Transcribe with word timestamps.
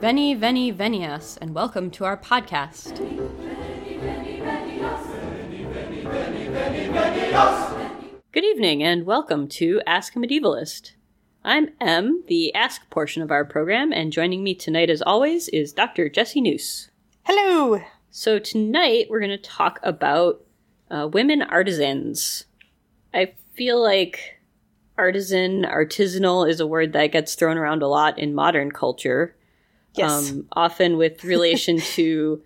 Veni, 0.00 0.32
veni, 0.34 0.72
venias, 0.72 1.36
and 1.40 1.56
welcome 1.56 1.90
to 1.90 2.04
our 2.04 2.16
podcast. 2.16 2.98
Good 8.30 8.44
evening, 8.44 8.84
and 8.84 9.06
welcome 9.06 9.48
to 9.48 9.82
Ask 9.88 10.14
a 10.14 10.20
Medievalist. 10.20 10.92
I'm 11.44 11.70
Em, 11.80 12.22
the 12.28 12.54
Ask 12.54 12.88
portion 12.90 13.22
of 13.22 13.32
our 13.32 13.44
program, 13.44 13.92
and 13.92 14.12
joining 14.12 14.44
me 14.44 14.54
tonight, 14.54 14.88
as 14.88 15.02
always, 15.02 15.48
is 15.48 15.72
Dr. 15.72 16.08
Jesse 16.08 16.40
Noose. 16.40 16.90
Hello. 17.24 17.82
So 18.12 18.38
tonight 18.38 19.08
we're 19.10 19.18
going 19.18 19.30
to 19.30 19.36
talk 19.36 19.80
about 19.82 20.44
uh, 20.92 21.08
women 21.12 21.42
artisans. 21.42 22.44
I 23.12 23.34
feel 23.54 23.82
like 23.82 24.38
artisan, 24.96 25.64
artisanal 25.64 26.48
is 26.48 26.60
a 26.60 26.68
word 26.68 26.92
that 26.92 27.08
gets 27.08 27.34
thrown 27.34 27.58
around 27.58 27.82
a 27.82 27.88
lot 27.88 28.16
in 28.16 28.32
modern 28.32 28.70
culture. 28.70 29.34
Yes. 29.98 30.30
Um, 30.30 30.46
often 30.52 30.96
with 30.96 31.24
relation 31.24 31.78
to 31.96 32.42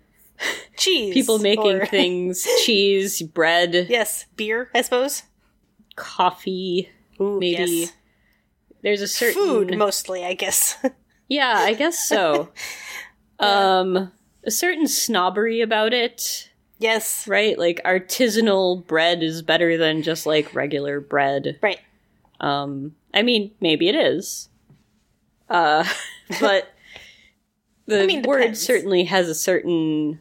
Cheese. 0.77 1.13
people 1.13 1.39
making 1.39 1.81
or- 1.81 1.85
things, 1.85 2.45
cheese, 2.65 3.21
bread, 3.21 3.87
Yes. 3.89 4.25
Beer, 4.35 4.69
I 4.73 4.81
suppose. 4.81 5.23
coffee. 5.95 6.89
Ooh, 7.21 7.39
Maybe 7.39 7.71
yes. 7.71 7.93
There's 8.81 9.01
a 9.01 9.07
certain 9.07 9.41
Food, 9.41 9.77
mostly, 9.77 10.25
I 10.25 10.33
guess. 10.33 10.77
Yeah, 11.29 11.53
I 11.57 11.73
guess 11.73 11.97
so. 12.07 12.49
um, 13.39 14.11
a 14.43 14.51
certain 14.51 14.87
snobbery 14.87 15.61
about 15.61 15.93
it, 15.93 16.51
yes. 16.79 17.27
right? 17.27 17.57
Like 17.57 17.81
artisanal 17.85 18.85
bread 18.85 19.23
is 19.23 19.41
better 19.41 19.77
than 19.77 20.03
just 20.03 20.25
like 20.25 20.53
regular 20.53 20.99
bread. 20.99 21.57
Right. 21.61 21.79
Um, 22.41 22.93
I 23.13 23.21
mean, 23.23 23.51
maybe 23.61 23.87
it 23.87 23.95
is. 23.95 24.49
Uh, 25.49 25.85
but 26.41 26.72
the 27.85 28.03
I 28.03 28.05
mean, 28.05 28.21
word 28.23 28.39
depends. 28.39 28.61
certainly 28.61 29.03
has 29.05 29.27
a 29.29 29.35
certain 29.35 30.19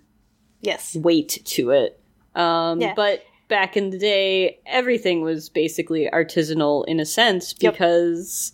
Yes. 0.61 0.95
weight 0.97 1.41
to 1.45 1.71
it. 1.71 2.01
Um, 2.35 2.81
Yeah. 2.81 2.95
but 2.95 3.25
back 3.49 3.77
in 3.77 3.91
the 3.91 3.99
day, 3.99 4.59
everything 4.67 5.23
was 5.23 5.49
basically 5.49 6.09
artisanal 6.13 6.85
in 6.87 6.99
a 7.01 7.05
sense 7.05 7.55
Yep. 7.61 7.75
because 7.75 8.53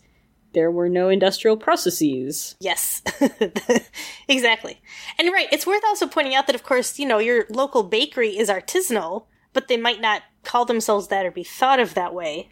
there 0.54 0.70
were 0.70 0.88
no 0.88 1.08
industrial 1.08 1.56
processes. 1.56 2.56
Yes. 2.60 3.02
exactly. 4.28 4.80
And 5.18 5.32
right, 5.32 5.48
it's 5.52 5.66
worth 5.66 5.82
also 5.86 6.06
pointing 6.06 6.34
out 6.34 6.46
that, 6.46 6.54
of 6.56 6.62
course, 6.62 6.98
you 6.98 7.06
know, 7.06 7.18
your 7.18 7.46
local 7.50 7.82
bakery 7.82 8.36
is 8.36 8.48
artisanal, 8.48 9.26
but 9.52 9.68
they 9.68 9.76
might 9.76 10.00
not 10.00 10.22
call 10.44 10.64
themselves 10.64 11.08
that 11.08 11.26
or 11.26 11.30
be 11.30 11.44
thought 11.44 11.80
of 11.80 11.94
that 11.94 12.14
way. 12.14 12.48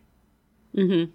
Mm-hmm. 0.77 1.11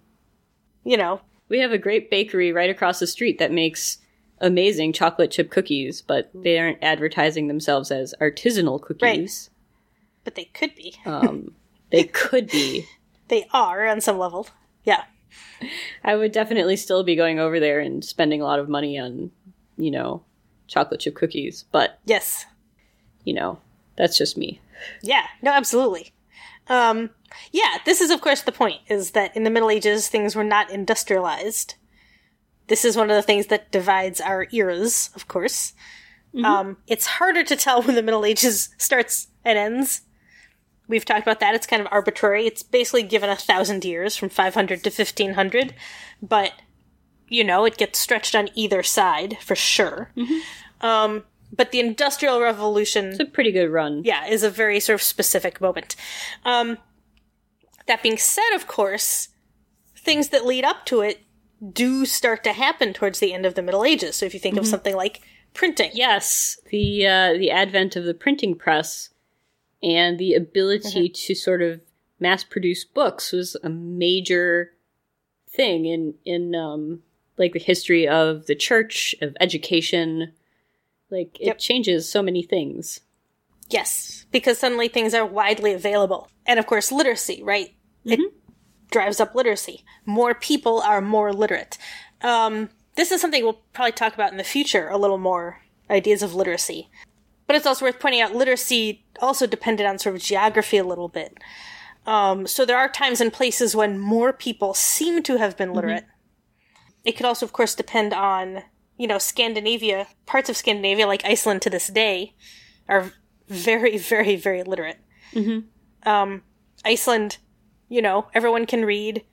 You 0.83 0.97
know, 0.97 1.21
We 1.49 1.59
have 1.59 1.71
a 1.71 1.77
great 1.77 2.09
bakery 2.09 2.51
right 2.51 2.69
across 2.69 2.99
the 2.99 3.07
street 3.07 3.37
that 3.39 3.51
makes 3.51 3.99
amazing 4.41 4.91
chocolate 4.93 5.31
chip 5.31 5.49
cookies, 5.49 6.01
but 6.01 6.29
they 6.33 6.57
aren't 6.59 6.79
advertising 6.81 7.47
themselves 7.47 7.91
as 7.91 8.13
artisanal 8.19 8.81
cookies. 8.81 9.49
Right. 9.49 10.23
but 10.25 10.35
they 10.35 10.45
could 10.45 10.75
be. 10.75 10.95
Um, 11.05 11.53
they 11.91 12.03
could 12.05 12.47
be. 12.49 12.85
They 13.29 13.47
are 13.53 13.87
on 13.87 14.01
some 14.01 14.17
level. 14.17 14.47
Yeah. 14.83 15.05
I 16.03 16.15
would 16.17 16.33
definitely 16.33 16.75
still 16.75 17.01
be 17.03 17.15
going 17.15 17.39
over 17.39 17.61
there 17.61 17.79
and 17.79 18.03
spending 18.03 18.41
a 18.41 18.43
lot 18.43 18.59
of 18.59 18.67
money 18.67 18.99
on, 18.99 19.31
you 19.77 19.89
know, 19.89 20.23
chocolate 20.67 20.99
chip 20.99 21.15
cookies, 21.15 21.63
but, 21.71 21.97
Yes. 22.03 22.45
you 23.23 23.33
know, 23.33 23.59
that's 23.95 24.17
just 24.17 24.37
me. 24.37 24.59
Yeah, 25.01 25.27
no, 25.41 25.51
absolutely. 25.51 26.11
Um, 26.67 27.11
yeah, 27.53 27.77
this 27.85 28.01
is 28.01 28.11
of 28.11 28.19
course 28.19 28.41
the 28.41 28.51
point: 28.51 28.81
is 28.89 29.11
that 29.11 29.33
in 29.35 29.43
the 29.45 29.49
Middle 29.49 29.69
Ages 29.69 30.09
things 30.09 30.35
were 30.35 30.43
not 30.43 30.69
industrialized. 30.69 31.75
This 32.71 32.85
is 32.85 32.95
one 32.95 33.09
of 33.09 33.17
the 33.17 33.21
things 33.21 33.47
that 33.47 33.69
divides 33.69 34.21
our 34.21 34.47
eras, 34.53 35.09
of 35.13 35.27
course. 35.27 35.73
Um, 36.45 36.77
it's 36.87 37.05
harder 37.05 37.43
to 37.43 37.57
tell 37.57 37.81
when 37.81 37.95
the 37.95 38.01
Middle 38.01 38.23
Ages 38.23 38.69
starts 38.77 39.27
and 39.43 39.57
ends. 39.59 40.03
We've 40.87 41.03
talked 41.03 41.23
about 41.23 41.41
that. 41.41 41.53
It's 41.53 41.67
kind 41.67 41.81
of 41.81 41.89
arbitrary. 41.91 42.47
It's 42.47 42.63
basically 42.63 43.03
given 43.03 43.29
a 43.29 43.35
thousand 43.35 43.83
years 43.83 44.15
from 44.15 44.29
500 44.29 44.85
to 44.85 44.89
1500, 44.89 45.73
but 46.21 46.53
you 47.27 47.43
know, 47.43 47.65
it 47.65 47.75
gets 47.75 47.99
stretched 47.99 48.35
on 48.35 48.47
either 48.55 48.83
side 48.83 49.37
for 49.41 49.57
sure. 49.57 50.13
Um, 50.79 51.25
but 51.51 51.71
the 51.71 51.81
Industrial 51.81 52.39
Revolution 52.39 53.07
It's 53.09 53.19
a 53.19 53.25
pretty 53.25 53.51
good 53.51 53.69
run. 53.69 54.03
yeah, 54.05 54.27
is 54.27 54.43
a 54.43 54.49
very 54.49 54.79
sort 54.79 54.95
of 54.95 55.01
specific 55.01 55.59
moment. 55.59 55.97
Um, 56.45 56.77
that 57.87 58.01
being 58.01 58.17
said, 58.17 58.55
of 58.55 58.65
course, 58.65 59.27
things 59.97 60.29
that 60.29 60.45
lead 60.45 60.63
up 60.63 60.85
to 60.85 61.01
it 61.01 61.19
do 61.71 62.05
start 62.05 62.43
to 62.45 62.53
happen 62.53 62.93
towards 62.93 63.19
the 63.19 63.33
end 63.33 63.45
of 63.45 63.55
the 63.55 63.61
Middle 63.61 63.83
Ages. 63.85 64.15
So 64.15 64.25
if 64.25 64.33
you 64.33 64.39
think 64.39 64.57
of 64.57 64.65
something 64.67 64.95
like 64.95 65.21
printing, 65.53 65.91
Yes, 65.93 66.57
the 66.71 67.05
uh, 67.05 67.33
the 67.37 67.51
advent 67.51 67.95
of 67.95 68.03
the 68.05 68.13
printing 68.13 68.55
press 68.55 69.09
and 69.83 70.17
the 70.19 70.33
ability 70.33 71.09
to 71.09 71.35
sort 71.35 71.61
of 71.61 71.81
mass 72.19 72.43
produce 72.43 72.83
books 72.85 73.31
was 73.31 73.55
a 73.63 73.69
major 73.69 74.71
thing 75.49 75.85
in 75.85 76.15
in 76.25 76.55
um, 76.55 77.03
like 77.37 77.53
the 77.53 77.59
history 77.59 78.07
of 78.07 78.45
the 78.47 78.55
church 78.55 79.13
of 79.21 79.35
education. 79.39 80.31
Like 81.09 81.35
it 81.41 81.47
Yep. 81.47 81.57
changes 81.59 82.09
so 82.09 82.21
many 82.23 82.41
things. 82.41 83.01
yes, 83.69 84.25
because 84.31 84.57
suddenly 84.57 84.87
things 84.87 85.13
are 85.13 85.25
widely 85.25 85.73
available, 85.73 86.29
and 86.45 86.57
of 86.57 86.65
course, 86.65 86.91
literacy, 86.91 87.43
right? 87.43 87.73
It 88.05 88.19
drives 88.91 89.19
up 89.19 89.33
literacy. 89.33 89.83
More 90.05 90.35
people 90.35 90.79
are 90.81 91.01
more 91.01 91.33
literate. 91.33 91.77
Um, 92.21 92.69
this 92.95 93.11
is 93.11 93.19
something 93.21 93.43
we'll 93.43 93.61
probably 93.73 93.93
talk 93.93 94.13
about 94.13 94.31
in 94.31 94.37
the 94.37 94.43
future 94.43 94.89
a 94.89 94.97
little 94.97 95.17
more. 95.17 95.61
Ideas 95.89 96.21
of 96.21 96.35
literacy. 96.35 96.89
But 97.47 97.55
it's 97.55 97.65
also 97.65 97.85
worth 97.85 97.99
pointing 97.99 98.21
out 98.21 98.35
literacy 98.35 99.03
also 99.19 99.45
depended 99.47 99.85
on 99.85 99.99
sort 99.99 100.15
of 100.15 100.21
geography 100.21 100.77
a 100.77 100.83
little 100.83 101.09
bit. 101.09 101.37
Um, 102.05 102.47
so 102.47 102.65
there 102.65 102.77
are 102.77 102.89
times 102.89 103.21
and 103.21 103.31
places 103.31 103.75
when 103.75 103.99
more 103.99 104.31
people 104.33 104.73
seem 104.73 105.21
to 105.23 105.37
have 105.37 105.57
been 105.57 105.73
literate. 105.73 106.05
It 107.03 107.13
could 107.13 107.25
also, 107.25 107.45
of 107.45 107.53
course, 107.53 107.75
depend 107.75 108.13
on, 108.13 108.63
you 108.97 109.07
know, 109.07 109.17
Scandinavia. 109.17 110.07
Parts 110.25 110.49
of 110.49 110.57
Scandinavia, 110.57 111.07
like 111.07 111.25
Iceland 111.25 111.61
to 111.63 111.69
this 111.69 111.87
day, 111.87 112.35
are 112.87 113.11
very, 113.47 113.97
very, 113.97 114.35
very 114.35 114.63
literate. 114.63 114.99
Um, 116.03 116.43
Iceland, 116.85 117.37
you 117.91 118.01
know, 118.01 118.27
everyone 118.33 118.65
can 118.65 118.85
read, 118.85 119.23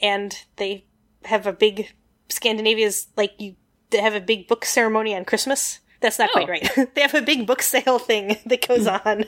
and 0.00 0.44
they 0.56 0.86
have 1.24 1.46
a 1.46 1.52
big 1.52 1.92
Scandinavia's 2.28 3.08
like 3.16 3.32
you. 3.38 3.56
They 3.90 3.98
have 4.00 4.14
a 4.14 4.20
big 4.20 4.48
book 4.48 4.64
ceremony 4.64 5.14
on 5.14 5.24
Christmas. 5.24 5.80
That's 6.00 6.18
not 6.18 6.30
quite 6.32 6.46
Oh. 6.48 6.52
right. 6.52 6.68
they 6.94 7.00
have 7.00 7.14
a 7.14 7.22
big 7.22 7.46
book 7.46 7.60
sale 7.62 7.98
thing 7.98 8.36
that 8.46 8.66
goes 8.66 8.86
on 8.86 9.24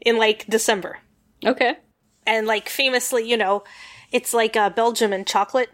in 0.00 0.16
like 0.18 0.46
December, 0.46 0.98
Okay. 1.44 1.76
and 2.26 2.46
like 2.46 2.68
famously, 2.68 3.28
you 3.28 3.36
know, 3.36 3.64
it's 4.12 4.32
like 4.32 4.56
uh, 4.56 4.70
Belgium 4.70 5.12
and 5.12 5.26
chocolate. 5.26 5.70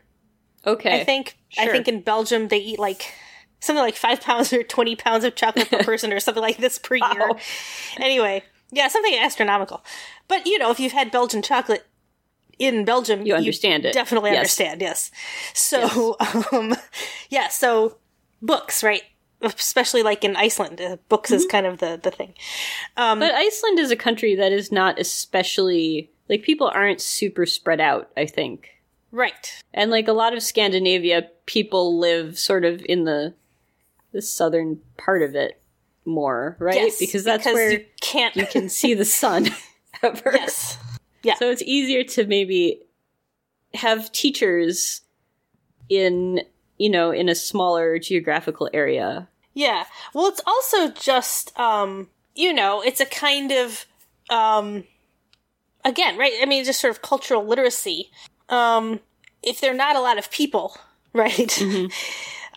Okay. 0.66 1.00
I 1.00 1.04
think. 1.04 1.36
I 1.58 1.66
think 1.68 1.88
in 1.88 2.00
Belgium 2.02 2.48
they 2.48 2.58
eat 2.58 2.78
like 2.78 3.12
something 3.60 3.82
like 3.82 3.96
five 3.96 4.20
pounds 4.20 4.52
or 4.52 4.62
twenty 4.62 4.96
pounds 4.96 5.24
of 5.24 5.34
chocolate 5.34 5.68
per 5.68 5.82
person 5.90 6.12
or 6.12 6.20
something 6.20 6.42
like 6.42 6.58
this 6.58 6.78
per 6.78 6.94
year. 6.96 7.30
Anyway, 7.98 8.42
yeah, 8.70 8.88
something 8.88 9.14
astronomical. 9.14 9.82
But 10.28 10.46
you 10.46 10.58
know, 10.58 10.70
if 10.70 10.78
you've 10.78 10.92
had 10.92 11.10
Belgian 11.10 11.42
chocolate 11.42 11.86
in 12.60 12.84
Belgium, 12.84 13.26
You 13.26 13.34
understand 13.34 13.84
it. 13.84 13.92
Definitely 13.94 14.30
Yes. 14.30 14.38
understand. 14.38 14.80
Yes. 14.80 15.10
So, 15.54 16.16
um, 16.52 16.76
yeah. 17.30 17.48
So 17.48 17.96
books, 18.40 18.84
right? 18.84 19.02
Especially 19.42 20.02
like 20.04 20.22
in 20.22 20.36
Iceland, 20.36 20.80
uh, 20.80 20.98
books 21.08 21.30
Mm-hmm. 21.30 21.36
is 21.36 21.46
kind 21.46 21.66
of 21.66 21.78
the 21.78 21.98
the 22.00 22.10
thing. 22.12 22.34
Um, 22.96 23.18
But 23.18 23.34
Iceland 23.34 23.78
is 23.80 23.90
a 23.90 23.96
country 23.96 24.34
that 24.36 24.52
is 24.52 24.70
not 24.70 25.00
especially 25.00 26.10
like 26.28 26.42
people 26.42 26.68
aren't 26.68 27.00
super 27.00 27.46
spread 27.46 27.80
out, 27.80 28.10
I 28.16 28.26
think. 28.26 28.68
right. 29.10 29.58
And 29.74 29.90
like 29.90 30.06
a 30.08 30.12
lot 30.12 30.34
of 30.34 30.42
Scandinavia, 30.42 31.28
people 31.46 31.98
live 31.98 32.38
sort 32.38 32.64
of 32.64 32.82
in 32.86 33.04
the 33.04 33.34
the 34.12 34.20
southern 34.22 34.80
part 34.98 35.22
of 35.22 35.34
it 35.34 35.60
more, 36.04 36.56
right? 36.58 36.74
Yes, 36.76 36.98
because 36.98 37.24
that's 37.24 37.44
because 37.44 37.54
where 37.54 37.70
you 37.72 37.84
can't. 38.02 38.36
you 38.36 38.46
can 38.46 38.68
see 38.68 38.92
the 38.94 39.04
sun 39.04 39.48
at 40.02 40.18
first. 40.22 40.78
yes. 41.22 41.38
So 41.38 41.50
it's 41.50 41.62
easier 41.62 42.04
to 42.04 42.26
maybe 42.26 42.80
have 43.74 44.10
teachers 44.12 45.02
in, 45.88 46.42
you 46.78 46.90
know, 46.90 47.10
in 47.10 47.28
a 47.28 47.34
smaller 47.34 47.98
geographical 47.98 48.68
area. 48.72 49.28
Yeah. 49.54 49.84
Well, 50.14 50.26
it's 50.26 50.40
also 50.46 50.90
just, 50.90 51.58
um, 51.58 52.08
you 52.34 52.52
know, 52.52 52.82
it's 52.82 53.00
a 53.00 53.06
kind 53.06 53.52
of, 53.52 53.86
um, 54.30 54.84
again, 55.84 56.16
right? 56.16 56.32
I 56.40 56.46
mean, 56.46 56.64
just 56.64 56.80
sort 56.80 56.92
of 56.92 57.02
cultural 57.02 57.44
literacy. 57.44 58.10
Um, 58.48 59.00
if 59.42 59.60
there 59.60 59.72
are 59.72 59.76
not 59.76 59.96
a 59.96 60.00
lot 60.00 60.18
of 60.18 60.30
people, 60.30 60.76
right? 61.12 61.62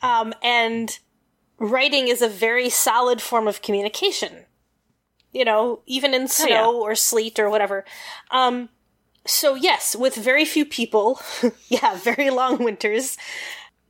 um, 0.01 0.33
and 0.43 0.99
writing 1.59 2.07
is 2.07 2.21
a 2.21 2.29
very 2.29 2.69
solid 2.69 3.21
form 3.21 3.47
of 3.47 3.61
communication. 3.61 4.45
You 5.33 5.45
know, 5.45 5.81
even 5.85 6.13
in 6.13 6.27
snow 6.27 6.47
yeah. 6.47 6.65
or 6.67 6.95
sleet 6.95 7.39
or 7.39 7.49
whatever. 7.49 7.85
Um, 8.31 8.69
so 9.25 9.55
yes, 9.55 9.95
with 9.95 10.15
very 10.15 10.45
few 10.45 10.65
people, 10.65 11.19
yeah, 11.67 11.95
very 11.97 12.29
long 12.29 12.63
winters, 12.63 13.17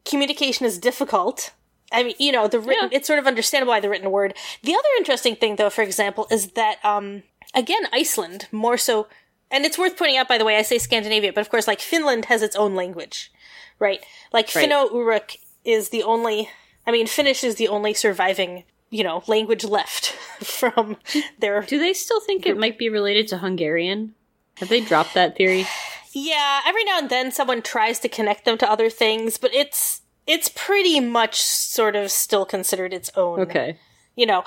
communication 0.06 0.66
is 0.66 0.78
difficult 0.80 1.52
I 1.94 2.04
mean, 2.04 2.16
you 2.18 2.32
know, 2.32 2.48
the 2.48 2.60
written, 2.60 2.90
Yeah. 2.92 2.98
it's 2.98 3.08
sort 3.08 3.20
of 3.20 3.28
understandable 3.28 3.72
why 3.72 3.80
the 3.80 3.90
written 3.90 4.10
word. 4.10 4.34
The 4.64 4.74
other 4.74 4.88
interesting 4.98 5.36
thing, 5.36 5.56
though, 5.56 5.70
for 5.70 5.84
example, 5.84 6.28
is 6.32 6.48
that, 6.54 6.84
um, 6.84 7.22
again, 7.54 7.84
Iceland, 7.94 8.48
more 8.52 8.78
so, 8.78 9.08
and 9.52 9.64
it's 9.64 9.78
worth 9.78 9.96
pointing 9.96 10.18
out, 10.18 10.28
by 10.28 10.40
the 10.40 10.46
way, 10.46 10.58
I 10.58 10.64
say 10.64 10.80
Scandinavia, 10.80 11.32
but 11.32 11.42
of 11.42 11.52
course, 11.52 11.68
like, 11.68 11.80
Finland 11.80 12.26
has 12.26 12.42
its 12.42 12.56
own 12.56 12.74
language, 12.76 13.32
right? 13.78 14.04
Like, 14.34 14.50
Right. 14.56 14.68
Finno-Ugric 14.68 15.38
is 15.64 15.90
the 15.90 16.02
only, 16.02 16.50
I 16.88 16.92
mean, 16.92 17.06
Finnish 17.06 17.44
is 17.44 17.56
the 17.56 17.68
only 17.68 17.94
surviving, 17.94 18.64
you 18.94 19.04
know, 19.04 19.24
language 19.28 19.64
left 19.64 20.06
from 20.44 20.98
their, 21.40 21.62
Do 21.64 21.80
they 21.80 21.94
still 21.94 22.20
think 22.22 22.46
it 22.46 22.58
might 22.58 22.78
be 22.78 22.90
related 22.90 23.28
to 23.30 23.40
Hungarian? 23.40 24.14
Have 24.58 24.70
they 24.70 24.82
dropped 24.82 25.16
that 25.16 25.36
theory? 25.36 25.66
yeah, 26.14 26.62
every 26.68 26.84
now 26.84 27.00
and 27.00 27.10
then 27.10 27.32
someone 27.32 27.64
tries 27.64 28.00
to 28.02 28.08
connect 28.08 28.46
them 28.46 28.56
to 28.60 28.70
other 28.70 28.90
things, 28.92 29.38
but 29.40 29.52
it's, 29.54 30.02
it's 30.28 30.48
pretty 30.54 31.00
much 31.00 31.42
sort 31.42 31.96
of 31.96 32.12
still 32.12 32.46
considered 32.46 32.94
its 32.94 33.10
own. 33.16 33.40
Okay. 33.40 33.80
you 34.16 34.28
know, 34.28 34.44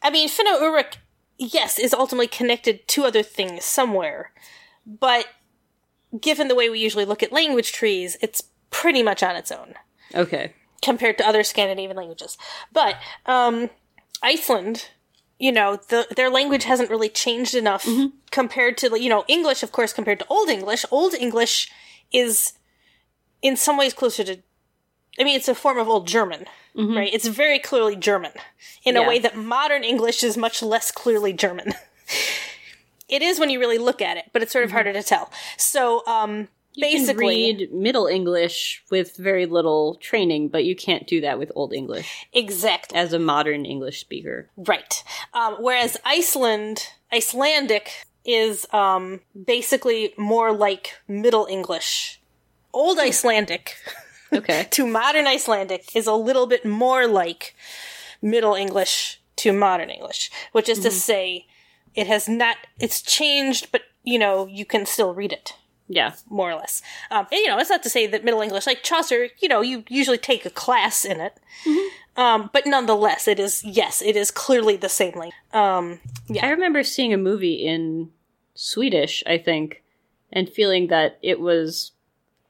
I 0.00 0.10
mean, 0.10 0.28
Finno 0.28 0.60
Ugric, 0.62 0.98
yes, 1.36 1.76
is 1.78 1.92
ultimately 1.92 2.28
connected 2.28 2.86
to 2.88 3.04
other 3.04 3.24
things 3.24 3.64
somewhere, 3.64 4.30
but 4.86 5.26
given 6.20 6.46
the 6.46 6.54
way 6.54 6.70
we 6.70 6.78
usually 6.78 7.04
look 7.04 7.22
at 7.24 7.32
language 7.32 7.72
trees, 7.72 8.16
it's 8.22 8.44
pretty 8.70 9.02
much 9.02 9.22
on 9.24 9.34
its 9.34 9.50
own 9.50 9.74
Okay. 10.14 10.52
compared 10.82 11.18
to 11.18 11.26
other 11.26 11.42
Scandinavian 11.42 11.96
languages. 11.96 12.38
But 12.72 12.94
um, 13.26 13.70
Iceland, 14.22 14.88
you 15.38 15.52
know, 15.52 15.76
the, 15.76 16.06
their 16.16 16.30
language 16.30 16.64
hasn't 16.64 16.90
really 16.90 17.08
changed 17.08 17.54
enough 17.54 17.84
mm-hmm. 17.84 18.16
compared 18.30 18.76
to, 18.78 19.00
you 19.00 19.08
know, 19.08 19.24
English, 19.28 19.62
of 19.62 19.72
course, 19.72 19.92
compared 19.92 20.18
to 20.20 20.26
Old 20.28 20.48
English. 20.48 20.84
Old 20.90 21.14
English 21.14 21.70
is 22.12 22.54
in 23.42 23.56
some 23.56 23.76
ways 23.76 23.94
closer 23.94 24.24
to, 24.24 24.38
I 25.18 25.24
mean, 25.24 25.36
it's 25.36 25.48
a 25.48 25.54
form 25.54 25.78
of 25.78 25.88
Old 25.88 26.06
German, 26.06 26.46
mm-hmm. 26.76 26.96
right? 26.96 27.12
It's 27.12 27.28
very 27.28 27.58
clearly 27.58 27.96
German 27.96 28.32
in 28.84 28.96
a 28.96 29.06
way 29.06 29.18
that 29.18 29.36
modern 29.36 29.84
English 29.84 30.24
is 30.24 30.36
much 30.36 30.62
less 30.62 30.90
clearly 30.90 31.32
German. 31.32 31.74
it 33.08 33.22
is 33.22 33.38
when 33.38 33.50
you 33.50 33.60
really 33.60 33.78
look 33.78 34.02
at 34.02 34.16
it, 34.16 34.26
but 34.32 34.42
it's 34.42 34.52
sort 34.52 34.64
of 34.64 34.70
mm-hmm. 34.70 34.76
harder 34.76 34.92
to 34.92 35.02
tell. 35.02 35.30
So, 35.56 36.06
um, 36.06 36.48
You 36.78 36.84
can 36.84 37.00
basically, 37.00 37.26
read 37.26 37.72
Middle 37.72 38.06
English 38.06 38.84
with 38.88 39.16
very 39.16 39.46
little 39.46 39.96
training, 39.96 40.48
but 40.48 40.64
you 40.64 40.76
can't 40.76 41.08
do 41.08 41.20
that 41.22 41.36
with 41.36 41.50
Old 41.56 41.72
English 41.72 42.28
exactly. 42.32 42.96
as 42.96 43.12
a 43.12 43.18
modern 43.18 43.66
English 43.66 44.00
speaker. 44.00 44.48
Right. 44.56 45.02
Um, 45.34 45.56
whereas 45.58 45.96
Iceland, 46.04 46.86
Icelandic 47.12 48.06
is 48.24 48.64
um, 48.72 49.22
basically 49.46 50.14
more 50.16 50.52
like 50.52 50.94
Middle 51.08 51.46
English. 51.50 52.20
Old 52.72 53.00
Icelandic 53.00 53.74
Okay. 54.32 54.68
to 54.70 54.86
modern 54.86 55.26
Icelandic 55.26 55.96
is 55.96 56.06
a 56.06 56.14
little 56.14 56.46
bit 56.46 56.64
more 56.64 57.08
like 57.08 57.56
Middle 58.22 58.54
English 58.54 59.20
to 59.36 59.52
modern 59.52 59.90
English, 59.90 60.30
which 60.52 60.68
is 60.68 60.78
to 60.80 60.92
say, 60.92 61.46
it 61.96 62.06
has 62.06 62.28
not, 62.28 62.56
it's 62.78 63.02
changed, 63.02 63.72
but 63.72 63.82
you 64.04 64.18
know, 64.18 64.46
you 64.46 64.64
can 64.64 64.86
still 64.86 65.12
read 65.12 65.32
it 65.32 65.54
yeah. 65.88 66.14
more 66.28 66.50
or 66.50 66.54
less. 66.54 66.82
Um, 67.10 67.26
and, 67.32 67.38
you 67.38 67.48
know, 67.48 67.58
it's 67.58 67.70
not 67.70 67.82
to 67.82 67.90
say 67.90 68.06
that 68.06 68.24
Middle 68.24 68.40
English, 68.40 68.66
like 68.66 68.82
Chaucer, 68.82 69.28
you 69.38 69.48
know, 69.48 69.60
you 69.60 69.84
usually 69.88 70.18
take 70.18 70.44
a 70.46 70.50
class 70.50 71.04
in 71.04 71.20
it. 71.20 71.38
Um, 72.16 72.50
but 72.52 72.66
nonetheless, 72.66 73.28
it 73.28 73.38
is, 73.38 73.62
yes, 73.64 74.02
it 74.02 74.16
is 74.16 74.30
clearly 74.30 74.76
the 74.76 74.88
same 74.88 75.12
language. 75.12 75.34
Um, 75.52 76.00
I 76.42 76.50
remember 76.50 76.82
seeing 76.82 77.12
a 77.14 77.18
movie 77.18 77.54
in 77.54 78.10
Swedish, 78.54 79.22
I 79.26 79.38
think, 79.38 79.82
and 80.32 80.48
feeling 80.48 80.88
that 80.88 81.18
it 81.22 81.40
was 81.40 81.92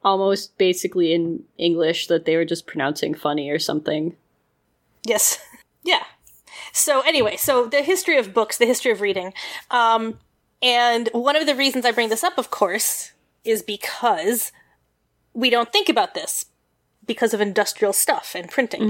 almost 0.03 0.57
basically 0.57 1.13
in 1.13 1.45
English 1.59 2.07
that 2.07 2.25
they 2.25 2.37
were 2.37 2.45
just 2.45 2.67
pronouncing 2.67 3.15
funny 3.15 3.51
or 3.51 3.59
something. 3.59 4.17
yes. 5.05 5.39
yeah. 5.85 6.05
So 6.73 7.03
anyway, 7.03 7.37
so 7.37 7.67
the 7.67 7.83
history 7.83 8.19
of 8.19 8.33
books, 8.33 8.59
the 8.59 8.67
history 8.67 8.93
of 8.93 9.01
reading. 9.01 9.35
Um, 9.71 10.19
and 10.63 11.09
one 11.13 11.37
of 11.37 11.47
the 11.47 11.55
reasons 11.55 11.85
I 11.85 11.93
bring 11.93 12.09
this 12.09 12.25
up, 12.25 12.39
of 12.39 12.51
course, 12.51 13.13
is 13.49 13.63
because 13.63 14.53
we 15.35 15.51
don't 15.51 15.73
think 15.73 15.89
about 15.89 16.15
this 16.15 16.47
because 17.07 17.33
of 17.33 17.41
industrial 17.41 17.93
stuff 17.93 18.35
and 18.35 18.51
printing. 18.51 18.83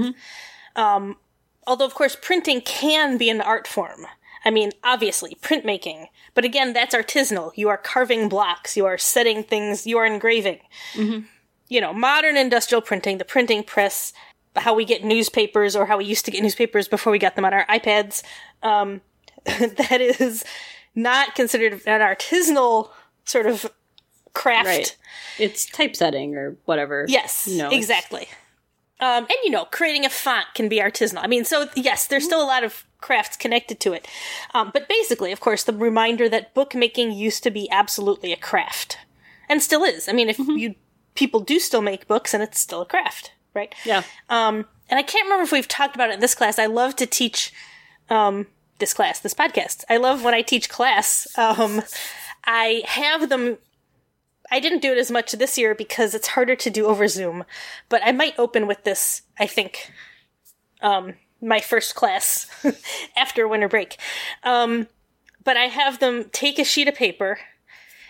Um, 0.75 1.17
although, 1.65 1.85
of 1.85 1.93
course, 1.93 2.17
printing 2.21 2.61
can 2.61 3.17
be 3.17 3.29
an 3.29 3.41
art 3.41 3.67
form. 3.67 4.05
I 4.45 4.51
mean, 4.51 4.71
obviously, 4.83 5.35
printmaking. 5.41 6.07
But 6.33 6.45
again, 6.45 6.73
that's 6.73 6.95
artisanal. 6.95 7.51
You 7.55 7.69
are 7.69 7.77
carving 7.77 8.29
blocks, 8.29 8.77
you 8.77 8.85
are 8.85 8.97
setting 8.97 9.43
things, 9.43 9.85
you 9.85 9.97
are 9.97 10.05
engraving. 10.05 10.59
You 11.67 11.81
know, 11.81 11.93
modern 11.93 12.37
industrial 12.37 12.81
printing, 12.81 13.17
the 13.17 13.25
printing 13.25 13.63
press, 13.63 14.13
how 14.55 14.73
we 14.73 14.85
get 14.85 15.03
newspapers 15.03 15.75
or 15.75 15.85
how 15.85 15.97
we 15.97 16.05
used 16.05 16.25
to 16.25 16.31
get 16.31 16.41
newspapers 16.41 16.87
before 16.87 17.11
we 17.11 17.19
got 17.19 17.35
them 17.35 17.45
on 17.45 17.53
our 17.53 17.65
iPads, 17.67 18.23
um, 18.63 19.01
that 19.45 20.01
is 20.01 20.43
not 20.95 21.35
considered 21.35 21.73
an 21.85 22.01
artisanal 22.01 22.89
sort 23.25 23.45
of 23.45 23.71
craft. 24.39 24.67
Right. 24.67 24.97
It's 25.37 25.65
typesetting 25.65 26.35
or 26.35 26.55
whatever. 26.65 27.05
Yes, 27.07 27.47
You 27.47 27.57
know, 27.57 27.69
exactly. 27.69 28.27
Um, 29.01 29.23
and 29.23 29.37
you 29.43 29.51
know, 29.51 29.65
creating 29.65 30.05
a 30.05 30.09
font 30.09 30.47
can 30.55 30.67
be 30.67 30.79
artisanal. 30.79 31.23
I 31.23 31.27
mean, 31.27 31.45
so 31.45 31.67
yes, 31.75 32.07
there's 32.07 32.25
still 32.25 32.41
a 32.41 32.47
lot 32.47 32.63
of 32.63 32.85
crafts 32.99 33.37
connected 33.37 33.79
to 33.81 33.93
it. 33.93 34.07
Um, 34.53 34.71
but 34.73 34.89
basically, 34.89 35.31
of 35.31 35.39
course, 35.39 35.63
the 35.63 35.73
reminder 35.73 36.27
that 36.29 36.53
bookmaking 36.53 37.13
used 37.13 37.43
to 37.43 37.51
be 37.51 37.69
absolutely 37.69 38.33
a 38.33 38.37
craft, 38.37 38.97
and 39.47 39.61
still 39.61 39.83
is. 39.83 40.09
I 40.09 40.13
mean, 40.13 40.29
if 40.29 40.37
you 40.39 40.75
people 41.15 41.39
do 41.41 41.59
still 41.59 41.81
make 41.81 42.07
books, 42.07 42.33
and 42.33 42.43
it's 42.43 42.59
still 42.59 42.81
a 42.81 42.85
craft, 42.85 43.33
right? 43.53 43.73
Yeah. 43.85 44.03
Um, 44.29 44.65
and 44.89 44.97
I 44.97 45.03
can't 45.03 45.25
remember 45.25 45.43
if 45.43 45.51
we've 45.51 45.67
talked 45.67 45.95
about 45.95 46.09
it 46.09 46.15
in 46.15 46.19
this 46.19 46.35
class. 46.35 46.59
I 46.59 46.65
love 46.65 46.95
to 46.97 47.05
teach 47.05 47.53
um, 48.09 48.47
this 48.79 48.93
class, 48.93 49.19
this 49.19 49.33
podcast. 49.33 49.83
I 49.89 49.97
love 49.97 50.23
when 50.23 50.33
I 50.33 50.41
teach 50.41 50.69
class. 50.69 51.27
Um, 51.37 51.83
I 52.45 52.83
have 52.85 53.29
them. 53.29 53.59
I 54.51 54.59
didn't 54.59 54.81
do 54.81 54.91
it 54.91 54.97
as 54.97 55.11
much 55.11 55.31
this 55.33 55.57
year 55.57 55.75
because 55.75 56.13
it's 56.13 56.29
harder 56.29 56.55
to 56.55 56.69
do 56.69 56.87
over 56.87 57.07
Zoom, 57.07 57.45
but 57.87 58.01
I 58.03 58.11
might 58.11 58.37
open 58.39 58.67
with 58.67 58.83
this. 58.83 59.23
I 59.37 59.45
think 59.45 59.91
um, 60.81 61.15
my 61.41 61.59
first 61.59 61.95
class 61.95 62.47
after 63.17 63.47
winter 63.47 63.67
break. 63.67 63.97
Um, 64.43 64.87
but 65.43 65.57
I 65.57 65.65
have 65.65 65.99
them 65.99 66.25
take 66.31 66.59
a 66.59 66.63
sheet 66.63 66.87
of 66.87 66.95
paper 66.95 67.39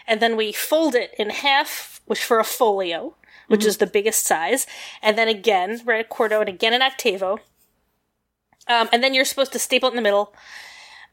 and 0.07 0.19
then 0.19 0.35
we 0.35 0.51
fold 0.51 0.95
it 0.95 1.13
in 1.19 1.29
half, 1.29 2.01
which 2.05 2.23
for 2.23 2.39
a 2.39 2.43
folio, 2.43 3.15
which 3.47 3.63
is 3.63 3.77
the 3.77 3.87
biggest 3.87 4.25
size, 4.25 4.65
and 5.03 5.15
then 5.17 5.27
again, 5.27 5.81
right, 5.85 6.03
a 6.03 6.07
quarto, 6.07 6.39
and 6.39 6.49
again 6.49 6.73
an 6.73 6.81
octavo. 6.81 7.37
Um, 8.67 8.89
and 8.91 9.03
then 9.03 9.13
you're 9.13 9.25
supposed 9.25 9.51
to 9.53 9.59
staple 9.59 9.87
it 9.87 9.91
in 9.91 9.95
the 9.95 10.01
middle. 10.01 10.33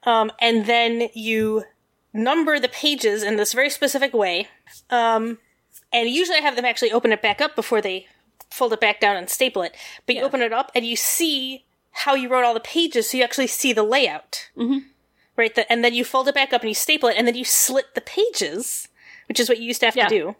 Um, 0.04 0.32
and 0.40 0.64
then 0.66 1.08
you 1.14 1.64
number 2.16 2.58
the 2.58 2.68
pages 2.68 3.22
in 3.22 3.36
this 3.36 3.52
very 3.52 3.70
specific 3.70 4.12
way. 4.12 4.48
Um, 4.90 5.38
and 5.92 6.08
usually 6.08 6.38
I 6.38 6.42
have 6.42 6.56
them 6.56 6.64
actually 6.64 6.92
open 6.92 7.12
it 7.12 7.22
back 7.22 7.40
up 7.40 7.54
before 7.54 7.80
they 7.80 8.06
fold 8.50 8.72
it 8.72 8.80
back 8.80 9.00
down 9.00 9.16
and 9.16 9.28
staple 9.28 9.62
it. 9.62 9.76
But 10.06 10.16
you 10.16 10.22
open 10.22 10.40
it 10.40 10.52
up 10.52 10.70
and 10.74 10.84
you 10.86 10.96
see 10.96 11.64
how 11.90 12.14
you 12.14 12.28
wrote 12.28 12.44
all 12.44 12.54
the 12.54 12.60
pages, 12.60 13.10
so 13.10 13.16
you 13.16 13.24
actually 13.24 13.46
see 13.46 13.72
the 13.72 13.82
layout. 13.82 14.50
Mm-hmm. 14.56 14.78
Right? 15.36 15.54
The, 15.54 15.70
and 15.70 15.84
then 15.84 15.94
you 15.94 16.04
fold 16.04 16.28
it 16.28 16.34
back 16.34 16.52
up 16.52 16.62
and 16.62 16.68
you 16.68 16.74
staple 16.74 17.08
it, 17.08 17.16
and 17.16 17.26
then 17.26 17.34
you 17.34 17.44
slit 17.44 17.94
the 17.94 18.00
pages, 18.00 18.88
which 19.28 19.40
is 19.40 19.48
what 19.48 19.58
you 19.58 19.64
used 19.64 19.80
to 19.80 19.86
have 19.86 19.96
Yeah. 19.96 20.08
to 20.08 20.14
do. 20.14 20.36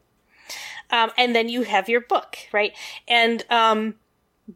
Um, 0.90 1.10
and 1.18 1.34
then 1.34 1.48
you 1.48 1.62
have 1.62 1.88
your 1.88 2.00
book, 2.00 2.36
right? 2.52 2.72
And 3.08 3.44
um, 3.50 3.94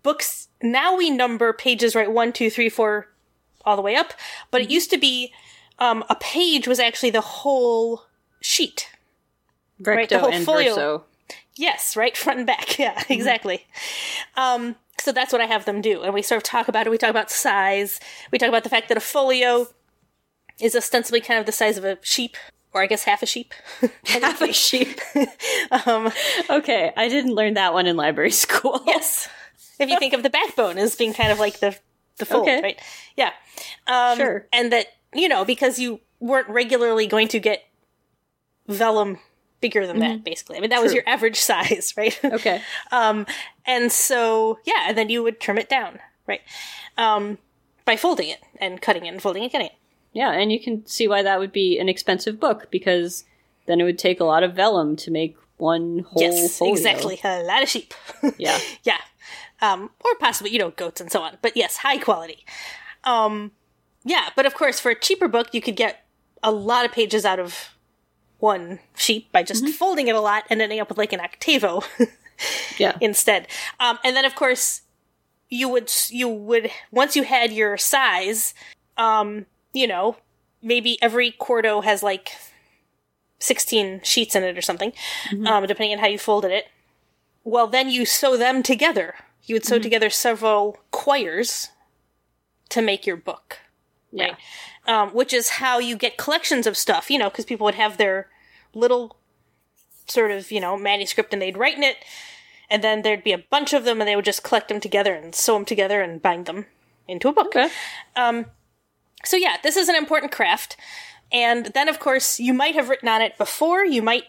books 0.03 0.49
now 0.62 0.97
we 0.97 1.11
number 1.11 1.53
pages 1.53 1.95
right 1.95 2.11
one, 2.11 2.33
two, 2.33 2.50
three, 2.50 2.69
four, 2.69 3.09
all 3.65 3.77
the 3.77 3.83
way 3.83 3.97
up. 3.97 4.12
But 4.50 4.61
it 4.61 4.71
used 4.71 4.91
to 4.91 4.99
be 4.99 5.33
um, 5.81 6.05
a 6.09 6.15
page 6.15 6.69
was 6.69 6.79
actually 6.79 7.11
the 7.11 7.21
whole 7.21 8.03
sheet. 8.41 8.89
Recto 9.79 9.97
right, 9.97 10.09
the 10.09 10.19
whole 10.19 10.33
and 10.33 10.45
folio. 10.45 10.75
verso. 10.75 11.05
Yes, 11.57 11.97
right, 11.97 12.17
front 12.17 12.39
and 12.39 12.47
back. 12.47 12.79
Yeah, 12.79 13.03
exactly. 13.09 13.67
Um, 14.37 14.77
so 15.01 15.13
that's 15.13 15.33
what 15.33 15.41
I 15.41 15.47
have 15.47 15.65
them 15.65 15.81
do, 15.81 16.03
and 16.03 16.13
we 16.15 16.23
sort 16.23 16.37
of 16.39 16.43
talk 16.43 16.69
about 16.69 16.87
it. 16.87 16.91
We 16.91 16.99
talk 16.99 17.11
about 17.11 17.31
size. 17.31 17.99
We 18.31 18.39
talk 18.39 18.49
about 18.49 18.65
the 18.65 18.69
fact 18.71 18.89
that 18.89 18.99
a 18.99 19.01
folio 19.01 19.67
is 20.61 20.77
ostensibly 20.77 21.21
kind 21.23 21.41
of 21.41 21.47
the 21.47 21.53
size 21.53 21.79
of 21.79 21.85
a 21.85 21.97
sheep, 22.03 22.37
or 22.75 22.83
I 22.83 22.87
guess 22.87 23.05
half 23.05 23.23
a 23.23 23.27
sheep. 23.27 23.55
Half 24.05 24.43
a 24.43 24.53
sheep. 24.53 25.01
um, 25.87 26.13
Okay, 26.51 26.93
I 26.97 27.09
didn't 27.09 27.35
learn 27.35 27.55
that 27.55 27.73
one 27.73 27.87
in 27.87 27.97
library 27.97 28.31
school. 28.31 28.83
yes, 28.87 29.29
if 29.79 29.89
you 29.89 29.99
think 29.99 30.13
of 30.13 30.23
the 30.23 30.31
backbone 30.31 30.77
as 30.79 30.95
being 30.97 31.15
kind 31.15 31.33
of 31.33 31.39
like 31.39 31.61
the 31.61 31.77
the 32.19 32.27
fold, 32.27 32.43
Okay. 32.43 32.61
right? 32.63 32.81
Yeah, 33.17 33.33
um, 33.87 34.19
Sure. 34.19 34.47
And 34.53 34.71
that 34.73 34.87
you 35.14 35.29
know 35.29 35.45
because 35.45 35.79
you 35.79 36.00
weren't 36.21 36.49
regularly 36.49 37.07
going 37.07 37.29
to 37.29 37.40
get 37.40 37.64
vellum 38.69 39.19
bigger 39.61 39.87
than 39.87 39.99
that, 39.99 40.25
basically. 40.25 40.57
I 40.57 40.61
mean 40.61 40.71
that 40.71 40.81
was 40.83 40.90
Mm-hmm. 40.93 40.97
Your 40.97 41.09
average 41.09 41.40
size, 41.40 41.95
right? 41.97 42.19
Okay. 42.25 42.62
Um, 42.93 43.26
and 43.67 43.93
so, 43.93 44.59
yeah, 44.64 44.87
and 44.88 44.99
then 44.99 45.11
you 45.11 45.23
would 45.23 45.38
trim 45.38 45.59
it 45.59 45.69
down, 45.69 46.00
right? 46.26 46.40
Um, 46.99 47.38
by 47.85 47.97
folding 47.97 48.29
it 48.29 48.40
and 48.57 48.81
cutting 48.83 49.07
it 49.07 49.11
and 49.11 49.23
folding 49.23 49.43
it 49.43 49.47
and 49.47 49.52
cutting 49.52 49.67
it. 49.69 49.75
Yeah, 50.12 50.33
and 50.33 50.50
you 50.50 50.59
can 50.59 50.85
see 50.87 51.07
why 51.07 51.23
that 51.23 51.38
would 51.38 51.52
be 51.52 51.79
an 51.79 51.88
expensive 51.88 52.40
book 52.40 52.69
because 52.71 53.25
then 53.67 53.81
it 53.81 53.85
would 53.85 53.99
take 53.99 54.19
a 54.19 54.25
lot 54.25 54.43
of 54.43 54.55
vellum 54.55 54.97
to 54.97 55.11
make 55.11 55.37
one 55.59 56.00
whole 56.09 56.23
yes, 56.23 56.59
folio. 56.59 56.73
exactly. 56.73 57.21
A 57.23 57.43
lot 57.45 57.62
of 57.62 57.69
sheep. 57.69 57.95
Yeah. 58.38 58.59
yeah. 58.83 58.99
um, 59.61 59.90
or 60.05 60.14
possibly 60.19 60.50
you 60.50 60.59
know 60.59 60.71
goats 60.71 61.00
and 61.00 61.12
so 61.12 61.23
on. 61.23 61.37
But 61.43 61.57
yes, 61.57 61.76
high 61.79 61.99
quality. 61.99 62.45
Um, 63.05 63.52
yeah, 64.04 64.30
but 64.37 64.47
of 64.47 64.54
course, 64.54 64.80
for 64.80 64.90
a 64.90 64.99
cheaper 64.99 65.28
book, 65.28 65.49
you 65.52 65.61
could 65.61 65.76
get 65.76 66.04
a 66.42 66.50
lot 66.50 66.85
of 66.85 66.92
pages 66.92 67.25
out 67.25 67.38
of 67.38 67.71
one 68.38 68.78
sheet 68.97 69.30
by 69.33 69.42
just 69.42 69.66
folding 69.69 70.09
it 70.09 70.14
a 70.14 70.21
lot 70.21 70.45
and 70.49 70.62
ending 70.62 70.80
up 70.80 70.88
with 70.88 70.97
like 70.99 71.12
an 71.12 71.21
octavo 71.21 71.83
Yeah. 72.78 72.97
instead. 73.00 73.47
Um, 73.78 73.99
and 74.02 74.16
then 74.16 74.25
of 74.25 74.35
course, 74.35 74.83
you 75.50 75.69
would 75.69 75.92
you 76.09 76.28
would 76.28 76.71
once 76.90 77.14
you 77.16 77.25
had 77.25 77.52
your 77.52 77.76
size, 77.76 78.54
um, 78.97 79.45
you 79.75 79.87
know, 79.87 80.16
maybe 80.62 80.97
every 81.02 81.33
quarto 81.33 81.83
has 81.83 82.02
like 82.02 82.30
sixteen 83.38 84.00
sheets 84.02 84.35
in 84.35 84.42
it 84.45 84.57
or 84.57 84.62
something, 84.62 84.92
um, 85.47 85.66
depending 85.66 85.92
on 85.92 85.99
how 85.99 86.07
you 86.07 86.19
folded 86.19 86.50
it. 86.52 86.66
Well, 87.45 87.66
then 87.66 87.90
you 87.90 88.07
sew 88.07 88.37
them 88.37 88.62
together. 88.62 89.16
You 89.45 89.54
would 89.57 89.64
sew 89.64 89.78
together 89.78 90.09
several 90.11 90.78
quires 90.90 91.69
to 92.69 92.80
make 92.80 93.07
your 93.07 93.16
book 93.16 93.59
yeah. 94.12 94.35
um, 94.87 95.11
which 95.11 95.33
is 95.33 95.49
how 95.49 95.79
you 95.79 95.97
get 95.97 96.17
collections 96.17 96.67
of 96.67 96.76
stuff, 96.76 97.11
you 97.11 97.19
know, 97.19 97.31
because 97.31 97.45
people 97.45 97.64
would 97.64 97.75
have 97.75 97.97
their 97.97 98.29
little 98.75 99.17
sort 100.07 100.31
of, 100.31 100.50
you 100.50 100.61
know, 100.61 100.76
manuscript 100.76 101.33
and 101.33 101.40
they'd 101.40 101.57
write 101.57 101.76
in 101.76 101.83
it, 101.83 101.97
and 102.69 102.83
then 102.85 103.02
there'd 103.02 103.25
be 103.25 103.33
a 103.33 103.38
bunch 103.38 103.73
of 103.73 103.85
them 103.85 104.00
and 104.00 104.09
they 104.09 104.17
would 104.17 104.25
just 104.25 104.43
collect 104.43 104.69
them 104.69 104.81
together 104.81 105.14
and 105.14 105.35
sew 105.35 105.55
them 105.55 105.64
together 105.64 106.02
and 106.02 106.23
bind 106.23 106.47
them 106.47 106.67
into 107.09 107.29
a 107.29 107.33
book. 107.33 107.49
Okay. 107.49 107.69
Um, 108.17 108.47
So, 109.25 109.37
yeah, 109.37 109.57
this 109.62 109.76
is 109.76 109.88
an 109.88 109.97
important 109.97 110.33
craft. 110.33 110.76
And 111.31 111.67
then, 111.75 111.88
of 111.88 111.99
course, 111.99 112.40
you 112.40 112.55
might 112.55 112.75
have 112.75 112.88
written 112.88 113.09
on 113.09 113.21
it 113.21 113.37
before, 113.37 113.85
you 113.85 114.02
might, 114.02 114.25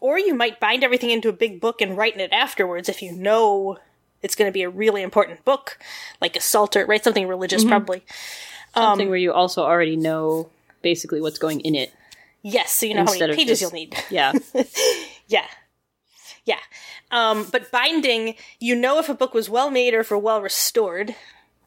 or 0.00 0.18
you 0.18 0.34
might 0.34 0.58
bind 0.58 0.82
everything 0.82 1.10
into 1.10 1.28
a 1.28 1.32
big 1.32 1.60
book 1.60 1.80
and 1.80 1.96
write 1.96 2.14
in 2.14 2.20
it 2.20 2.32
afterwards 2.32 2.88
if 2.88 3.00
you 3.00 3.12
know 3.12 3.78
it's 4.22 4.34
going 4.34 4.48
to 4.48 4.52
be 4.52 4.62
a 4.62 4.68
really 4.68 5.02
important 5.02 5.44
book, 5.44 5.78
like 6.20 6.36
a 6.36 6.40
Psalter, 6.40 6.84
right? 6.84 7.04
Something 7.04 7.28
religious, 7.28 7.62
probably. 7.64 8.02
Something 8.74 9.08
where 9.08 9.18
you 9.18 9.32
also 9.32 9.62
already 9.62 9.96
know 9.96 10.50
basically 10.82 11.20
what's 11.20 11.38
going 11.38 11.60
in 11.60 11.74
it. 11.74 11.92
Yes, 12.42 12.72
so 12.72 12.86
you 12.86 12.94
know 12.94 13.04
how 13.04 13.12
many 13.18 13.34
pages 13.34 13.60
just- 13.60 13.62
you'll 13.62 13.70
need. 13.72 13.96
Yeah. 14.10 14.32
Yeah. 15.26 15.46
Yeah. 16.44 16.58
Um, 17.10 17.46
but 17.50 17.70
binding, 17.70 18.34
you 18.60 18.74
know 18.74 18.98
if 18.98 19.08
a 19.08 19.14
book 19.14 19.32
was 19.32 19.48
well 19.48 19.70
made 19.70 19.94
or 19.94 20.00
if 20.00 20.10
well 20.10 20.42
restored, 20.42 21.14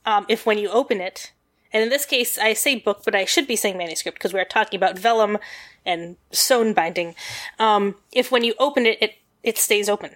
um, 0.05 0.25
if 0.29 0.45
when 0.45 0.59
you 0.59 0.69
open 0.69 1.01
it, 1.01 1.31
and 1.73 1.81
in 1.83 1.89
this 1.89 2.05
case, 2.05 2.37
I 2.37 2.53
say 2.53 2.75
book, 2.75 3.01
but 3.03 3.15
I 3.15 3.25
should 3.25 3.47
be 3.47 3.55
saying 3.55 3.77
manuscript 3.77 4.17
because 4.19 4.33
we 4.33 4.39
are 4.39 4.45
talking 4.45 4.77
about 4.77 4.97
vellum 4.99 5.39
and 5.85 6.17
sewn 6.31 6.73
binding. 6.73 7.15
Um, 7.57 7.95
if 8.11 8.31
when 8.31 8.43
you 8.43 8.53
open 8.59 8.85
it, 8.85 8.97
it, 9.01 9.15
it 9.43 9.57
stays 9.57 9.89
open. 9.89 10.11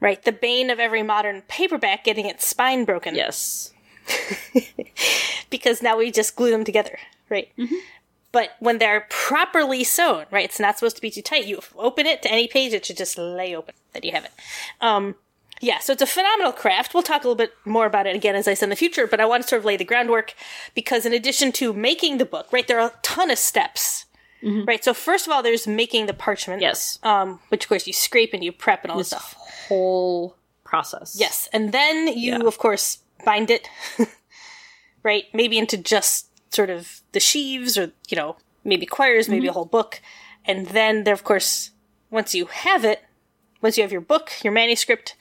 Right? 0.00 0.22
The 0.22 0.32
bane 0.32 0.70
of 0.70 0.78
every 0.78 1.02
modern 1.02 1.42
paperback 1.48 2.04
getting 2.04 2.26
its 2.26 2.46
spine 2.46 2.84
broken. 2.84 3.14
yes. 3.14 3.72
Because 5.50 5.80
now 5.82 5.96
we 5.96 6.10
just 6.10 6.36
glue 6.36 6.50
them 6.50 6.64
together. 6.64 6.98
Right? 7.30 7.50
But 8.32 8.50
when 8.60 8.78
they're 8.78 9.06
properly 9.08 9.82
sewn, 9.84 10.26
right, 10.30 10.44
it's 10.44 10.60
not 10.60 10.78
supposed 10.78 10.96
to 10.96 11.02
be 11.02 11.10
too 11.10 11.22
tight. 11.22 11.46
You 11.46 11.60
open 11.76 12.04
it 12.06 12.20
to 12.22 12.30
any 12.30 12.46
page, 12.46 12.74
it 12.74 12.84
should 12.84 12.98
just 12.98 13.16
lay 13.16 13.56
open. 13.56 13.74
That 13.94 14.04
you 14.04 14.12
have 14.12 14.24
it. 14.26 14.32
Um, 14.82 15.14
yeah, 15.60 15.78
so 15.78 15.92
it's 15.94 16.02
a 16.02 16.06
phenomenal 16.06 16.52
craft. 16.52 16.92
We'll 16.92 17.02
talk 17.02 17.24
a 17.24 17.26
little 17.28 17.34
bit 17.34 17.52
more 17.64 17.86
about 17.86 18.06
it 18.06 18.14
again, 18.14 18.36
as 18.36 18.46
I 18.46 18.52
said 18.54 18.66
in 18.66 18.70
the 18.70 18.76
future, 18.76 19.06
but 19.06 19.20
I 19.20 19.24
want 19.24 19.42
to 19.44 19.48
sort 19.48 19.60
of 19.60 19.64
lay 19.64 19.76
the 19.78 19.84
groundwork 19.84 20.34
because 20.74 21.06
in 21.06 21.12
addition 21.14 21.50
to 21.52 21.72
making 21.72 22.18
the 22.18 22.26
book, 22.26 22.52
right, 22.52 22.68
there 22.68 22.78
are 22.78 22.90
a 22.90 22.94
ton 23.02 23.30
of 23.30 23.38
steps. 23.38 24.04
Right, 24.40 24.84
so 24.84 24.94
first 24.94 25.26
of 25.26 25.32
all, 25.32 25.42
there's 25.42 25.66
making 25.66 26.06
the 26.06 26.14
parchment. 26.14 26.60
Yes. 26.62 27.00
Um, 27.02 27.40
which 27.48 27.64
of 27.64 27.68
course 27.70 27.88
you 27.88 27.92
scrape 27.92 28.32
and 28.34 28.44
you 28.44 28.52
prep 28.52 28.84
and 28.84 28.92
all 28.92 28.98
this 28.98 29.08
stuff. 29.08 29.34
Whole 29.66 30.36
process. 30.62 31.16
Yes, 31.18 31.48
and 31.52 31.72
then 31.72 32.06
you, 32.06 32.34
Yeah. 32.34 32.46
of 32.46 32.56
course, 32.58 32.98
bind 33.24 33.50
it, 33.50 33.68
right? 35.02 35.24
Maybe 35.32 35.58
into 35.58 35.76
just 35.76 36.28
sort 36.54 36.70
of 36.70 37.00
the 37.12 37.20
sheaves, 37.20 37.76
or 37.78 37.92
you 38.08 38.16
know, 38.16 38.36
maybe 38.64 38.86
quires, 38.86 39.28
maybe 39.28 39.46
a 39.48 39.52
whole 39.52 39.64
book, 39.64 40.00
and 40.44 40.66
then 40.68 41.04
there, 41.04 41.14
of 41.14 41.24
course, 41.24 41.70
once 42.10 42.34
you 42.34 42.46
have 42.46 42.84
it, 42.84 43.02
once 43.60 43.76
you 43.76 43.82
have 43.82 43.92
your 43.92 44.00
book, 44.00 44.32
your 44.42 44.52
manuscript, 44.52 45.14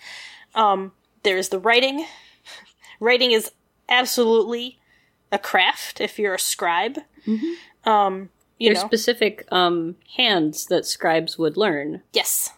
um, 0.55 0.91
there 1.23 1.37
is 1.37 1.49
the 1.49 1.59
writing. 1.59 2.05
writing 2.99 3.31
is 3.31 3.51
absolutely 3.89 4.79
a 5.31 5.37
craft 5.39 5.99
if 6.01 6.17
you're 6.17 6.35
a 6.35 6.39
scribe. 6.39 6.99
Um, 7.83 8.29
you 8.57 8.69
There's 8.69 8.81
know, 8.81 8.87
specific 8.87 9.45
um, 9.51 9.95
hands 10.15 10.65
that 10.67 10.85
scribes 10.85 11.37
would 11.37 11.57
learn. 11.57 12.01
yes, 12.13 12.51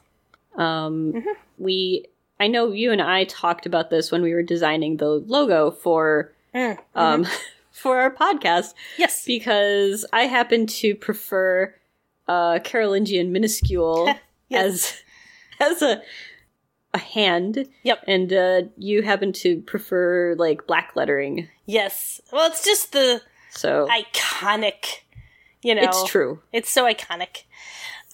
Um, 0.55 1.13
Mm-hmm. 1.13 1.29
We, 1.57 2.05
I 2.39 2.47
know 2.47 2.71
you 2.71 2.91
and 2.91 3.01
I 3.01 3.25
talked 3.25 3.65
about 3.65 3.89
this 3.89 4.11
when 4.11 4.21
we 4.21 4.33
were 4.33 4.43
designing 4.43 4.97
the 4.97 5.09
logo 5.09 5.71
for 5.71 6.31
Mm, 6.55 6.79
um, 6.95 7.27
for 7.71 7.99
our 7.99 8.09
podcast 8.09 8.73
yes, 8.97 9.23
because 9.25 10.03
I 10.11 10.23
happen 10.23 10.65
to 10.67 10.95
prefer 10.95 11.73
uh, 12.27 12.59
Carolingian 12.63 13.29
minuscule 13.31 14.11
Yes. 14.49 15.03
as 15.59 15.71
as 15.71 15.81
a 15.83 16.01
a 16.95 16.97
hand. 16.97 17.67
Yep. 17.83 18.03
And 18.07 18.33
uh, 18.33 18.61
you 18.77 19.03
happen 19.03 19.31
to 19.33 19.61
prefer 19.61 20.33
like 20.39 20.65
black 20.65 20.93
lettering. 20.95 21.47
yes. 21.67 22.19
Well, 22.33 22.49
it's 22.49 22.65
just 22.65 22.93
the 22.93 23.21
So 23.51 23.87
iconic. 23.91 25.01
You 25.61 25.75
know, 25.75 25.83
it's 25.83 26.03
true. 26.05 26.39
It's 26.51 26.69
so 26.71 26.85
iconic. 26.91 27.43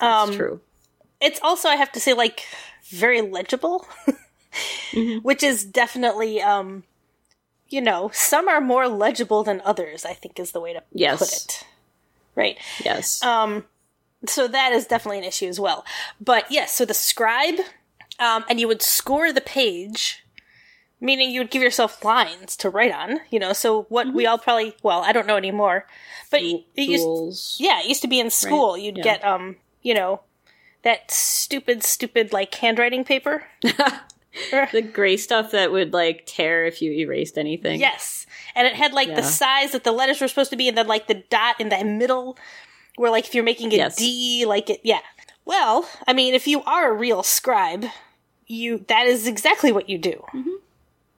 Um, 0.01 0.27
It's 0.29 0.35
true. 0.37 0.59
It's 1.21 1.39
also, 1.41 1.69
I 1.69 1.77
have 1.77 1.91
to 1.93 2.01
say, 2.01 2.11
like 2.13 2.43
very 2.89 3.21
legible, 3.21 3.87
Mm-hmm. 4.91 5.17
which 5.19 5.43
is 5.43 5.65
definitely, 5.65 6.41
um, 6.41 6.83
you 7.67 7.81
know, 7.81 8.09
some 8.13 8.47
are 8.47 8.61
more 8.61 8.87
legible 8.87 9.43
than 9.43 9.61
others. 9.65 10.05
I 10.05 10.13
think 10.13 10.39
is 10.39 10.51
the 10.51 10.61
way 10.61 10.71
to 10.71 10.81
Yes. 10.93 11.19
put 11.19 11.33
it. 11.33 11.67
Right. 12.35 12.57
Yes. 12.83 13.21
Um, 13.21 13.65
so 14.25 14.47
that 14.47 14.71
is 14.71 14.85
definitely 14.87 15.17
an 15.17 15.23
issue 15.25 15.47
as 15.47 15.59
well. 15.59 15.83
But 16.21 16.49
yes, 16.49 16.71
so 16.73 16.85
the 16.85 16.93
scribe, 16.93 17.55
um, 18.19 18.45
and 18.49 18.59
you 18.61 18.67
would 18.69 18.81
score 18.81 19.33
the 19.33 19.41
page, 19.41 20.23
meaning 21.01 21.31
you 21.31 21.41
would 21.41 21.51
give 21.51 21.61
yourself 21.61 22.03
lines 22.05 22.55
to 22.57 22.69
write 22.69 22.93
on. 22.93 23.19
You 23.29 23.39
know, 23.39 23.51
so 23.51 23.83
what 23.89 24.07
Mm-hmm. 24.07 24.15
we 24.15 24.25
all 24.25 24.37
probably, 24.37 24.75
well, 24.83 25.01
I 25.01 25.11
don't 25.11 25.27
know 25.27 25.35
anymore, 25.37 25.85
but 26.31 26.41
it, 26.41 26.63
it 26.75 26.83
used, 26.83 27.59
yeah, 27.59 27.81
it 27.81 27.87
used 27.87 28.03
to 28.03 28.07
be 28.07 28.21
in 28.21 28.29
school. 28.29 28.77
You'd 28.77 28.97
Yeah. 28.97 29.03
get, 29.03 29.25
um, 29.25 29.57
you 29.81 29.93
know, 29.93 30.21
that 30.85 31.11
stupid, 31.11 31.83
stupid 31.83 32.31
like 32.31 32.55
handwriting 32.55 33.03
paper. 33.03 33.43
the 33.61 34.81
gray 34.81 35.17
stuff 35.17 35.51
that 35.51 35.71
would 35.71 35.91
like 35.91 36.25
tear 36.25 36.65
if 36.65 36.81
you 36.81 36.91
erased 36.93 37.37
anything. 37.37 37.79
Yes, 37.81 38.25
and 38.55 38.65
it 38.67 38.73
had 38.75 38.93
like 38.93 39.09
Yeah. 39.09 39.15
the 39.15 39.23
size 39.23 39.73
that 39.73 39.83
the 39.83 39.91
letters 39.91 40.21
were 40.21 40.27
supposed 40.29 40.51
to 40.51 40.55
be, 40.57 40.67
and 40.69 40.77
then 40.77 40.87
like 40.87 41.07
the 41.07 41.23
dot 41.29 41.59
in 41.59 41.69
the 41.69 41.83
middle, 41.83 42.37
where 42.95 43.11
like 43.11 43.25
if 43.25 43.35
you're 43.35 43.43
making 43.43 43.67
a 43.73 43.89
D, 43.89 44.39
Yes. 44.39 44.47
like 44.47 44.69
it, 44.69 44.79
yeah. 44.83 44.99
Well, 45.43 45.87
I 46.07 46.13
mean, 46.13 46.33
if 46.33 46.47
you 46.47 46.63
are 46.63 46.89
a 46.89 46.93
real 46.93 47.21
scribe, 47.23 47.85
you 48.47 48.85
that 48.87 49.07
is 49.07 49.27
exactly 49.27 49.71
what 49.71 49.89
you 49.89 49.97
do. 49.97 50.23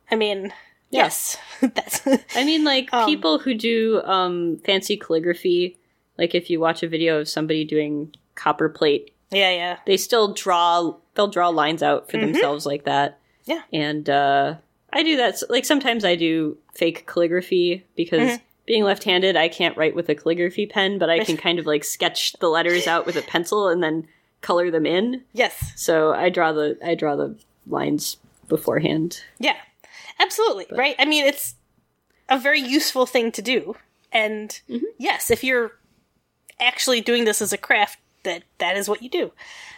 I 0.10 0.16
mean, 0.16 0.54
yes, 0.90 1.38
that's 1.62 2.06
I 2.36 2.44
mean, 2.46 2.64
like 2.64 2.94
Um, 2.94 3.06
people 3.06 3.40
who 3.40 3.54
do 3.54 4.02
um, 4.04 4.58
fancy 4.66 4.96
calligraphy, 4.98 5.78
like 6.18 6.34
if 6.36 6.50
you 6.50 6.60
watch 6.60 6.84
a 6.84 6.88
video 6.88 7.20
of 7.20 7.28
somebody 7.28 7.66
doing 7.66 8.14
copper 8.36 8.70
plate, 8.70 9.12
yeah, 9.32 9.52
yeah, 9.52 9.78
they 9.86 9.98
still 9.98 10.34
draw. 10.34 10.96
They'll 11.16 11.28
draw 11.28 11.50
lines 11.50 11.82
out 11.84 12.10
for 12.12 12.18
themselves 12.18 12.66
like 12.66 12.84
that. 12.86 13.20
Mm-hmm. 13.48 13.52
Yeah. 13.52 13.62
and 13.72 14.10
uh, 14.10 14.56
I 14.92 15.04
do 15.04 15.18
that. 15.18 15.42
Like 15.50 15.66
sometimes 15.66 16.04
I 16.06 16.16
do 16.16 16.58
fake 16.74 17.06
calligraphy 17.08 17.86
because. 17.96 18.22
Mm-hmm. 18.22 18.44
Being 18.66 18.84
left-handed, 18.84 19.38
I 19.38 19.48
can't 19.48 19.78
write 19.78 19.96
with 19.96 20.10
a 20.10 20.16
calligraphy 20.16 20.66
pen, 20.66 20.98
but 21.00 21.10
I 21.10 21.24
can 21.24 21.38
kind 21.48 21.58
of 21.58 21.66
like 21.66 21.86
sketch 21.86 22.34
the 22.42 22.50
letters 22.50 22.86
out 22.86 23.06
with 23.06 23.16
a 23.16 23.22
pencil 23.22 23.70
and 23.70 23.82
then 23.82 24.06
color 24.42 24.70
them 24.70 24.86
in. 24.86 25.24
yes, 25.32 25.72
So 25.78 26.12
I 26.14 26.28
draw 26.30 26.52
the 26.52 26.78
I 26.84 26.94
draw 26.94 27.16
the 27.16 27.38
lines 27.66 28.18
beforehand. 28.50 29.24
yeah, 29.40 29.56
absolutely, 30.20 30.66
right. 30.78 30.98
I 31.00 31.06
mean, 31.06 31.26
it's 31.26 31.56
a 32.28 32.38
very 32.38 32.60
useful 32.60 33.06
thing 33.06 33.32
to 33.32 33.42
do, 33.42 33.78
and 34.12 34.60
yes, 34.98 35.32
if 35.32 35.46
you're 35.46 35.72
actually 36.60 37.00
doing 37.00 37.24
this 37.24 37.42
as 37.42 37.54
a 37.54 37.58
craft, 37.58 38.00
that 38.28 38.44
that 38.60 38.78
is 38.78 38.88
what 38.88 39.02
you 39.02 39.10
do. 39.10 39.32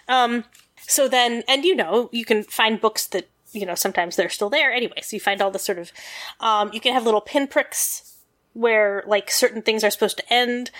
Um, 0.07 0.43
so 0.81 1.07
then, 1.07 1.43
and 1.47 1.63
you 1.63 1.75
know, 1.75 2.09
you 2.11 2.25
can 2.25 2.43
find 2.43 2.81
books 2.81 3.07
that 3.07 3.29
you 3.53 3.65
know 3.65 3.75
sometimes 3.75 4.15
they're 4.15 4.29
still 4.29 4.49
there 4.49 4.71
anyway. 4.71 5.01
So 5.01 5.15
you 5.15 5.19
find 5.21 5.41
all 5.41 5.51
this 5.51 5.63
sort 5.65 5.79
of, 5.79 5.91
um, 6.39 6.71
you 6.73 6.79
can 6.79 6.93
have 6.93 7.05
little 7.05 7.21
pinpricks 7.21 8.17
where 8.53 9.03
like 9.07 9.31
certain 9.31 9.61
things 9.61 9.83
are 9.83 9.91
supposed 9.91 10.17
to 10.17 10.33
end, 10.33 10.71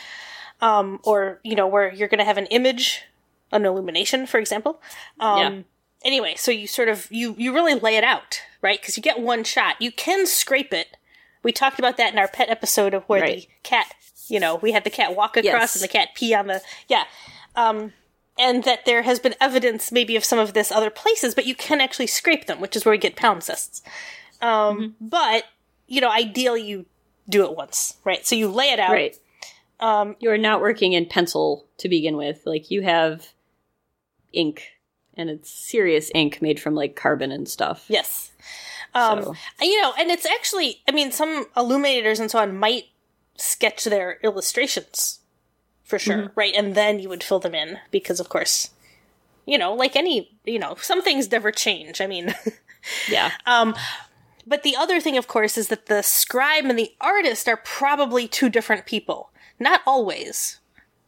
um, 0.62 1.00
or 1.04 1.40
you 1.44 1.56
know 1.56 1.68
where 1.68 1.94
you're 1.94 2.08
going 2.08 2.20
to 2.20 2.26
have 2.26 2.38
an 2.38 2.48
image, 2.48 3.04
an 3.52 3.66
illumination, 3.66 4.26
for 4.26 4.40
example. 4.40 4.82
Um, 5.20 5.38
Yeah. 5.40 5.62
Anyway, 6.06 6.34
so 6.38 6.50
you 6.50 6.66
sort 6.66 6.88
of 6.90 7.08
you 7.12 7.36
you 7.38 7.54
really 7.54 7.76
lay 7.76 7.98
it 7.98 8.04
out 8.06 8.42
right 8.62 8.80
because 8.82 8.96
you 8.98 9.04
get 9.04 9.20
one 9.20 9.44
shot. 9.44 9.76
You 9.82 9.92
can 9.92 10.26
scrape 10.26 10.74
it. 10.74 10.96
We 11.44 11.52
talked 11.52 11.78
about 11.80 11.98
that 11.98 12.14
in 12.14 12.20
our 12.20 12.28
pet 12.28 12.50
episode 12.50 12.94
of 12.94 13.04
where 13.06 13.22
Right. 13.22 13.42
the 13.42 13.48
cat, 13.64 13.94
you 14.28 14.40
know, 14.40 14.56
we 14.56 14.72
had 14.72 14.84
the 14.86 14.90
cat 14.90 15.16
walk 15.16 15.36
across 15.38 15.44
Yes. 15.62 15.76
and 15.76 15.84
the 15.84 15.88
cat 15.90 16.10
pee 16.16 16.34
on 16.34 16.48
the 16.48 16.62
yeah. 16.88 17.04
Um, 17.60 17.94
and 18.38 18.64
that 18.64 18.86
there 18.86 19.02
has 19.02 19.20
been 19.20 19.36
evidence 19.42 19.92
maybe 19.92 20.16
of 20.16 20.24
some 20.24 20.40
of 20.40 20.54
this 20.54 20.72
other 20.72 20.90
places, 20.90 21.36
but 21.36 21.46
you 21.46 21.56
can 21.56 21.82
actually 21.82 22.08
scrape 22.08 22.46
them, 22.46 22.62
which 22.62 22.76
is 22.76 22.86
where 22.86 22.94
we 22.94 22.98
get 22.98 23.16
palimpsests. 23.18 23.82
Um, 24.42 24.96
But 25.02 25.44
you 25.88 26.00
know, 26.02 26.10
ideally 26.10 26.62
you 26.62 26.86
do 27.28 27.44
it 27.44 27.56
once, 27.56 27.98
right? 28.06 28.26
So 28.26 28.36
you 28.36 28.48
lay 28.48 28.70
it 28.72 28.80
out. 28.80 28.92
Right. 28.92 29.18
Um, 29.80 30.16
You're 30.20 30.38
not 30.38 30.62
working 30.62 30.94
in 30.94 31.06
pencil 31.06 31.66
to 31.78 31.90
begin 31.90 32.16
with. 32.16 32.44
Like 32.46 32.72
you 32.72 32.82
have 32.84 33.28
ink, 34.32 34.64
and 35.16 35.30
it's 35.30 35.50
serious 35.50 36.12
ink 36.16 36.42
made 36.42 36.60
from 36.60 36.76
like 36.76 36.96
carbon 36.96 37.32
and 37.32 37.48
stuff. 37.48 37.86
Yes. 37.90 38.32
Um, 38.94 39.24
So- 39.24 39.36
you 39.62 39.82
know, 39.82 39.94
and 40.00 40.10
it's 40.10 40.26
actually, 40.26 40.82
I 40.88 40.92
mean, 40.92 41.12
some 41.12 41.48
illuminators 41.58 42.20
and 42.20 42.32
so 42.32 42.40
on 42.40 42.58
might 42.58 42.86
sketch 43.38 43.84
their 43.86 44.20
illustrations 44.24 45.19
for 45.90 46.00
sure, 46.00 46.32
right? 46.36 46.54
And 46.56 46.76
then 46.76 47.00
you 47.00 47.10
would 47.10 47.24
fill 47.24 47.40
them 47.40 47.56
in 47.56 47.80
because, 47.92 48.20
of 48.20 48.30
course, 48.30 48.70
you 49.46 49.58
know, 49.58 49.74
like 49.74 49.96
any, 49.96 50.38
you 50.46 50.60
know, 50.60 50.76
some 50.80 51.02
things 51.02 51.32
never 51.32 51.52
change. 51.52 52.00
I 52.00 52.08
mean, 52.08 52.34
Yeah. 53.10 53.32
um, 53.46 53.76
but 54.48 54.64
the 54.64 54.76
other 54.76 55.00
thing, 55.02 55.18
of 55.18 55.28
course, 55.28 55.58
is 55.58 55.68
that 55.68 55.88
the 55.88 56.02
scribe 56.02 56.66
and 56.66 56.78
the 56.80 56.94
artist 57.02 57.48
are 57.48 57.58
probably 57.58 58.28
two 58.28 58.50
different 58.50 58.86
people. 58.86 59.32
Not 59.60 59.82
always, 59.86 60.60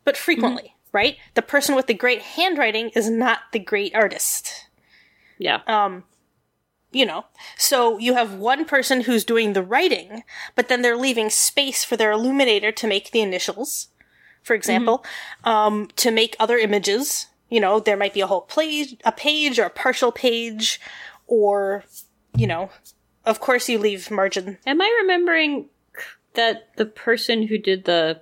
but 0.04 0.18
frequently, 0.18 0.76
right? 0.92 1.18
The 1.36 1.42
person 1.42 1.76
with 1.76 1.88
the 1.88 1.94
great 1.94 2.22
handwriting 2.22 2.90
is 2.90 3.10
not 3.10 3.40
the 3.54 3.60
great 3.60 3.96
artist 3.96 4.68
yeah. 5.42 5.62
um 5.68 6.04
you 6.92 7.06
know 7.06 7.26
so 7.58 7.98
you 7.98 8.14
have 8.14 8.36
one 8.36 8.64
person 8.66 9.02
who's 9.02 9.24
doing 9.26 9.54
the 9.54 9.64
writing 9.64 10.24
but 10.56 10.68
then 10.68 10.82
they're 10.82 10.96
leaving 10.98 11.30
space 11.30 11.84
for 11.84 11.98
their 11.98 12.12
illuminator 12.12 12.72
to 12.72 12.88
make 12.88 13.12
the 13.12 13.22
initials 13.22 13.88
for 14.44 14.54
example 14.54 15.04
um 15.44 15.88
to 15.96 16.12
make 16.12 16.36
other 16.40 16.58
images. 16.58 17.28
You 17.50 17.60
know 17.60 17.80
there 17.80 17.98
might 17.98 18.14
be 18.14 18.22
a 18.22 18.28
whole 18.28 18.42
page 18.42 18.96
a 19.04 19.12
page 19.12 19.60
or 19.60 19.66
a 19.66 19.70
partial 19.70 20.12
page 20.12 20.80
or 21.28 21.84
you 22.36 22.48
know 22.48 22.70
of 23.26 23.40
course 23.40 23.70
you 23.70 23.78
leave 23.78 24.10
margin. 24.10 24.58
Am 24.66 24.82
I 24.82 25.00
remembering 25.02 25.68
that 26.34 26.76
the 26.78 26.86
person 26.86 27.48
who 27.48 27.58
did 27.58 27.86
the 27.86 28.22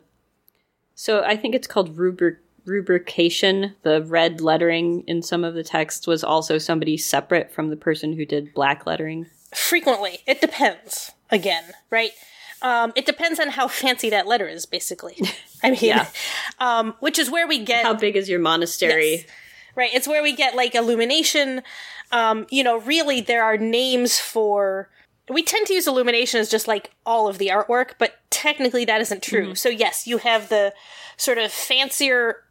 so 0.95 1.23
I 1.23 1.37
think 1.37 1.55
it's 1.55 1.67
called 1.67 1.97
rubric 1.97 2.39
rubrication, 2.65 3.73
the 3.83 4.03
red 4.03 4.41
lettering 4.41 5.03
in 5.07 5.21
some 5.21 5.43
of 5.43 5.53
the 5.55 5.63
texts 5.63 6.05
was 6.05 6.23
also 6.23 6.57
somebody 6.57 6.97
separate 6.97 7.51
from 7.51 7.69
the 7.69 7.75
person 7.75 8.13
who 8.13 8.25
did 8.25 8.53
black 8.53 8.85
lettering. 8.85 9.25
frequently. 9.55 10.19
It 10.27 10.41
depends. 10.41 11.11
Again 11.31 11.63
right 11.89 12.11
um 12.61 12.91
it 12.95 13.05
depends 13.05 13.39
on 13.39 13.49
how 13.49 13.67
fancy 13.67 14.09
that 14.09 14.27
letter 14.27 14.47
is 14.47 14.65
basically 14.65 15.17
i 15.63 15.71
mean 15.71 15.79
Yeah. 15.81 16.07
um 16.59 16.95
which 16.99 17.17
is 17.19 17.29
where 17.29 17.47
we 17.47 17.63
get 17.63 17.83
How 17.85 17.93
big 17.93 18.15
is 18.15 18.29
your 18.29 18.39
monastery? 18.39 19.11
Yes. 19.11 19.25
Right. 19.75 19.93
It's 19.93 20.07
where 20.07 20.21
we 20.23 20.33
get 20.33 20.55
like 20.55 20.75
illumination. 20.75 21.61
Um, 22.11 22.47
you 22.49 22.63
know, 22.65 22.79
really 22.79 23.21
there 23.21 23.43
are 23.45 23.55
names 23.55 24.19
for 24.19 24.89
we 25.29 25.41
tend 25.43 25.67
to 25.67 25.73
use 25.73 25.87
illumination 25.87 26.41
as 26.41 26.49
just 26.49 26.67
like 26.67 26.91
all 27.05 27.27
of 27.29 27.37
the 27.37 27.47
artwork, 27.47 27.91
but 27.97 28.15
technically 28.29 28.83
that 28.85 28.99
isn't 28.99 29.23
true. 29.23 29.55
So 29.55 29.69
yes, 29.69 30.05
you 30.07 30.17
have 30.17 30.49
the 30.49 30.73
sort 31.15 31.37
of 31.37 31.51
fancier 31.51 32.43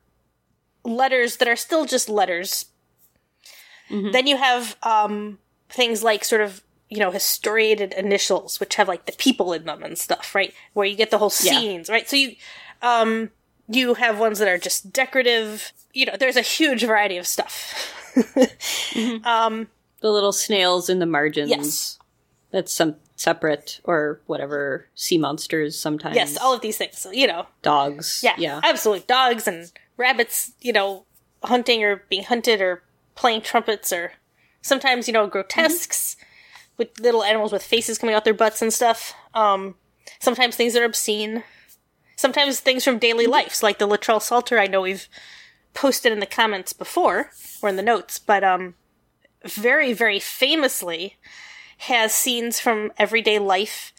letters 0.84 1.36
that 1.38 1.48
are 1.48 1.56
still 1.56 1.84
just 1.84 2.08
letters. 2.08 2.66
Then 3.90 4.26
you 4.26 4.36
have 4.36 4.76
um 4.82 5.38
things 5.68 6.02
like 6.02 6.24
sort 6.24 6.40
of 6.40 6.62
you 6.88 6.98
know 6.98 7.10
historiated 7.10 7.92
initials 7.94 8.60
which 8.60 8.76
have 8.76 8.88
like 8.88 9.04
the 9.06 9.12
people 9.12 9.52
in 9.52 9.64
them 9.64 9.82
and 9.82 9.98
stuff 9.98 10.34
right 10.34 10.54
where 10.72 10.86
you 10.86 10.96
get 10.96 11.10
the 11.10 11.18
whole 11.18 11.32
Yeah. 11.42 11.58
scenes 11.58 11.88
right 11.90 12.08
so 12.08 12.16
you 12.16 12.34
um 12.82 13.30
you 13.68 13.94
have 13.94 14.18
ones 14.18 14.38
that 14.38 14.48
are 14.48 14.58
just 14.58 14.92
decorative 14.92 15.72
you 15.92 16.06
know 16.06 16.16
there's 16.18 16.36
a 16.36 16.42
huge 16.42 16.84
variety 16.84 17.16
of 17.18 17.26
stuff 17.26 17.94
um 19.24 19.68
The 20.00 20.10
little 20.10 20.32
snails 20.32 20.88
in 20.88 20.98
the 20.98 21.06
margins. 21.06 21.50
Yes. 21.50 21.98
That's 22.50 22.72
some 22.72 22.96
separate 23.16 23.80
or 23.84 24.20
whatever 24.26 24.86
sea 24.94 25.18
monsters 25.18 25.78
sometimes. 25.78 26.14
yes 26.16 26.38
all 26.38 26.54
of 26.54 26.60
these 26.60 26.76
things 26.78 27.04
you 27.12 27.26
know 27.26 27.46
dogs. 27.62 28.20
yeah 28.24 28.34
Yeah. 28.38 28.60
absolutely 28.62 29.04
dogs 29.08 29.46
and 29.48 29.70
rabbits 29.96 30.52
you 30.60 30.72
know 30.72 31.04
hunting 31.42 31.82
or 31.84 32.04
being 32.08 32.24
hunted 32.24 32.60
or 32.60 32.82
playing 33.16 33.42
trumpets 33.42 33.92
or 33.92 34.12
sometimes 34.62 35.08
you 35.08 35.12
know 35.12 35.26
grotesques 35.26 36.16
with 36.78 36.98
little 37.00 37.22
animals 37.22 37.52
with 37.52 37.62
faces 37.62 37.98
coming 37.98 38.14
out 38.14 38.24
their 38.24 38.32
butts 38.32 38.62
and 38.62 38.72
stuff. 38.72 39.14
Um 39.34 39.74
sometimes 40.20 40.56
things 40.56 40.72
that 40.72 40.82
are 40.82 40.86
obscene. 40.86 41.44
Sometimes 42.16 42.60
things 42.60 42.82
from 42.82 42.98
daily 42.98 43.26
life 43.26 43.54
so 43.54 43.66
like 43.66 43.78
the 43.78 43.86
Luttrell 43.86 44.20
Psalter 44.20 44.58
i 44.58 44.66
know 44.66 44.80
we've 44.80 45.08
posted 45.74 46.12
in 46.12 46.18
the 46.18 46.26
comments 46.26 46.72
before 46.72 47.30
or 47.62 47.68
in 47.68 47.76
the 47.76 47.82
notes 47.82 48.18
but 48.18 48.42
um 48.42 48.74
very 49.44 49.92
very 49.92 50.18
famously 50.18 51.16
has 51.82 52.12
scenes 52.12 52.58
from 52.58 52.90
everyday 52.98 53.38
life 53.38 53.92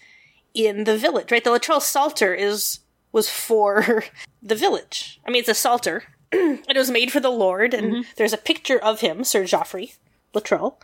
in 0.53 0.83
the 0.83 0.97
village 0.97 1.31
right? 1.31 1.43
The 1.43 1.51
Luttrell 1.51 1.79
Psalter 1.79 2.33
is 2.33 2.79
was 3.11 3.29
for 3.29 4.03
the 4.43 4.55
village. 4.55 5.19
I 5.25 5.31
mean 5.31 5.39
it's 5.41 5.49
a 5.49 5.53
psalter. 5.53 6.03
It 6.31 6.75
was 6.77 6.91
made 6.91 7.11
for 7.11 7.19
the 7.19 7.31
lord 7.31 7.73
and 7.73 8.05
there's 8.17 8.33
a 8.33 8.37
picture 8.37 8.77
of 8.77 8.99
him 8.99 9.23
sir 9.23 9.45
Geoffrey 9.45 9.93
Luttrell 10.33 10.79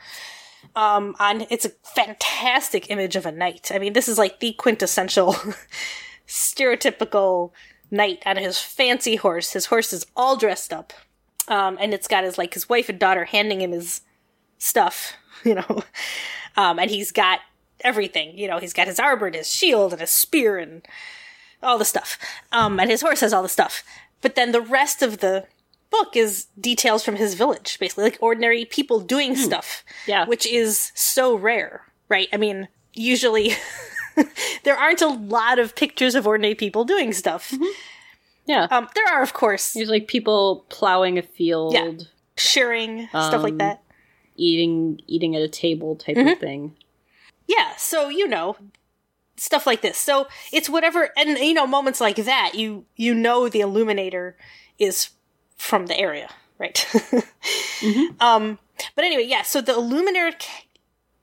um 0.76 1.16
on 1.20 1.46
it's 1.50 1.66
a 1.66 1.70
fantastic 1.84 2.90
image 2.90 3.16
of 3.16 3.26
a 3.26 3.32
knight. 3.32 3.72
I 3.74 3.80
mean 3.80 3.94
this 3.94 4.08
is 4.08 4.18
like 4.18 4.40
the 4.40 4.54
quintessential 4.54 5.36
stereotypical 6.28 7.52
knight 7.92 8.24
on 8.26 8.38
his 8.38 8.60
fancy 8.60 9.16
horse. 9.16 9.54
His 9.54 9.68
horse 9.68 9.94
is 9.94 10.06
all 10.16 10.36
dressed 10.38 10.74
up 10.74 10.94
um 11.48 11.78
and 11.80 11.94
it's 11.94 12.08
got 12.08 12.24
his 12.24 12.38
like 12.38 12.54
his 12.54 12.70
wife 12.70 12.90
and 12.90 13.00
daughter 13.00 13.26
handing 13.26 13.62
him 13.62 13.72
his 13.72 14.02
stuff 14.58 15.14
you 15.44 15.56
know. 15.56 15.84
Um 16.58 16.80
and 16.80 16.90
he's 16.90 17.12
got 17.12 17.40
everything 17.82 18.38
you 18.38 18.48
know. 18.48 18.60
He's 18.60 18.74
got 18.74 18.88
his 18.88 19.00
arbor 19.00 19.28
and 19.28 19.36
his 19.36 19.50
shield 19.50 19.92
and 19.92 20.02
his 20.02 20.12
spear 20.12 20.58
and 20.58 20.86
all 21.64 21.78
the 21.78 21.86
stuff. 21.86 22.18
Um 22.52 22.80
and 22.80 22.90
his 22.90 23.02
horse 23.02 23.22
has 23.22 23.34
all 23.34 23.44
the 23.44 23.50
stuff. 23.50 23.84
But 24.22 24.36
then 24.36 24.52
the 24.52 24.62
rest 24.62 25.02
of 25.02 25.20
the 25.20 25.46
book 25.92 26.16
is 26.16 26.48
details 26.60 27.04
from 27.04 27.16
his 27.16 27.34
village 27.36 27.78
basically 27.80 28.04
like 28.04 28.18
ordinary 28.20 28.66
people 28.66 29.00
doing 29.00 29.36
stuff 29.36 29.84
Yeah. 30.08 30.26
which 30.26 30.46
is 30.46 30.92
so 30.96 31.36
rare 31.36 31.86
right 32.10 32.28
i 32.34 32.38
mean 32.38 32.68
usually 32.94 33.54
there 34.64 34.76
aren't 34.78 35.02
a 35.02 35.08
lot 35.08 35.60
of 35.60 35.76
pictures 35.76 36.16
of 36.16 36.26
ordinary 36.28 36.56
people 36.56 36.84
doing 36.86 37.14
stuff 37.14 37.54
Yeah. 38.46 38.68
um 38.72 38.88
there 38.96 39.08
are 39.14 39.22
of 39.24 39.34
course 39.34 39.74
There's 39.74 39.90
like 39.90 40.08
people 40.08 40.66
plowing 40.70 41.18
a 41.18 41.22
field, 41.24 41.74
Yeah. 41.74 41.92
sharing 42.38 43.08
stuff 43.10 43.44
like 43.44 43.54
Um, 43.54 43.58
that 43.60 43.82
eating 44.36 45.00
eating 45.08 45.36
at 45.36 45.42
a 45.42 45.48
table 45.48 45.96
type 45.96 46.16
Mm-hmm. 46.18 46.28
of 46.30 46.40
thing. 46.40 46.76
yeah 47.48 47.76
so 47.78 48.10
you 48.10 48.28
know 48.28 48.58
stuff 49.38 49.66
like 49.68 49.82
this 49.82 49.98
so 49.98 50.28
it's 50.54 50.70
whatever 50.70 51.10
and 51.18 51.38
you 51.38 51.54
know 51.54 51.68
moments 51.68 52.00
like 52.02 52.16
that 52.18 52.54
you 52.56 52.86
you 52.96 53.14
know 53.14 53.50
the 53.50 53.60
illuminator 53.62 54.38
is 54.80 55.10
from 55.56 55.88
the 55.88 55.98
area 55.98 56.30
right? 56.58 56.86
Um 58.20 58.60
but 58.96 59.06
anyway 59.06 59.24
yeah 59.24 59.44
so 59.44 59.62
the 59.62 59.74
illuminator 59.74 60.32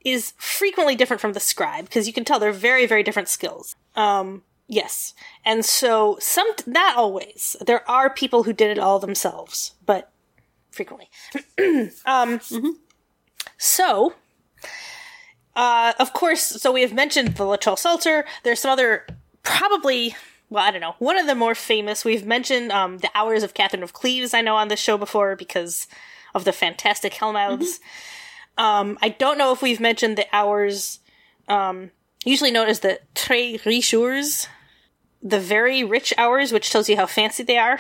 is 0.05 0.35
frequently 0.37 0.95
different 0.97 1.21
from 1.21 1.33
the 1.33 1.40
scribe 1.40 1.85
because 1.85 2.07
you 2.07 2.12
can 2.12 2.25
tell 2.25 2.38
they're 2.38 2.53
very 2.53 2.87
very 2.87 3.03
different 3.03 3.29
skills. 3.29 3.77
Um 3.95 4.42
yes. 4.68 5.14
And 5.45 5.64
so 5.64 6.16
some 6.21 6.49
not 6.66 6.97
always. 6.97 7.57
There 7.64 7.88
are 7.90 8.11
people 8.11 8.45
who 8.45 8.53
did 8.53 8.71
it 8.71 8.79
all 8.79 8.99
themselves 8.99 9.75
but 9.85 10.11
frequently. 10.71 11.09
Um 12.07 12.40
so 13.59 14.14
uh, 15.55 15.92
of 15.99 16.12
course, 16.12 16.42
so 16.42 16.73
we 16.73 16.83
have 16.83 16.92
mentioned 16.95 17.37
the 17.37 17.45
Luttrell 17.45 17.77
Psalter. 17.77 18.25
There's 18.42 18.61
some 18.61 18.71
other, 18.71 19.07
probably, 19.42 20.16
well, 20.53 20.62
I 20.62 20.71
don't 20.71 20.83
know, 20.83 20.95
one 20.99 21.19
of 21.19 21.27
the 21.27 21.35
more 21.35 21.55
famous. 21.55 22.05
We've 22.05 22.27
mentioned 22.27 22.71
um, 22.73 22.99
the 22.99 23.11
Hours 23.15 23.43
of 23.43 23.55
Catherine 23.55 23.83
of 23.83 23.95
Cleves, 23.95 24.35
I 24.35 24.43
know, 24.43 24.57
on 24.57 24.69
this 24.69 24.79
show 24.81 24.99
before 24.99 25.35
because 25.35 25.87
of 26.35 26.45
the 26.45 26.53
fantastic 26.53 27.15
Hellmouths. 27.15 27.81
Um, 28.59 28.99
I 29.01 29.09
don't 29.09 29.38
know 29.38 29.53
if 29.53 29.62
we've 29.62 29.81
mentioned 29.81 30.19
the 30.19 30.27
Hours, 30.31 31.01
um, 31.49 31.91
usually 32.25 32.51
known 32.51 32.69
as 32.69 32.81
the 32.81 33.01
Très 33.15 33.65
Riches, 33.65 34.47
the 35.23 35.41
very 35.41 35.83
rich 35.83 36.12
hours, 36.19 36.53
which 36.53 36.69
tells 36.71 36.87
you 36.88 36.97
how 36.97 37.07
fancy 37.07 37.43
they 37.45 37.57
are. 37.57 37.79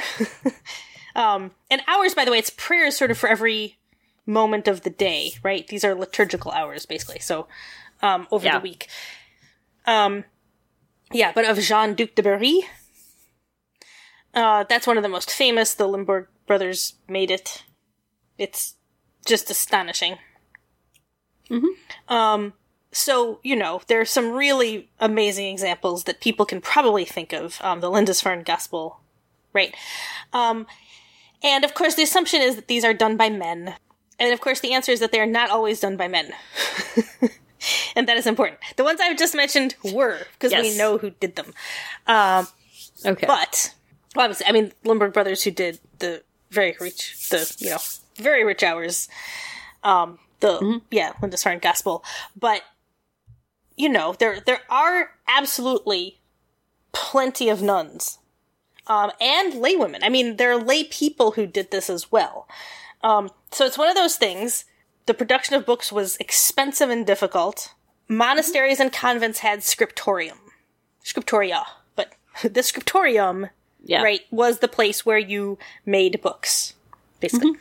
um, 1.14 1.50
and 1.70 1.82
hours, 1.86 2.14
by 2.14 2.24
the 2.24 2.30
way, 2.30 2.38
it's 2.38 2.50
prayers 2.50 2.96
sort 2.96 3.10
of 3.10 3.18
for 3.18 3.28
every 3.28 3.76
moment 4.24 4.66
of 4.66 4.80
the 4.80 4.90
day, 4.90 5.32
right? 5.42 5.66
These 5.68 5.84
are 5.84 5.94
liturgical 5.94 6.52
hours, 6.52 6.86
basically. 6.86 7.18
So, 7.18 7.48
um, 8.00 8.26
over 8.30 8.46
Yeah. 8.46 8.58
the 8.58 8.62
week. 8.62 8.88
Um, 9.86 10.24
yeah, 11.12 11.32
but 11.34 11.44
of 11.44 11.58
Jean 11.58 11.94
Duc 11.94 12.14
de 12.14 12.22
Berry. 12.22 12.62
Uh, 14.34 14.64
that's 14.68 14.86
one 14.86 14.96
of 14.96 15.02
the 15.02 15.08
most 15.08 15.30
famous. 15.30 15.74
The 15.74 15.86
Limburg 15.86 16.26
brothers 16.46 16.94
made 17.08 17.30
it. 17.30 17.64
It's 18.38 18.74
just 19.26 19.50
astonishing. 19.50 20.16
Um, 22.08 22.54
so, 22.92 23.40
you 23.42 23.56
know, 23.56 23.82
there 23.86 24.00
are 24.00 24.06
some 24.06 24.32
really 24.32 24.90
amazing 25.00 25.46
examples 25.46 26.04
that 26.04 26.20
people 26.20 26.46
can 26.46 26.60
probably 26.60 27.04
think 27.04 27.32
of. 27.32 27.58
Um, 27.62 27.80
the 27.80 27.90
Lindisfarne 27.90 28.42
Gospel, 28.42 29.00
right? 29.52 29.74
Um, 30.32 30.66
And 31.42 31.64
of 31.64 31.74
course, 31.74 31.94
the 31.96 32.04
assumption 32.04 32.40
is 32.40 32.54
that 32.56 32.68
these 32.68 32.84
are 32.84 32.94
done 32.94 33.16
by 33.16 33.28
men. 33.28 33.74
And 34.18 34.32
of 34.32 34.40
course, 34.40 34.60
the 34.60 34.72
answer 34.72 34.92
is 34.92 35.00
that 35.00 35.10
they 35.10 35.20
are 35.20 35.26
not 35.26 35.50
always 35.50 35.80
done 35.80 35.96
by 35.96 36.08
men. 36.08 36.32
and 37.96 38.08
that 38.08 38.16
is 38.16 38.26
important. 38.26 38.60
The 38.76 38.84
ones 38.84 39.00
I've 39.00 39.18
just 39.18 39.34
mentioned 39.34 39.74
were, 39.92 40.18
because 40.34 40.52
we 40.62 40.76
know 40.76 40.98
who 40.98 41.10
did 41.10 41.36
them. 41.36 41.52
Um, 42.06 42.46
Okay. 43.04 43.26
but, 43.26 43.74
well, 44.14 44.24
obviously, 44.26 44.46
I 44.46 44.52
mean, 44.52 44.72
Limburg 44.84 45.12
Brothers, 45.12 45.42
who 45.42 45.50
did 45.50 45.80
the 45.98 46.22
very 46.50 46.76
rich, 46.80 47.28
the, 47.30 47.52
you 47.58 47.70
know, 47.70 47.78
very 48.16 48.44
rich 48.44 48.62
hours, 48.62 49.08
um, 49.82 50.18
the, 50.40 50.80
yeah, 50.90 51.12
Lindisfarne 51.20 51.58
Gospel. 51.58 52.04
But, 52.38 52.62
you 53.76 53.88
know, 53.88 54.14
there, 54.18 54.40
there 54.40 54.60
are 54.70 55.12
absolutely 55.26 56.20
plenty 56.92 57.48
of 57.48 57.60
nuns 57.62 58.18
um, 58.86 59.10
and 59.20 59.54
laywomen. 59.54 60.00
I 60.02 60.08
mean, 60.08 60.36
there 60.36 60.52
are 60.52 60.62
lay 60.62 60.84
people 60.84 61.32
who 61.32 61.46
did 61.46 61.70
this 61.70 61.88
as 61.90 62.12
well. 62.12 62.46
Um, 63.02 63.30
so 63.50 63.64
it's 63.66 63.78
one 63.78 63.88
of 63.88 63.96
those 63.96 64.16
things. 64.16 64.64
The 65.06 65.14
production 65.14 65.54
of 65.56 65.66
books 65.66 65.90
was 65.90 66.16
expensive 66.18 66.90
and 66.90 67.06
difficult. 67.06 67.74
Monasteries 68.08 68.78
and 68.80 68.92
convents 68.92 69.40
had 69.40 69.62
scriptorium, 69.62 70.38
scriptoria, 71.04 71.64
but 71.96 72.12
the 72.42 72.62
scriptorium, 72.62 73.48
yeah. 73.84 74.02
right, 74.02 74.20
was 74.30 74.58
the 74.58 74.68
place 74.68 75.04
where 75.04 75.18
you 75.18 75.58
made 75.86 76.20
books, 76.22 76.74
basically. 77.20 77.52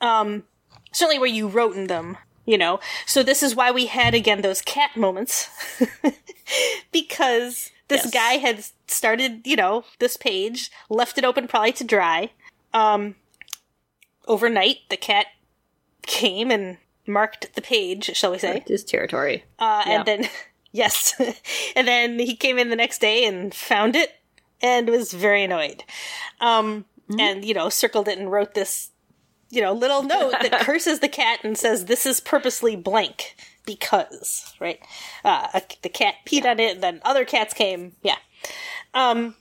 Um, 0.00 0.44
certainly 0.92 1.18
where 1.18 1.28
you 1.28 1.48
wrote 1.48 1.76
in 1.76 1.86
them, 1.86 2.18
you 2.44 2.58
know. 2.58 2.80
So 3.06 3.22
this 3.22 3.42
is 3.42 3.54
why 3.54 3.70
we 3.70 3.86
had 3.86 4.14
again 4.14 4.42
those 4.42 4.60
cat 4.60 4.96
moments, 4.96 5.48
because 6.92 7.70
this 7.88 8.04
Yes. 8.04 8.10
guy 8.12 8.32
had 8.34 8.64
started, 8.86 9.46
you 9.46 9.56
know, 9.56 9.84
this 9.98 10.16
page, 10.16 10.70
left 10.88 11.18
it 11.18 11.24
open 11.24 11.46
probably 11.48 11.72
to 11.72 11.84
dry. 11.84 12.30
Um, 12.72 13.14
overnight, 14.26 14.78
the 14.90 14.96
cat 14.96 15.26
came 16.06 16.50
and 16.50 16.78
marked 17.06 17.54
the 17.54 17.62
page, 17.62 18.14
shall 18.16 18.32
we 18.32 18.38
say? 18.38 18.64
His 18.66 18.84
territory. 18.84 19.44
Uh, 19.58 19.82
Yeah. 19.86 19.92
And 19.98 20.04
then, 20.06 20.28
yes, 20.72 21.14
and 21.76 21.86
then 21.88 22.18
he 22.18 22.34
came 22.36 22.58
in 22.58 22.70
the 22.70 22.76
next 22.76 23.00
day 23.00 23.24
and 23.26 23.54
found 23.54 23.94
it 23.96 24.12
and 24.62 24.88
was 24.88 25.12
very 25.12 25.42
annoyed. 25.44 25.84
Um, 26.40 26.84
And, 27.18 27.44
you 27.44 27.52
know, 27.52 27.68
circled 27.68 28.08
it 28.08 28.18
and 28.18 28.32
wrote 28.32 28.54
this, 28.54 28.90
you 29.50 29.60
know, 29.60 29.72
little 29.74 30.02
note 30.16 30.32
that 30.40 30.60
curses 30.60 31.00
the 31.00 31.08
cat 31.08 31.40
and 31.44 31.58
says, 31.58 31.84
this 31.84 32.06
is 32.06 32.18
purposely 32.20 32.74
blank 32.76 33.36
because, 33.66 34.54
right? 34.60 34.80
Uh, 35.22 35.48
a- 35.54 35.62
the 35.82 35.88
cat 35.90 36.14
peed 36.26 36.46
on 36.46 36.58
it 36.58 36.72
and 36.74 36.82
then 36.82 37.00
other 37.04 37.24
cats 37.26 37.52
came. 37.52 37.92
Yeah. 38.02 38.16
Um, 38.94 39.34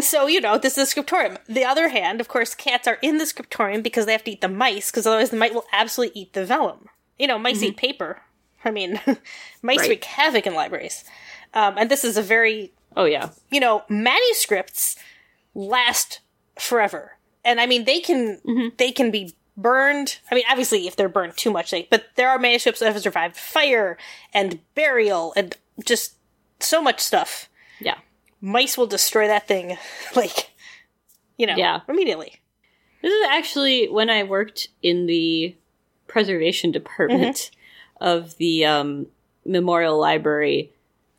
so, 0.00 0.26
you 0.26 0.40
know, 0.40 0.58
this 0.58 0.76
is 0.78 0.88
a 0.88 0.90
scriptorium. 0.90 1.38
The 1.48 1.64
other 1.64 1.88
hand, 1.88 2.20
of 2.20 2.28
course, 2.28 2.54
cats 2.54 2.86
are 2.88 2.98
in 3.02 3.18
the 3.18 3.26
scriptorium 3.26 3.82
because 3.82 4.06
they 4.06 4.12
have 4.12 4.24
to 4.24 4.30
eat 4.32 4.40
the 4.40 4.48
mice, 4.48 4.90
because 4.90 5.06
otherwise 5.06 5.30
the 5.30 5.36
mice 5.36 5.52
will 5.52 5.64
absolutely 5.72 6.20
eat 6.20 6.32
the 6.32 6.44
vellum. 6.44 6.88
You 7.18 7.26
know, 7.26 7.38
mice 7.38 7.62
eat 7.62 7.76
paper. 7.76 8.22
I 8.64 8.70
mean, 8.70 9.00
mice 9.62 9.80
Right. 9.80 9.90
wreak 9.90 10.04
havoc 10.04 10.46
in 10.46 10.54
libraries. 10.54 11.04
Um, 11.52 11.74
and 11.78 11.90
this 11.90 12.04
is 12.04 12.16
a 12.16 12.22
very, 12.22 12.72
Oh 12.96 13.04
yeah. 13.04 13.30
you 13.50 13.60
know, 13.60 13.84
manuscripts 13.88 14.96
last 15.54 16.20
forever. 16.58 17.16
And 17.44 17.60
I 17.60 17.66
mean, 17.66 17.84
they 17.84 18.00
can, 18.00 18.72
they 18.78 18.90
can 18.90 19.10
be 19.10 19.34
burned. 19.56 20.18
I 20.30 20.34
mean, 20.34 20.44
obviously, 20.50 20.86
if 20.86 20.96
they're 20.96 21.08
burned 21.08 21.36
too 21.36 21.50
much, 21.52 21.70
they, 21.70 21.86
but 21.90 22.06
there 22.16 22.30
are 22.30 22.38
manuscripts 22.38 22.80
that 22.80 22.92
have 22.92 23.00
survived 23.02 23.36
fire 23.36 23.98
and 24.32 24.58
burial 24.74 25.32
and 25.36 25.56
just 25.84 26.14
so 26.60 26.80
much 26.82 27.00
stuff. 27.00 27.48
Mice 28.44 28.76
will 28.76 28.86
destroy 28.86 29.26
that 29.26 29.48
thing, 29.48 29.78
like, 30.16 30.50
you 31.38 31.46
know, 31.46 31.56
Yeah. 31.56 31.80
immediately. 31.88 32.34
This 33.00 33.12
is 33.12 33.26
actually 33.30 33.88
when 33.88 34.10
I 34.10 34.22
worked 34.22 34.68
in 34.82 35.06
the 35.06 35.56
preservation 36.06 36.70
department 36.70 37.50
of 38.00 38.36
the 38.36 38.66
um, 38.66 39.06
memorial 39.46 39.98
library, 39.98 40.72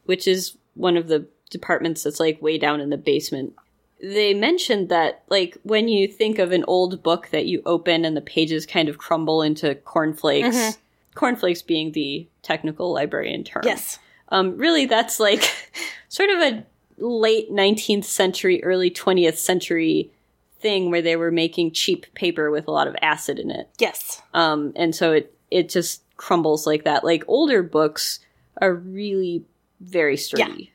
which 0.05 0.27
is 0.27 0.55
one 0.75 0.97
of 0.97 1.07
the 1.07 1.25
departments 1.49 2.03
that's 2.03 2.19
like 2.19 2.41
way 2.41 2.59
down 2.59 2.79
in 2.79 2.91
the 2.91 2.97
basement. 2.97 3.53
They 4.01 4.33
mentioned 4.35 4.89
that, 4.89 5.23
like, 5.29 5.57
when 5.63 5.87
you 5.87 6.07
think 6.07 6.37
of 6.37 6.51
an 6.51 6.63
old 6.67 7.01
book 7.01 7.29
that 7.31 7.45
you 7.47 7.63
open 7.65 8.05
and 8.05 8.15
the 8.15 8.21
pages 8.21 8.65
kind 8.67 8.87
of 8.87 8.97
crumble 8.99 9.41
into 9.41 9.73
cornflakes, 9.73 10.77
cornflakes 11.15 11.61
being 11.63 11.91
the 11.93 12.27
technical 12.43 12.91
librarian 12.93 13.43
term. 13.43 13.63
Yes. 13.65 13.97
Um, 14.29 14.57
really, 14.57 14.85
that's 14.85 15.19
like 15.19 15.43
sort 16.09 16.29
of 16.29 16.39
a 16.39 16.65
late 16.97 17.51
19th 17.51 18.05
century, 18.05 18.63
early 18.63 18.89
20th 18.89 19.37
century 19.37 20.11
thing 20.59 20.89
where 20.89 21.01
they 21.01 21.15
were 21.15 21.31
making 21.31 21.71
cheap 21.71 22.05
paper 22.15 22.49
with 22.49 22.67
a 22.67 22.71
lot 22.71 22.87
of 22.87 22.95
acid 23.01 23.39
in 23.39 23.51
it. 23.51 23.69
Yes. 23.79 24.21
Um, 24.33 24.71
and 24.75 24.95
so 24.95 25.11
it, 25.13 25.35
it 25.51 25.69
just 25.69 26.01
crumbles 26.17 26.65
like 26.65 26.83
that. 26.85 27.03
Like 27.03 27.23
older 27.27 27.61
books 27.61 28.19
are 28.61 28.73
really 28.73 29.43
very 29.81 30.17
sturdy. 30.17 30.71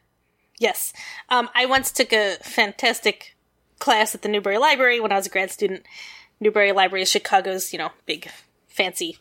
Yes. 0.58 0.92
Um, 1.30 1.48
I 1.54 1.64
once 1.66 1.90
took 1.90 2.12
a 2.12 2.36
fantastic 2.42 3.34
class 3.78 4.14
at 4.14 4.20
the 4.22 4.28
Newberry 4.28 4.58
Library 4.58 5.00
when 5.00 5.10
I 5.10 5.16
was 5.16 5.26
a 5.26 5.30
grad 5.30 5.50
student. 5.50 5.84
Newberry 6.38 6.72
Library 6.72 7.02
is 7.02 7.10
Chicago's, 7.10 7.72
you 7.72 7.78
know, 7.78 7.90
big, 8.06 8.30
fancy 8.68 9.16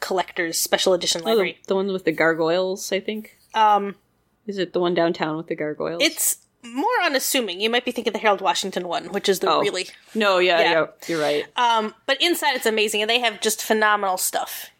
collector's 0.00 0.58
special 0.58 0.92
edition 0.92 1.20
Oh, 1.22 1.24
the, 1.24 1.30
library. 1.30 1.58
the 1.68 1.74
one 1.76 1.92
with 1.92 2.04
the 2.04 2.12
gargoyles, 2.12 2.92
I 2.92 3.00
think. 3.00 3.38
Um, 3.54 3.94
Is 4.46 4.58
it 4.58 4.72
the 4.72 4.80
one 4.80 4.94
downtown 4.94 5.36
with 5.36 5.46
the 5.48 5.54
gargoyles? 5.56 6.02
it's 6.02 6.38
more 6.62 7.02
unassuming. 7.04 7.60
You 7.60 7.68
might 7.68 7.84
be 7.84 7.92
thinking 7.92 8.12
the 8.14 8.18
Harold 8.18 8.40
Washington 8.40 8.88
one, 8.88 9.06
which 9.12 9.28
is 9.28 9.40
the 9.40 9.50
Oh. 9.50 9.60
really. 9.60 9.86
no, 10.14 10.38
yeah, 10.38 10.60
Yeah. 10.60 10.72
yeah, 10.72 10.86
you're 11.06 11.20
right. 11.20 11.44
Um, 11.56 11.94
but 12.06 12.20
inside 12.22 12.54
it's 12.56 12.64
amazing, 12.66 13.02
and 13.02 13.10
they 13.10 13.20
have 13.20 13.40
just 13.42 13.62
phenomenal 13.62 14.16
stuff. 14.16 14.70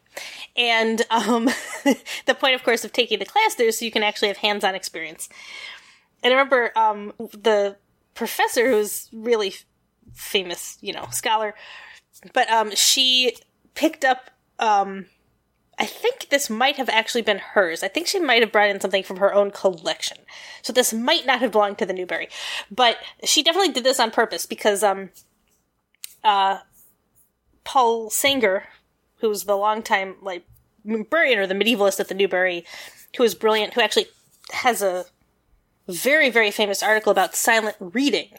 And 0.57 1.03
um, 1.11 1.45
the 2.27 2.35
point, 2.39 2.55
of 2.55 2.63
course, 2.65 2.85
of 2.85 2.93
taking 2.93 3.19
the 3.19 3.25
class 3.27 3.55
there 3.57 3.67
is 3.69 3.79
so 3.79 3.85
you 3.85 3.91
can 3.91 4.03
actually 4.03 4.29
have 4.29 4.39
hands-on 4.39 4.75
experience. 4.75 5.29
And 6.23 6.33
I 6.33 6.37
remember 6.37 6.73
um, 6.77 7.13
the 7.19 7.77
professor, 8.15 8.71
who's 8.71 9.09
really 9.13 9.55
famous, 10.15 10.79
you 10.81 10.93
know, 10.95 11.07
scholar, 11.11 11.55
but 12.33 12.49
um, 12.51 12.71
she 12.75 13.37
picked 13.75 14.05
up. 14.05 14.31
Um, 14.59 15.07
I 15.79 15.87
think 15.87 16.29
this 16.29 16.49
might 16.49 16.77
have 16.77 16.89
actually 16.89 17.23
been 17.23 17.39
hers. 17.39 17.83
I 17.83 17.89
think 17.89 18.07
she 18.07 18.21
might 18.21 18.43
have 18.43 18.53
brought 18.53 18.71
in 18.71 18.81
something 18.81 19.03
from 19.03 19.17
her 19.17 19.35
own 19.35 19.51
collection. 19.51 20.19
So 20.63 20.73
this 20.73 20.93
might 20.93 21.27
not 21.27 21.41
have 21.41 21.53
belonged 21.53 21.79
to 21.79 21.87
the 21.87 21.93
Newberry, 21.93 22.29
but 22.71 22.99
she 23.25 23.43
definitely 23.43 23.73
did 23.73 23.85
this 23.85 24.01
on 24.01 24.11
purpose 24.11 24.47
because 24.47 24.83
um, 24.83 25.11
uh, 26.23 26.59
Paul 27.65 28.11
Saenger, 28.11 28.63
who 29.17 29.29
was 29.29 29.45
the 29.45 29.57
longtime 29.57 30.17
like 30.23 30.45
librarian 30.85 31.39
or 31.39 31.47
the 31.47 31.55
medievalist 31.55 32.01
at 32.01 32.09
the 32.09 32.15
Newberry, 32.15 32.65
who 33.17 33.23
was 33.23 33.35
brilliant, 33.35 33.75
who 33.75 33.81
actually 33.81 34.07
has 34.53 34.83
a 34.83 35.07
very 35.89 36.31
very 36.31 36.51
famous 36.51 36.83
article 36.83 37.13
about 37.13 37.35
silent 37.35 37.77
reading 37.79 38.31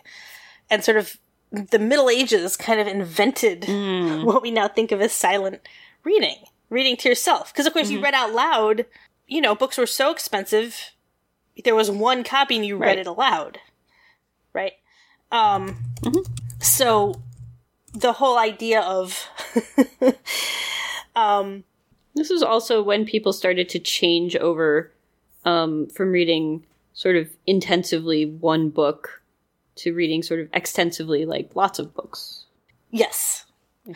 and 0.69 0.83
sort 0.83 0.97
of 0.97 1.17
the 1.51 1.79
Middle 1.79 2.09
Ages 2.09 2.57
kind 2.57 2.79
of 2.79 2.87
invented 2.87 3.65
what 4.25 4.41
we 4.41 4.51
now 4.51 4.67
think 4.67 4.91
of 4.91 5.01
as 5.01 5.13
silent 5.13 5.61
reading, 6.03 6.37
reading 6.69 6.95
to 6.97 7.09
yourself. 7.09 7.51
Because 7.53 7.65
of 7.65 7.73
course 7.73 7.89
you 7.89 8.01
read 8.01 8.13
out 8.13 8.33
loud. 8.33 8.85
You 9.27 9.41
know, 9.41 9.55
books 9.55 9.77
were 9.77 9.87
so 9.87 10.11
expensive. 10.11 10.91
There 11.63 11.75
was 11.75 11.89
one 11.89 12.23
copy 12.23 12.55
and 12.57 12.65
you 12.65 12.77
read 12.77 12.87
Right. 12.87 12.99
it 12.99 13.07
aloud, 13.07 13.59
right? 14.53 14.73
Um, 15.31 15.77
so 16.59 17.21
the 17.93 18.13
whole 18.13 18.37
idea 18.37 18.81
of 18.81 19.27
um, 21.15 21.63
This 22.15 22.29
is 22.31 22.43
also 22.43 22.81
when 22.83 23.05
people 23.05 23.33
started 23.33 23.69
to 23.69 23.79
change 23.79 24.35
over 24.35 24.91
um, 25.43 25.87
from 25.87 26.11
reading 26.11 26.65
sort 26.93 27.15
of 27.15 27.29
intensively 27.45 28.25
one 28.25 28.69
book 28.69 29.21
to 29.77 29.93
reading 29.93 30.23
sort 30.23 30.39
of 30.39 30.47
extensively, 30.53 31.25
like 31.25 31.55
lots 31.55 31.79
of 31.79 31.93
books. 31.93 32.45
yes. 32.91 33.41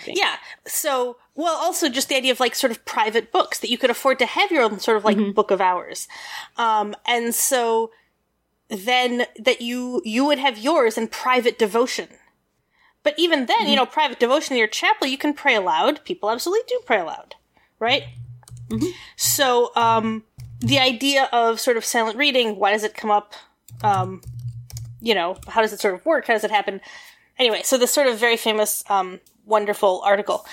Yeah. 0.05 0.36
So, 0.67 1.17
well, 1.39 1.56
also 1.56 1.88
just 1.88 2.10
the 2.10 2.17
idea 2.17 2.34
of 2.34 2.41
like 2.41 2.54
sort 2.54 2.69
of 2.69 2.84
private 2.84 3.32
books 3.32 3.60
that 3.60 3.69
you 3.69 3.78
could 3.78 3.89
afford 3.89 4.19
to 4.19 4.25
have 4.25 4.52
your 4.52 4.62
own 4.62 4.78
sort 4.78 4.97
of 4.97 5.06
like 5.06 5.34
book 5.34 5.52
of 5.52 5.62
hours. 5.62 6.10
Um, 6.58 6.93
and 7.08 7.34
so 7.34 7.91
then 8.67 9.25
that 9.38 9.62
you, 9.62 10.02
you 10.04 10.25
would 10.25 10.38
have 10.38 10.58
yours 10.58 10.97
in 10.97 11.08
private 11.08 11.58
devotion. 11.58 12.10
But 13.04 13.13
even 13.17 13.45
then, 13.45 13.69
you 13.69 13.78
know, 13.78 13.86
private 13.86 14.19
devotion 14.19 14.56
in 14.56 14.60
your 14.60 14.67
chapel, 14.67 15.08
you 15.08 15.17
can 15.17 15.34
pray 15.34 15.56
aloud. 15.56 16.04
People 16.04 16.30
absolutely 16.30 16.65
do 16.67 16.82
pray 16.86 16.99
aloud, 16.99 17.36
right? 17.80 18.04
So, 19.15 19.73
um, 19.78 20.25
the 20.60 20.78
idea 20.78 21.30
of 21.32 21.62
sort 21.62 21.78
of 21.78 21.86
silent 21.86 22.17
reading, 22.17 22.58
why 22.58 22.73
does 22.73 22.84
it 22.84 22.93
come 22.93 23.12
up? 23.12 23.34
Um, 23.82 24.21
you 24.99 25.15
know, 25.15 25.38
how 25.47 25.62
does 25.62 25.71
it 25.71 25.80
sort 25.80 25.93
of 25.93 26.06
work? 26.06 26.28
How 26.28 26.34
does 26.34 26.43
it 26.43 26.52
happen? 26.52 26.82
Anyway, 27.38 27.62
so 27.63 27.78
this 27.78 27.93
sort 27.93 28.08
of 28.08 28.19
very 28.19 28.36
famous, 28.36 28.84
um, 28.89 29.21
wonderful 29.49 30.01
article. 30.05 30.45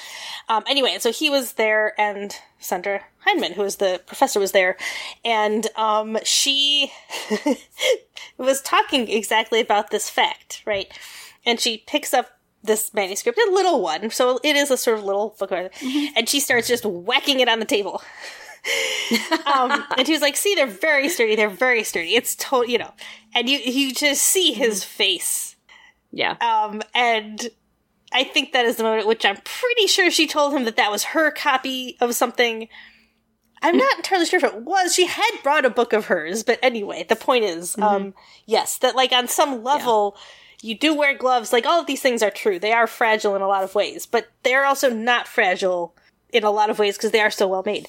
Um, 0.48 0.64
anyway, 0.68 0.90
and 0.94 1.02
so 1.02 1.12
he 1.12 1.30
was 1.30 1.52
there, 1.52 1.92
and 2.00 2.34
Sandra 2.58 3.02
Hindman, 3.26 3.52
who 3.52 3.62
was 3.62 3.76
the 3.76 4.00
professor, 4.06 4.40
was 4.40 4.52
there, 4.52 4.76
and 5.24 5.66
um, 5.76 6.18
she 6.24 6.90
was 8.38 8.60
talking 8.62 9.08
exactly 9.08 9.60
about 9.60 9.90
this 9.90 10.08
fact, 10.10 10.62
right? 10.66 10.86
And 11.44 11.60
she 11.60 11.78
picks 11.86 12.14
up 12.14 12.30
this 12.62 12.92
manuscript, 12.94 13.38
a 13.38 13.52
little 13.52 13.80
one, 13.80 14.10
so 14.10 14.40
it 14.42 14.56
is 14.56 14.70
a 14.70 14.76
sort 14.76 14.98
of 14.98 15.04
little 15.04 15.36
book, 15.38 15.52
and 15.52 16.28
she 16.28 16.40
starts 16.40 16.66
just 16.66 16.84
whacking 16.84 17.40
it 17.40 17.48
on 17.48 17.60
the 17.60 17.64
table. 17.66 18.02
um, 19.54 19.84
and 19.96 20.06
she 20.06 20.12
was 20.12 20.22
like, 20.22 20.36
"See, 20.36 20.54
they're 20.56 20.66
very 20.66 21.08
sturdy. 21.08 21.36
They're 21.36 21.48
very 21.48 21.84
sturdy. 21.84 22.14
It's 22.16 22.34
total, 22.34 22.68
you 22.68 22.78
know." 22.78 22.92
And 23.34 23.48
you 23.48 23.58
you 23.58 23.92
just 23.94 24.22
see 24.22 24.52
his 24.52 24.82
face, 24.82 25.54
Yeah. 26.10 26.36
um, 26.40 26.82
and 26.94 27.48
I 28.16 28.24
think 28.24 28.52
that 28.52 28.64
is 28.64 28.76
the 28.76 28.82
moment 28.82 29.02
at 29.02 29.06
which 29.06 29.26
I'm 29.26 29.36
pretty 29.36 29.86
sure 29.86 30.10
she 30.10 30.26
told 30.26 30.54
him 30.54 30.64
that 30.64 30.76
that 30.76 30.90
was 30.90 31.04
her 31.04 31.30
copy 31.30 31.98
of 32.00 32.14
something. 32.14 32.66
I'm 33.60 33.76
not 33.76 33.98
entirely 33.98 34.24
sure 34.24 34.38
if 34.38 34.44
it 34.44 34.62
was. 34.62 34.94
She 34.94 35.04
had 35.04 35.30
brought 35.42 35.66
a 35.66 35.70
book 35.70 35.92
of 35.92 36.06
hers, 36.06 36.42
but 36.42 36.58
anyway, 36.62 37.04
the 37.06 37.14
point 37.14 37.44
is, 37.44 37.76
um, 37.76 38.14
yes, 38.46 38.78
that 38.78 38.96
like 38.96 39.12
on 39.12 39.28
some 39.28 39.62
level, 39.62 40.16
you 40.62 40.78
do 40.78 40.94
wear 40.94 41.14
gloves. 41.14 41.52
Like 41.52 41.66
all 41.66 41.78
of 41.78 41.86
these 41.86 42.00
things 42.00 42.22
are 42.22 42.30
true. 42.30 42.58
They 42.58 42.72
are 42.72 42.86
fragile 42.86 43.36
in 43.36 43.42
a 43.42 43.48
lot 43.48 43.64
of 43.64 43.74
ways, 43.74 44.06
but 44.06 44.28
they 44.44 44.54
are 44.54 44.64
also 44.64 44.88
not 44.88 45.28
fragile 45.28 45.94
in 46.32 46.42
a 46.42 46.50
lot 46.50 46.70
of 46.70 46.78
ways 46.78 46.96
because 46.96 47.10
they 47.10 47.20
are 47.20 47.30
so 47.30 47.46
well 47.46 47.64
made. 47.66 47.86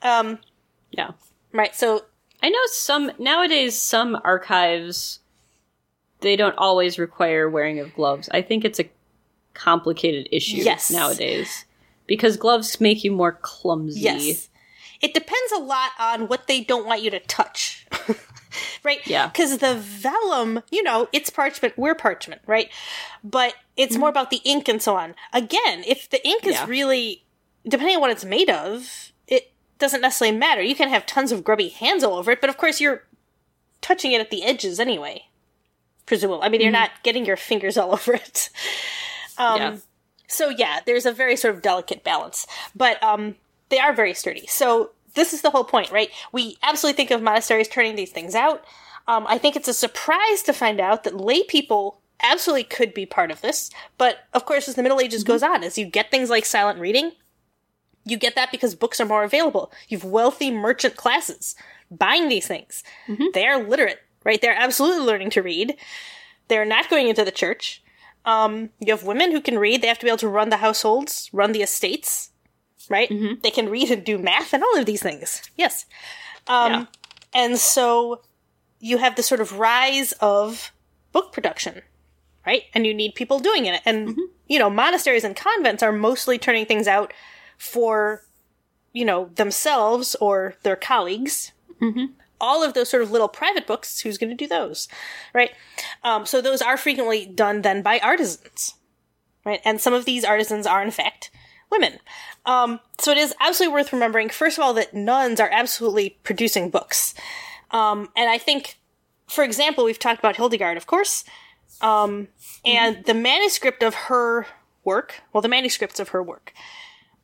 Um, 0.00 0.38
yeah. 0.90 1.10
right. 1.52 1.74
So 1.74 2.06
I 2.42 2.48
know 2.48 2.62
some 2.68 3.12
nowadays 3.18 3.78
some 3.78 4.18
archives 4.24 5.20
they 6.20 6.34
don't 6.34 6.56
always 6.56 6.98
require 6.98 7.48
wearing 7.48 7.78
of 7.78 7.94
gloves. 7.94 8.30
I 8.32 8.40
think 8.40 8.64
it's 8.64 8.80
a 8.80 8.88
complicated 9.56 10.28
issue 10.30 10.58
Yes. 10.58 10.90
nowadays 10.90 11.64
because 12.06 12.36
gloves 12.36 12.80
make 12.80 13.02
you 13.04 13.10
more 13.10 13.32
clumsy. 13.32 14.00
Yes. 14.00 14.48
It 15.00 15.14
depends 15.14 15.52
a 15.52 15.58
lot 15.58 15.90
on 15.98 16.28
what 16.28 16.46
they 16.46 16.62
don't 16.62 16.86
want 16.86 17.02
you 17.02 17.10
to 17.10 17.20
touch. 17.20 17.86
right? 18.82 19.04
Yeah. 19.06 19.28
Because 19.28 19.58
the 19.58 19.74
vellum, 19.74 20.62
you 20.70 20.82
know, 20.82 21.08
it's 21.12 21.30
parchment, 21.30 21.76
we're 21.76 21.94
parchment, 21.94 22.40
right? 22.46 22.70
But 23.22 23.54
it's 23.76 23.96
more 23.96 24.08
mm-hmm. 24.08 24.18
about 24.18 24.30
the 24.30 24.40
ink 24.44 24.68
and 24.68 24.80
so 24.80 24.96
on. 24.96 25.14
Again, 25.32 25.84
if 25.86 26.08
the 26.08 26.26
ink 26.26 26.46
is 26.46 26.60
really, 26.66 27.24
depending 27.66 27.96
on 27.96 28.00
what 28.00 28.10
it's 28.10 28.24
made 28.24 28.50
of, 28.50 29.12
it 29.26 29.52
doesn't 29.78 30.00
necessarily 30.00 30.36
matter. 30.36 30.62
You 30.62 30.74
can 30.74 30.88
have 30.88 31.04
tons 31.06 31.32
of 31.32 31.44
grubby 31.44 31.68
hands 31.68 32.02
all 32.02 32.14
over 32.14 32.30
it, 32.30 32.40
but 32.40 32.50
of 32.50 32.56
course 32.56 32.80
you're 32.80 33.04
touching 33.80 34.12
it 34.12 34.20
at 34.20 34.30
the 34.30 34.44
edges 34.44 34.80
anyway. 34.80 35.26
Presumably. 36.06 36.46
I 36.46 36.48
mean, 36.48 36.60
you're 36.60 36.72
mm-hmm. 36.72 36.82
not 36.82 37.02
getting 37.02 37.26
your 37.26 37.36
fingers 37.36 37.76
all 37.76 37.92
over 37.92 38.14
it. 38.14 38.50
Um, 39.38 39.60
yeah. 39.60 39.76
so 40.28 40.48
yeah, 40.48 40.80
there's 40.86 41.06
a 41.06 41.12
very 41.12 41.36
sort 41.36 41.54
of 41.54 41.62
delicate 41.62 42.04
balance, 42.04 42.46
but 42.74 43.02
um, 43.02 43.36
they 43.68 43.78
are 43.78 43.92
very 43.92 44.14
sturdy. 44.14 44.46
So 44.46 44.90
this 45.14 45.32
is 45.32 45.42
the 45.42 45.50
whole 45.50 45.64
point, 45.64 45.90
right? 45.90 46.10
We 46.32 46.56
absolutely 46.62 46.96
think 46.96 47.10
of 47.10 47.22
monasteries 47.22 47.68
turning 47.68 47.96
these 47.96 48.12
things 48.12 48.34
out. 48.34 48.64
Um, 49.08 49.26
I 49.28 49.38
think 49.38 49.56
it's 49.56 49.68
a 49.68 49.74
surprise 49.74 50.42
to 50.44 50.52
find 50.52 50.80
out 50.80 51.04
that 51.04 51.16
lay 51.16 51.42
people 51.44 52.00
absolutely 52.22 52.64
could 52.64 52.94
be 52.94 53.06
part 53.06 53.30
of 53.30 53.40
this. 53.40 53.70
But 53.98 54.18
of 54.32 54.46
course, 54.46 54.68
as 54.68 54.74
the 54.74 54.82
Middle 54.82 55.00
Ages 55.00 55.24
goes 55.24 55.42
on, 55.42 55.62
as 55.62 55.78
you 55.78 55.86
get 55.86 56.10
things 56.10 56.30
like 56.30 56.44
silent 56.44 56.80
reading, 56.80 57.12
you 58.04 58.16
get 58.16 58.34
that 58.36 58.50
because 58.52 58.74
books 58.74 59.00
are 59.00 59.06
more 59.06 59.24
available. 59.24 59.72
You've 59.88 60.04
wealthy 60.04 60.50
merchant 60.50 60.96
classes 60.96 61.54
buying 61.90 62.28
these 62.28 62.46
things. 62.46 62.82
They 63.32 63.46
are 63.46 63.62
literate, 63.62 64.00
right? 64.24 64.40
They're 64.40 64.56
absolutely 64.58 65.04
learning 65.04 65.30
to 65.30 65.42
read. 65.42 65.76
They're 66.48 66.64
not 66.64 66.88
going 66.88 67.08
into 67.08 67.24
the 67.24 67.30
church. 67.30 67.82
Um, 68.26 68.70
you 68.80 68.92
have 68.92 69.04
women 69.04 69.30
who 69.30 69.40
can 69.40 69.58
read. 69.58 69.80
They 69.80 69.86
have 69.88 69.98
to 70.00 70.04
be 70.04 70.10
able 70.10 70.18
to 70.18 70.28
run 70.28 70.50
the 70.50 70.56
households, 70.58 71.30
run 71.32 71.52
the 71.52 71.62
estates, 71.62 72.30
right? 72.90 73.08
They 73.42 73.50
can 73.50 73.68
read 73.70 73.90
and 73.90 74.04
do 74.04 74.18
math 74.18 74.52
and 74.52 74.62
all 74.62 74.76
of 74.78 74.84
these 74.84 75.00
things. 75.02 75.42
Yes. 75.56 75.86
Um, 76.48 76.72
Yeah. 76.72 76.84
And 77.34 77.58
so 77.58 78.22
you 78.80 78.98
have 78.98 79.14
the 79.16 79.22
sort 79.22 79.40
of 79.40 79.58
rise 79.58 80.12
of 80.20 80.72
book 81.12 81.32
production, 81.32 81.82
right? 82.46 82.64
And 82.74 82.86
you 82.86 82.92
need 82.94 83.14
people 83.14 83.38
doing 83.38 83.66
it. 83.66 83.80
And, 83.84 84.16
you 84.48 84.58
know, 84.58 84.70
monasteries 84.70 85.24
and 85.24 85.36
convents 85.36 85.82
are 85.82 85.92
mostly 85.92 86.38
turning 86.38 86.66
things 86.66 86.86
out 86.88 87.12
for, 87.58 88.22
you 88.92 89.04
know, 89.04 89.30
themselves 89.34 90.14
or 90.20 90.54
their 90.62 90.76
colleagues. 90.76 91.52
All 92.40 92.62
of 92.62 92.74
those 92.74 92.88
sort 92.88 93.02
of 93.02 93.10
little 93.10 93.28
private 93.28 93.66
books, 93.66 94.00
who's 94.00 94.18
going 94.18 94.30
to 94.30 94.36
do 94.36 94.46
those, 94.46 94.88
right? 95.32 95.52
Um, 96.02 96.26
so 96.26 96.40
those 96.40 96.62
are 96.62 96.76
frequently 96.76 97.26
done 97.26 97.62
then 97.62 97.82
by 97.82 97.98
artisans, 98.00 98.74
right? 99.44 99.60
And 99.64 99.80
some 99.80 99.94
of 99.94 100.04
these 100.04 100.24
artisans 100.24 100.66
are, 100.66 100.82
in 100.82 100.90
fact, 100.90 101.30
women. 101.70 101.98
Um, 102.44 102.80
so 102.98 103.10
it 103.10 103.18
is 103.18 103.34
absolutely 103.40 103.74
worth 103.74 103.92
remembering, 103.92 104.28
first 104.28 104.58
of 104.58 104.64
all, 104.64 104.74
that 104.74 104.94
nuns 104.94 105.40
are 105.40 105.50
absolutely 105.50 106.18
producing 106.22 106.70
books. 106.70 107.14
Um, 107.70 108.08
and 108.16 108.30
I 108.30 108.38
think, 108.38 108.78
for 109.26 109.42
example, 109.42 109.84
we've 109.84 109.98
talked 109.98 110.18
about 110.18 110.36
Hildegard, 110.36 110.76
of 110.76 110.86
course, 110.86 111.24
um, 111.80 112.28
and 112.64 113.04
the 113.04 113.14
manuscript 113.14 113.82
of 113.82 113.94
her 113.94 114.46
work, 114.84 115.22
well, 115.32 115.42
the 115.42 115.48
manuscripts 115.48 116.00
of 116.00 116.10
her 116.10 116.22
work, 116.22 116.52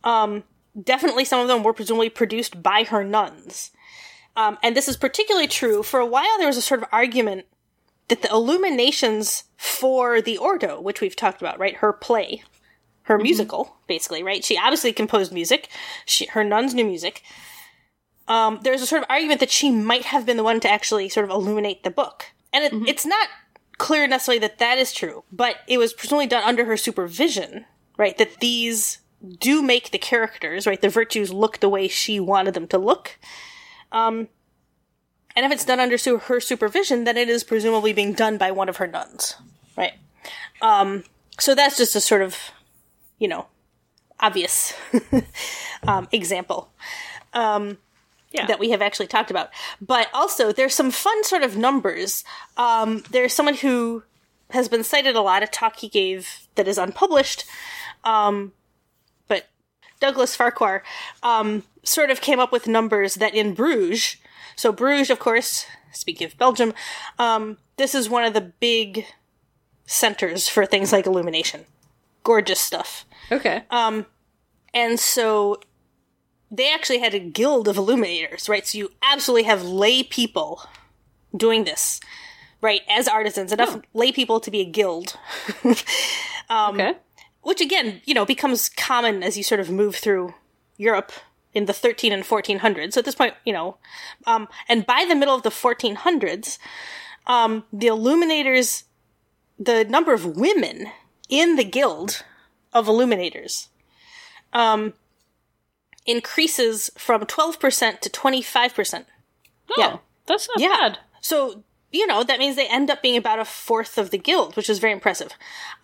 um, 0.04 0.44
definitely 0.80 1.24
some 1.24 1.40
of 1.40 1.48
them 1.48 1.62
were 1.62 1.72
presumably 1.72 2.08
produced 2.08 2.62
by 2.62 2.84
her 2.84 3.04
nuns. 3.04 3.70
Um, 4.36 4.58
and 4.62 4.76
this 4.76 4.88
is 4.88 4.96
particularly 4.96 5.48
true. 5.48 5.82
For 5.82 6.00
a 6.00 6.06
while, 6.06 6.38
there 6.38 6.46
was 6.46 6.56
a 6.56 6.62
sort 6.62 6.82
of 6.82 6.88
argument 6.90 7.46
that 8.08 8.22
the 8.22 8.30
illuminations 8.30 9.44
for 9.56 10.20
the 10.20 10.38
Ordo, 10.38 10.80
which 10.80 11.00
we've 11.00 11.16
talked 11.16 11.40
about, 11.40 11.58
right, 11.58 11.76
her 11.76 11.92
play, 11.92 12.42
her 13.04 13.18
musical, 13.18 13.76
basically, 13.86 14.22
right? 14.22 14.44
She 14.44 14.56
obviously 14.56 14.92
composed 14.92 15.32
music. 15.32 15.68
She, 16.06 16.26
her 16.26 16.44
nuns 16.44 16.74
knew 16.74 16.84
music. 16.84 17.22
Um, 18.28 18.60
there's 18.62 18.82
a 18.82 18.86
sort 18.86 19.02
of 19.02 19.10
argument 19.10 19.40
that 19.40 19.50
she 19.50 19.70
might 19.70 20.04
have 20.04 20.24
been 20.24 20.36
the 20.36 20.44
one 20.44 20.60
to 20.60 20.70
actually 20.70 21.08
sort 21.08 21.24
of 21.24 21.30
illuminate 21.30 21.82
the 21.82 21.90
book. 21.90 22.26
And 22.52 22.64
it, 22.64 22.88
it's 22.88 23.06
not 23.06 23.28
clear 23.78 24.06
necessarily 24.06 24.38
that 24.40 24.58
that 24.58 24.78
is 24.78 24.92
true, 24.92 25.24
but 25.32 25.56
it 25.66 25.78
was 25.78 25.92
presumably 25.92 26.26
done 26.26 26.44
under 26.44 26.64
her 26.64 26.76
supervision, 26.76 27.64
right? 27.96 28.16
That 28.16 28.38
these 28.40 28.98
do 29.38 29.62
make 29.62 29.90
the 29.90 29.98
characters, 29.98 30.66
right? 30.66 30.80
The 30.80 30.88
virtues 30.88 31.32
look 31.32 31.60
the 31.60 31.68
way 31.68 31.88
she 31.88 32.20
wanted 32.20 32.54
them 32.54 32.68
to 32.68 32.78
look. 32.78 33.18
Um, 33.92 34.28
and 35.36 35.46
if 35.46 35.52
it's 35.52 35.64
done 35.64 35.80
under 35.80 35.96
su- 35.98 36.18
her 36.18 36.40
supervision, 36.40 37.04
then 37.04 37.16
it 37.16 37.28
is 37.28 37.44
presumably 37.44 37.92
being 37.92 38.12
done 38.12 38.36
by 38.38 38.50
one 38.50 38.68
of 38.68 38.78
her 38.78 38.86
nuns, 38.86 39.36
right? 39.76 39.92
Um, 40.60 41.04
so 41.38 41.54
that's 41.54 41.76
just 41.76 41.94
a 41.96 42.00
sort 42.00 42.22
of, 42.22 42.36
you 43.18 43.28
know, 43.28 43.46
obvious 44.20 44.74
um, 45.86 46.06
example 46.12 46.70
Yeah. 47.34 48.46
that 48.46 48.58
we 48.58 48.70
have 48.70 48.80
actually 48.82 49.06
talked 49.08 49.30
about. 49.30 49.50
But 49.80 50.08
also, 50.14 50.52
there's 50.52 50.74
some 50.74 50.90
fun 50.90 51.22
sort 51.24 51.42
of 51.42 51.56
numbers. 51.56 52.24
Um, 52.56 53.02
there's 53.10 53.32
someone 53.34 53.54
who 53.56 54.04
has 54.50 54.68
been 54.68 54.84
cited 54.84 55.16
a 55.16 55.20
lot, 55.20 55.42
a 55.42 55.46
talk 55.46 55.76
he 55.76 55.88
gave 55.88 56.46
that 56.54 56.68
is 56.68 56.78
unpublished. 56.78 57.44
Um, 58.04 58.52
Douglas 60.02 60.34
Farquhar 60.34 60.82
um, 61.22 61.62
sort 61.84 62.10
of 62.10 62.20
came 62.20 62.40
up 62.40 62.50
with 62.50 62.66
numbers 62.66 63.14
that 63.14 63.34
in 63.36 63.54
Bruges, 63.54 64.16
so 64.56 64.72
Bruges, 64.72 65.10
of 65.10 65.20
course, 65.20 65.64
speaking 65.92 66.26
of 66.26 66.36
Belgium, 66.36 66.74
um, 67.20 67.56
this 67.76 67.94
is 67.94 68.10
one 68.10 68.24
of 68.24 68.34
the 68.34 68.40
big 68.40 69.06
centers 69.86 70.48
for 70.48 70.66
things 70.66 70.92
like 70.92 71.06
illumination. 71.06 71.66
Gorgeous 72.24 72.60
stuff. 72.60 73.04
okay. 73.30 73.62
And 74.74 74.98
so 74.98 75.60
they 76.50 76.72
actually 76.72 76.98
had 76.98 77.14
a 77.14 77.18
guild 77.20 77.68
of 77.68 77.76
illuminators, 77.76 78.48
right? 78.48 78.66
So 78.66 78.78
you 78.78 78.90
absolutely 79.02 79.44
have 79.44 79.62
lay 79.62 80.02
people 80.02 80.62
doing 81.36 81.64
this, 81.64 82.00
right? 82.60 82.80
As 82.88 83.06
artisans, 83.06 83.52
enough 83.52 83.80
lay 83.94 84.10
people 84.10 84.40
to 84.40 84.50
be 84.50 84.60
a 84.60 84.64
guild. 84.64 85.16
okay. 86.74 86.94
Which 87.42 87.60
again, 87.60 88.00
you 88.04 88.14
know, 88.14 88.24
becomes 88.24 88.68
common 88.68 89.22
as 89.22 89.36
you 89.36 89.42
sort 89.42 89.60
of 89.60 89.70
move 89.70 89.96
through 89.96 90.34
Europe 90.76 91.12
in 91.54 91.66
the 91.66 91.72
13 91.72 92.12
and 92.12 92.22
1400s. 92.24 92.94
So 92.94 93.00
at 93.00 93.04
this 93.04 93.14
point, 93.14 93.34
you 93.44 93.52
know, 93.52 93.76
um, 94.26 94.48
and 94.68 94.86
by 94.86 95.04
the 95.06 95.14
middle 95.14 95.34
of 95.34 95.42
the 95.42 95.50
1400s, 95.50 96.58
um, 97.26 97.64
the 97.72 97.88
illuminators, 97.88 98.84
the 99.58 99.84
number 99.84 100.12
of 100.12 100.36
women 100.36 100.86
in 101.28 101.56
the 101.56 101.64
guild 101.64 102.24
of 102.72 102.88
illuminators, 102.88 103.68
um, 104.52 104.94
increases 106.06 106.90
from 106.96 107.22
12% 107.26 108.00
to 108.00 108.10
25%. 108.10 109.04
Oh, 109.70 109.74
Yeah. 109.78 109.96
That's 110.26 110.48
not 110.48 110.60
Yeah. 110.60 110.68
bad. 110.68 110.98
So, 111.20 111.64
you 111.92 112.06
know, 112.06 112.24
that 112.24 112.38
means 112.38 112.56
they 112.56 112.68
end 112.68 112.90
up 112.90 113.02
being 113.02 113.16
about 113.16 113.38
a 113.38 113.44
fourth 113.44 113.98
of 113.98 114.10
the 114.10 114.18
guild, 114.18 114.56
which 114.56 114.70
is 114.70 114.78
very 114.78 114.92
impressive. 114.92 115.32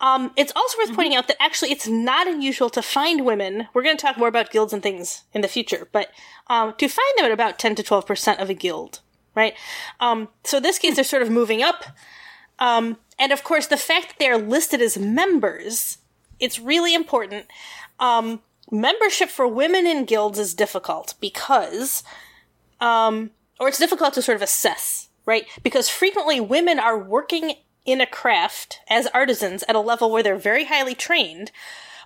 Um, 0.01 0.31
it's 0.35 0.51
also 0.55 0.77
worth 0.79 0.95
pointing 0.95 1.15
out 1.15 1.27
that 1.27 1.41
actually 1.41 1.71
it's 1.71 1.87
not 1.87 2.27
unusual 2.27 2.69
to 2.71 2.81
find 2.81 3.25
women. 3.25 3.67
We're 3.73 3.83
going 3.83 3.95
to 3.95 4.01
talk 4.01 4.17
more 4.17 4.27
about 4.27 4.51
guilds 4.51 4.73
and 4.73 4.81
things 4.81 5.23
in 5.33 5.41
the 5.41 5.47
future, 5.47 5.87
but 5.91 6.09
um, 6.47 6.73
to 6.77 6.87
find 6.87 7.07
them 7.17 7.25
at 7.25 7.31
about 7.31 7.59
10 7.59 7.75
to 7.75 7.83
12% 7.83 8.41
of 8.41 8.49
a 8.49 8.53
guild, 8.53 9.01
right? 9.35 9.53
Um, 9.99 10.29
so 10.43 10.57
in 10.57 10.63
this 10.63 10.79
case, 10.79 10.95
they're 10.95 11.03
sort 11.03 11.21
of 11.21 11.29
moving 11.29 11.61
up. 11.61 11.85
Um, 12.57 12.97
and 13.19 13.31
of 13.31 13.43
course, 13.43 13.67
the 13.67 13.77
fact 13.77 14.09
that 14.09 14.15
they 14.19 14.29
are 14.29 14.37
listed 14.37 14.81
as 14.81 14.97
members, 14.97 15.99
it's 16.39 16.59
really 16.59 16.95
important. 16.95 17.45
Um, 17.99 18.41
membership 18.71 19.29
for 19.29 19.47
women 19.47 19.85
in 19.85 20.05
guilds 20.05 20.39
is 20.39 20.53
difficult 20.53 21.13
because 21.19 22.03
um, 22.81 23.31
or 23.59 23.67
it's 23.67 23.77
difficult 23.79 24.13
to 24.13 24.21
sort 24.21 24.37
of 24.37 24.41
assess, 24.41 25.08
right? 25.29 25.45
Because 25.61 25.89
frequently 25.89 26.41
women 26.41 26.79
are 26.79 26.97
working 26.97 27.53
in 27.85 28.01
a 28.01 28.07
craft 28.07 28.79
as 28.89 29.05
artisans 29.13 29.63
at 29.69 29.75
a 29.75 29.79
level 29.79 30.09
where 30.09 30.23
they're 30.23 30.35
very 30.35 30.65
highly 30.65 30.95
trained, 30.95 31.51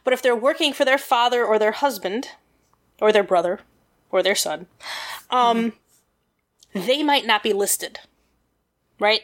but 0.04 0.14
if 0.14 0.22
they're 0.22 0.36
working 0.36 0.74
for 0.74 0.84
their 0.84 0.98
father 0.98 1.46
or 1.46 1.58
their 1.58 1.72
husband, 1.72 2.32
or 3.00 3.14
their 3.14 3.24
brother, 3.24 3.62
or 4.12 4.22
their 4.22 4.36
son, 4.36 4.68
um, 5.30 5.72
they 6.74 7.02
might 7.02 7.26
not 7.26 7.44
be 7.44 7.54
listed. 7.54 8.00
Right? 9.00 9.22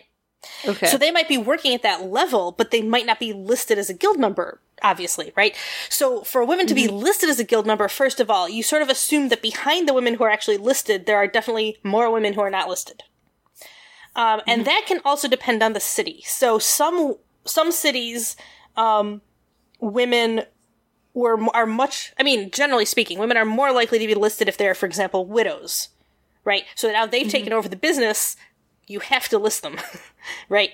Okay. 0.66 0.88
So 0.88 0.98
they 0.98 1.12
might 1.12 1.28
be 1.28 1.38
working 1.38 1.74
at 1.74 1.84
that 1.84 2.06
level, 2.06 2.54
but 2.54 2.72
they 2.72 2.82
might 2.82 3.06
not 3.06 3.20
be 3.20 3.34
listed 3.34 3.78
as 3.78 3.90
a 3.90 3.94
guild 3.94 4.18
member, 4.18 4.62
obviously, 4.82 5.34
right? 5.36 5.58
So 5.90 6.24
for 6.24 6.46
women 6.46 6.68
to 6.68 6.74
be 6.74 6.88
listed 6.88 7.30
as 7.30 7.42
a 7.42 7.44
guild 7.44 7.68
member, 7.68 7.90
first 7.90 8.22
of 8.22 8.30
all, 8.30 8.48
you 8.48 8.64
sort 8.64 8.82
of 8.82 8.88
assume 8.88 9.28
that 9.28 9.42
behind 9.42 9.90
the 9.90 9.94
women 9.94 10.14
who 10.14 10.24
are 10.24 10.30
actually 10.30 10.56
listed, 10.56 11.06
there 11.06 11.18
are 11.18 11.28
definitely 11.28 11.78
more 11.84 12.10
women 12.10 12.34
who 12.34 12.42
are 12.42 12.50
not 12.50 12.70
listed. 12.70 13.04
Um, 14.16 14.42
and 14.48 14.66
that 14.66 14.84
can 14.88 15.00
also 15.06 15.28
depend 15.28 15.64
on 15.64 15.74
the 15.74 15.80
city. 15.80 16.24
So 16.26 16.60
some 16.60 17.16
some 17.46 17.72
cities, 17.72 18.36
um, 18.76 19.22
women 19.80 20.44
were 21.14 21.40
are 21.54 21.66
much. 21.66 22.14
I 22.20 22.24
mean, 22.24 22.52
generally 22.52 22.86
speaking, 22.86 23.20
women 23.20 23.38
are 23.38 23.46
more 23.46 23.72
likely 23.72 24.00
to 24.00 24.08
be 24.08 24.16
listed 24.16 24.48
if 24.48 24.58
they're, 24.58 24.76
for 24.76 24.86
example, 24.86 25.26
widows, 25.26 25.90
right? 26.44 26.64
So 26.76 26.92
now 26.92 27.06
they've 27.06 27.30
taken 27.30 27.54
over 27.54 27.70
the 27.70 27.76
business. 27.76 28.36
You 28.88 29.00
have 29.02 29.30
to 29.30 29.38
list 29.38 29.62
them, 29.62 29.78
right? 30.50 30.72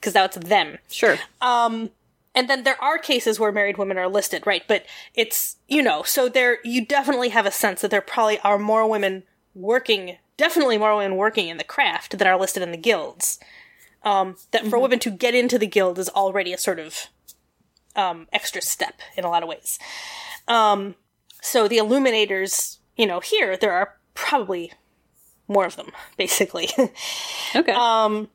Because 0.00 0.14
that's 0.14 0.36
them. 0.36 0.78
sure. 0.90 1.18
Um, 1.40 1.90
and 2.34 2.48
then 2.48 2.62
there 2.62 2.80
are 2.82 2.98
cases 2.98 3.40
where 3.40 3.50
married 3.50 3.78
women 3.78 3.98
are 3.98 4.08
listed, 4.08 4.46
right? 4.46 4.62
But 4.68 4.86
it's, 5.14 5.56
you 5.66 5.82
know, 5.82 6.02
so 6.04 6.28
there, 6.28 6.58
you 6.62 6.84
definitely 6.86 7.30
have 7.30 7.46
a 7.46 7.50
sense 7.50 7.80
that 7.80 7.90
there 7.90 8.00
probably 8.00 8.38
are 8.40 8.58
more 8.58 8.88
women 8.88 9.24
working, 9.54 10.18
definitely 10.38 10.78
more 10.78 10.96
women 10.96 11.16
working 11.16 11.48
in 11.48 11.58
the 11.58 11.64
craft 11.64 12.16
that 12.16 12.26
are 12.26 12.38
listed 12.38 12.62
in 12.62 12.70
the 12.70 12.78
guilds. 12.78 13.38
Um, 14.04 14.36
that 14.52 14.64
for 14.68 14.78
women 14.78 15.00
to 15.00 15.10
get 15.10 15.34
into 15.34 15.58
the 15.58 15.66
guild 15.66 15.98
is 15.98 16.08
already 16.08 16.54
a 16.54 16.58
sort 16.58 16.78
of, 16.78 17.08
um, 17.96 18.28
extra 18.32 18.62
step 18.62 19.00
in 19.16 19.24
a 19.24 19.28
lot 19.28 19.42
of 19.42 19.48
ways. 19.48 19.78
Um, 20.46 20.94
so 21.42 21.68
the 21.68 21.78
illuminators, 21.78 22.78
you 22.96 23.06
know, 23.06 23.20
here, 23.20 23.56
there 23.56 23.72
are 23.72 23.96
probably 24.14 24.72
more 25.48 25.66
of 25.66 25.76
them, 25.76 25.90
basically. 26.16 26.68
Okay. 27.54 27.72
Um, 27.72 28.28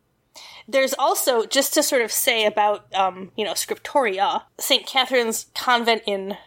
there's 0.67 0.93
also 0.93 1.45
just 1.45 1.73
to 1.73 1.83
sort 1.83 2.01
of 2.01 2.11
say 2.11 2.45
about 2.45 2.85
um, 2.95 3.31
you 3.35 3.43
know 3.43 3.51
scriptoria 3.51 4.43
st 4.57 4.85
catherine's 4.85 5.47
convent 5.53 6.01
in 6.05 6.37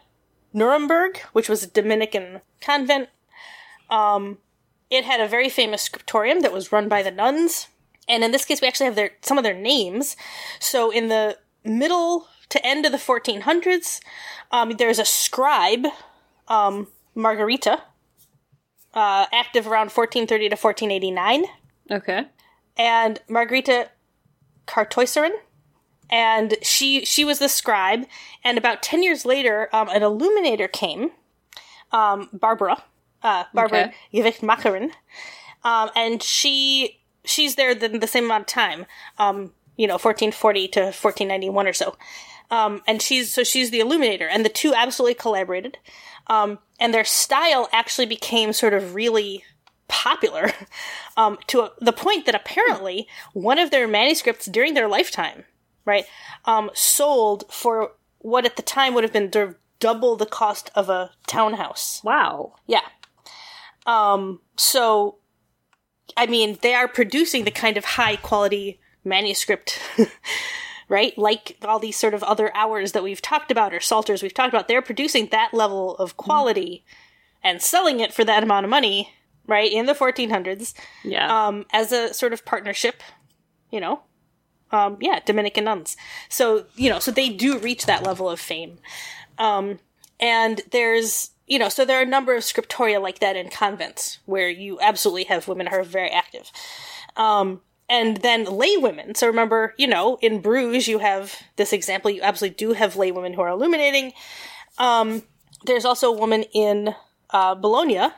nuremberg 0.52 1.18
which 1.32 1.48
was 1.48 1.62
a 1.62 1.66
dominican 1.66 2.40
convent 2.60 3.08
um, 3.90 4.38
it 4.90 5.04
had 5.04 5.20
a 5.20 5.28
very 5.28 5.48
famous 5.48 5.82
scriptorium 5.82 6.40
that 6.40 6.52
was 6.52 6.72
run 6.72 6.88
by 6.88 7.02
the 7.02 7.10
nuns 7.10 7.68
and 8.08 8.22
in 8.22 8.32
this 8.32 8.44
case 8.44 8.60
we 8.60 8.68
actually 8.68 8.86
have 8.86 8.96
their 8.96 9.10
some 9.20 9.38
of 9.38 9.44
their 9.44 9.54
names 9.54 10.16
so 10.60 10.90
in 10.90 11.08
the 11.08 11.36
middle 11.64 12.28
to 12.48 12.64
end 12.64 12.86
of 12.86 12.92
the 12.92 12.98
1400s 12.98 14.00
um, 14.52 14.72
there's 14.78 14.98
a 14.98 15.04
scribe 15.04 15.86
um, 16.48 16.88
margarita 17.14 17.82
uh, 18.96 19.26
active 19.32 19.66
around 19.66 19.90
1430 19.90 20.48
to 20.48 20.56
1489 20.56 21.44
okay. 21.90 22.26
and 22.76 23.20
Margarita 23.28 23.90
Kartäuserin. 24.66 25.32
And 26.08 26.54
she 26.62 27.04
she 27.04 27.24
was 27.24 27.40
the 27.40 27.48
scribe. 27.48 28.06
And 28.44 28.56
about 28.56 28.82
ten 28.82 29.02
years 29.02 29.24
later, 29.24 29.68
um, 29.72 29.88
an 29.88 30.04
illuminator 30.04 30.68
came, 30.68 31.10
um, 31.90 32.28
Barbara, 32.32 32.84
uh, 33.22 33.44
Barbara 33.52 33.92
Okay. 34.12 34.22
Gewicht 34.22 34.42
um, 35.64 35.90
and 35.96 36.22
she 36.22 37.00
she's 37.24 37.56
there 37.56 37.74
the, 37.74 37.88
the 37.88 38.06
same 38.06 38.24
amount 38.24 38.42
of 38.42 38.46
time, 38.46 38.86
um, 39.18 39.52
you 39.76 39.86
know, 39.86 39.94
1440 39.94 40.68
to 40.68 40.80
1491 40.80 41.66
or 41.66 41.72
so. 41.72 41.96
Um, 42.50 42.82
and 42.86 43.02
she's 43.02 43.32
so 43.32 43.42
she's 43.42 43.70
the 43.70 43.80
illuminator, 43.80 44.28
and 44.28 44.44
the 44.44 44.48
two 44.48 44.72
absolutely 44.74 45.14
collaborated. 45.14 45.78
Um, 46.28 46.58
and 46.78 46.94
their 46.94 47.04
style 47.04 47.68
actually 47.72 48.06
became 48.06 48.52
sort 48.52 48.74
of 48.74 48.94
really 48.94 49.44
popular 49.88 50.52
um, 51.16 51.38
to 51.48 51.62
a, 51.62 51.72
the 51.80 51.92
point 51.92 52.26
that 52.26 52.34
apparently 52.34 53.08
one 53.32 53.58
of 53.58 53.70
their 53.70 53.88
manuscripts 53.88 54.46
during 54.46 54.74
their 54.74 54.88
lifetime, 54.88 55.44
right, 55.84 56.04
um, 56.44 56.70
sold 56.74 57.44
for 57.50 57.92
what 58.18 58.44
at 58.44 58.56
the 58.56 58.62
time 58.62 58.94
would 58.94 59.04
have 59.04 59.12
been 59.12 59.32
sort 59.32 59.48
of 59.48 59.56
double 59.78 60.16
the 60.16 60.26
cost 60.26 60.70
of 60.74 60.88
a 60.88 61.10
townhouse. 61.26 62.00
Wow. 62.02 62.54
Yeah. 62.66 62.80
Um, 63.86 64.40
so, 64.56 65.16
I 66.16 66.26
mean, 66.26 66.58
they 66.62 66.74
are 66.74 66.88
producing 66.88 67.44
the 67.44 67.50
kind 67.50 67.76
of 67.76 67.84
high 67.84 68.16
quality 68.16 68.80
manuscript, 69.04 69.78
right? 70.88 71.16
Like 71.16 71.56
all 71.64 71.78
these 71.78 71.96
sort 71.96 72.14
of 72.14 72.22
other 72.24 72.54
hours 72.56 72.92
that 72.92 73.02
we've 73.02 73.22
talked 73.22 73.50
about 73.50 73.72
or 73.72 73.80
psalters 73.80 74.22
we've 74.22 74.34
talked 74.34 74.52
about. 74.52 74.68
They're 74.68 74.82
producing 74.82 75.28
that 75.28 75.54
level 75.54 75.96
of 75.96 76.16
quality 76.16 76.84
and 77.42 77.62
selling 77.62 78.00
it 78.00 78.12
for 78.12 78.24
that 78.24 78.42
amount 78.42 78.64
of 78.64 78.70
money, 78.70 79.12
right? 79.46 79.70
In 79.70 79.86
the 79.86 79.94
1400s, 79.94 80.74
Yeah. 81.04 81.46
um, 81.46 81.64
as 81.72 81.92
a 81.92 82.12
sort 82.12 82.32
of 82.32 82.44
partnership, 82.44 83.02
you 83.70 83.80
know. 83.80 84.00
Um, 84.72 84.96
yeah, 85.00 85.20
Dominican 85.24 85.62
nuns. 85.64 85.96
So, 86.28 86.66
you 86.74 86.90
know, 86.90 86.98
so 86.98 87.12
they 87.12 87.28
do 87.28 87.56
reach 87.58 87.86
that 87.86 88.02
level 88.02 88.28
of 88.28 88.40
fame. 88.40 88.78
Um, 89.38 89.78
and 90.18 90.60
there's, 90.72 91.30
you 91.46 91.58
know, 91.58 91.68
so 91.68 91.84
there 91.84 91.98
are 91.98 92.02
a 92.02 92.06
number 92.06 92.34
of 92.34 92.42
scriptoria 92.42 93.00
like 93.00 93.20
that 93.20 93.36
in 93.36 93.48
convents 93.48 94.18
where 94.26 94.48
you 94.48 94.78
absolutely 94.80 95.24
have 95.24 95.48
women 95.48 95.68
who 95.68 95.76
are 95.76 95.84
very 95.84 96.10
active. 96.10 96.50
Um, 97.16 97.60
and 97.88 98.18
then 98.18 98.44
lay 98.44 98.76
women. 98.76 99.14
So 99.14 99.28
remember, 99.28 99.74
you 99.78 99.86
know, 99.86 100.18
in 100.20 100.40
Bruges, 100.40 100.88
you 100.88 100.98
have 100.98 101.40
this 101.54 101.72
example. 101.72 102.10
You 102.10 102.20
absolutely 102.22 102.56
do 102.56 102.72
have 102.72 102.96
lay 102.96 103.12
women 103.12 103.32
who 103.32 103.42
are 103.42 103.48
illuminating. 103.48 104.12
Um, 104.78 105.22
there's 105.64 105.84
also 105.84 106.12
a 106.12 106.16
woman 106.16 106.42
in 106.52 106.94
uh, 107.30 107.54
Bologna, 107.54 108.08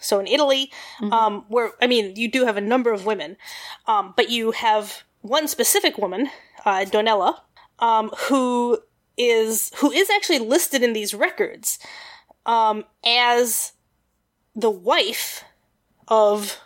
so 0.00 0.20
in 0.20 0.26
Italy, 0.26 0.70
um, 1.10 1.44
where 1.48 1.72
I 1.80 1.86
mean, 1.86 2.14
you 2.16 2.30
do 2.30 2.44
have 2.44 2.56
a 2.56 2.60
number 2.60 2.92
of 2.92 3.06
women, 3.06 3.36
um, 3.86 4.12
but 4.16 4.30
you 4.30 4.52
have 4.52 5.02
one 5.22 5.48
specific 5.48 5.98
woman, 5.98 6.30
uh, 6.64 6.84
Donella, 6.84 7.40
um, 7.78 8.10
who 8.28 8.78
is 9.16 9.72
who 9.76 9.90
is 9.90 10.08
actually 10.10 10.38
listed 10.38 10.82
in 10.82 10.92
these 10.92 11.14
records 11.14 11.78
um, 12.46 12.84
as 13.04 13.72
the 14.54 14.70
wife 14.70 15.44
of 16.08 16.58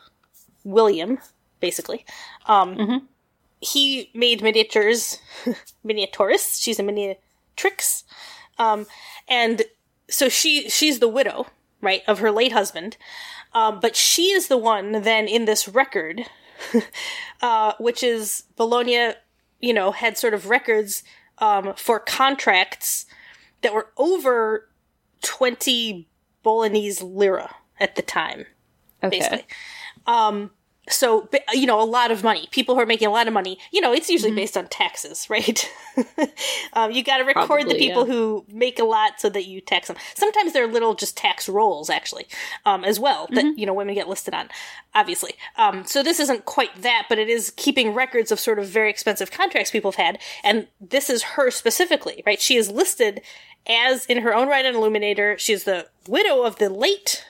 William, 0.65 1.19
basically. 1.61 2.05
Um, 2.47 2.77
He 3.61 4.11
made 4.15 4.43
miniatures, 4.43 5.19
miniaturist. 5.87 6.63
She's 6.63 6.79
a 6.79 6.83
miniatrix, 6.83 8.05
um, 8.59 8.87
and 9.29 9.63
so 10.11 10.29
she 10.29 10.69
she's 10.69 10.99
the 10.99 11.09
widow, 11.09 11.47
right, 11.81 12.03
of 12.07 12.19
her 12.19 12.31
late 12.31 12.53
husband. 12.53 12.97
Um, 13.55 13.81
but 13.81 13.95
she 13.97 14.33
is 14.33 14.49
the 14.49 14.59
one 14.59 15.03
then 15.03 15.29
in 15.29 15.45
this 15.45 15.69
record, 15.69 16.23
uh, 17.43 17.73
which 17.79 18.03
is 18.03 18.45
Bologna, 18.57 19.13
you 19.61 19.73
know, 19.73 19.93
had 19.93 20.19
sort 20.19 20.35
of 20.35 20.49
records 20.51 21.03
um, 21.39 21.73
for 21.77 21.99
contracts 22.01 23.07
that 23.63 23.73
were 23.73 23.89
over 23.97 24.69
20 25.25 26.07
Bolognese 26.43 27.05
lira 27.05 27.55
at 27.81 27.97
the 27.97 28.03
time, 28.03 28.47
okay. 29.03 29.19
basically. 29.19 29.47
Um, 30.07 30.51
so, 30.89 31.29
you 31.53 31.67
know, 31.67 31.81
a 31.81 31.85
lot 31.85 32.11
of 32.11 32.23
money. 32.23 32.47
People 32.51 32.75
who 32.75 32.81
are 32.81 32.87
making 32.87 33.09
a 33.09 33.11
lot 33.11 33.27
of 33.27 33.33
money, 33.33 33.59
you 33.73 33.81
know, 33.81 33.93
it's 33.93 34.11
usually 34.11 34.33
based 34.33 34.57
on 34.57 34.67
taxes, 34.69 35.27
right? 35.31 35.71
um, 36.75 36.91
you 36.91 37.03
got 37.03 37.19
to 37.19 37.25
record 37.25 37.69
the 37.69 37.75
people 37.75 38.07
yeah. 38.07 38.13
who 38.13 38.45
make 38.53 38.79
a 38.79 38.85
lot 38.85 39.19
so 39.19 39.31
that 39.31 39.47
you 39.47 39.61
tax 39.61 39.89
them. 39.89 39.97
Sometimes 40.15 40.53
they're 40.53 40.67
little 40.67 40.95
just 40.95 41.17
tax 41.17 41.49
rolls, 41.49 41.89
actually, 41.89 42.27
um, 42.67 42.85
as 42.85 43.01
well, 43.01 43.29
that, 43.31 43.59
you 43.59 43.65
know, 43.65 43.73
women 43.73 43.95
get 43.95 44.09
listed 44.09 44.35
on, 44.35 44.49
obviously. 44.95 45.35
Um, 45.57 45.85
so 45.87 46.03
this 46.03 46.21
isn't 46.21 46.45
quite 46.45 46.83
that, 46.83 47.07
but 47.09 47.19
it 47.19 47.29
is 47.29 47.53
keeping 47.57 47.95
records 47.95 48.31
of 48.31 48.39
sort 48.39 48.59
of 48.59 48.67
very 48.67 48.91
expensive 48.91 49.31
contracts 49.31 49.71
people 49.71 49.93
have 49.93 50.05
had. 50.05 50.19
And 50.43 50.69
this 50.81 51.09
is 51.09 51.23
her 51.23 51.51
specifically, 51.51 52.23
right? 52.27 52.41
She 52.41 52.57
is 52.57 52.71
listed 52.71 53.23
as, 53.67 54.05
in 54.07 54.19
her 54.19 54.35
own 54.35 54.49
right, 54.49 54.67
an 54.67 54.75
illuminator. 54.75 55.39
She's 55.39 55.65
the 55.65 55.89
widow 56.07 56.43
of 56.43 56.57
the 56.57 56.69
late 56.69 57.25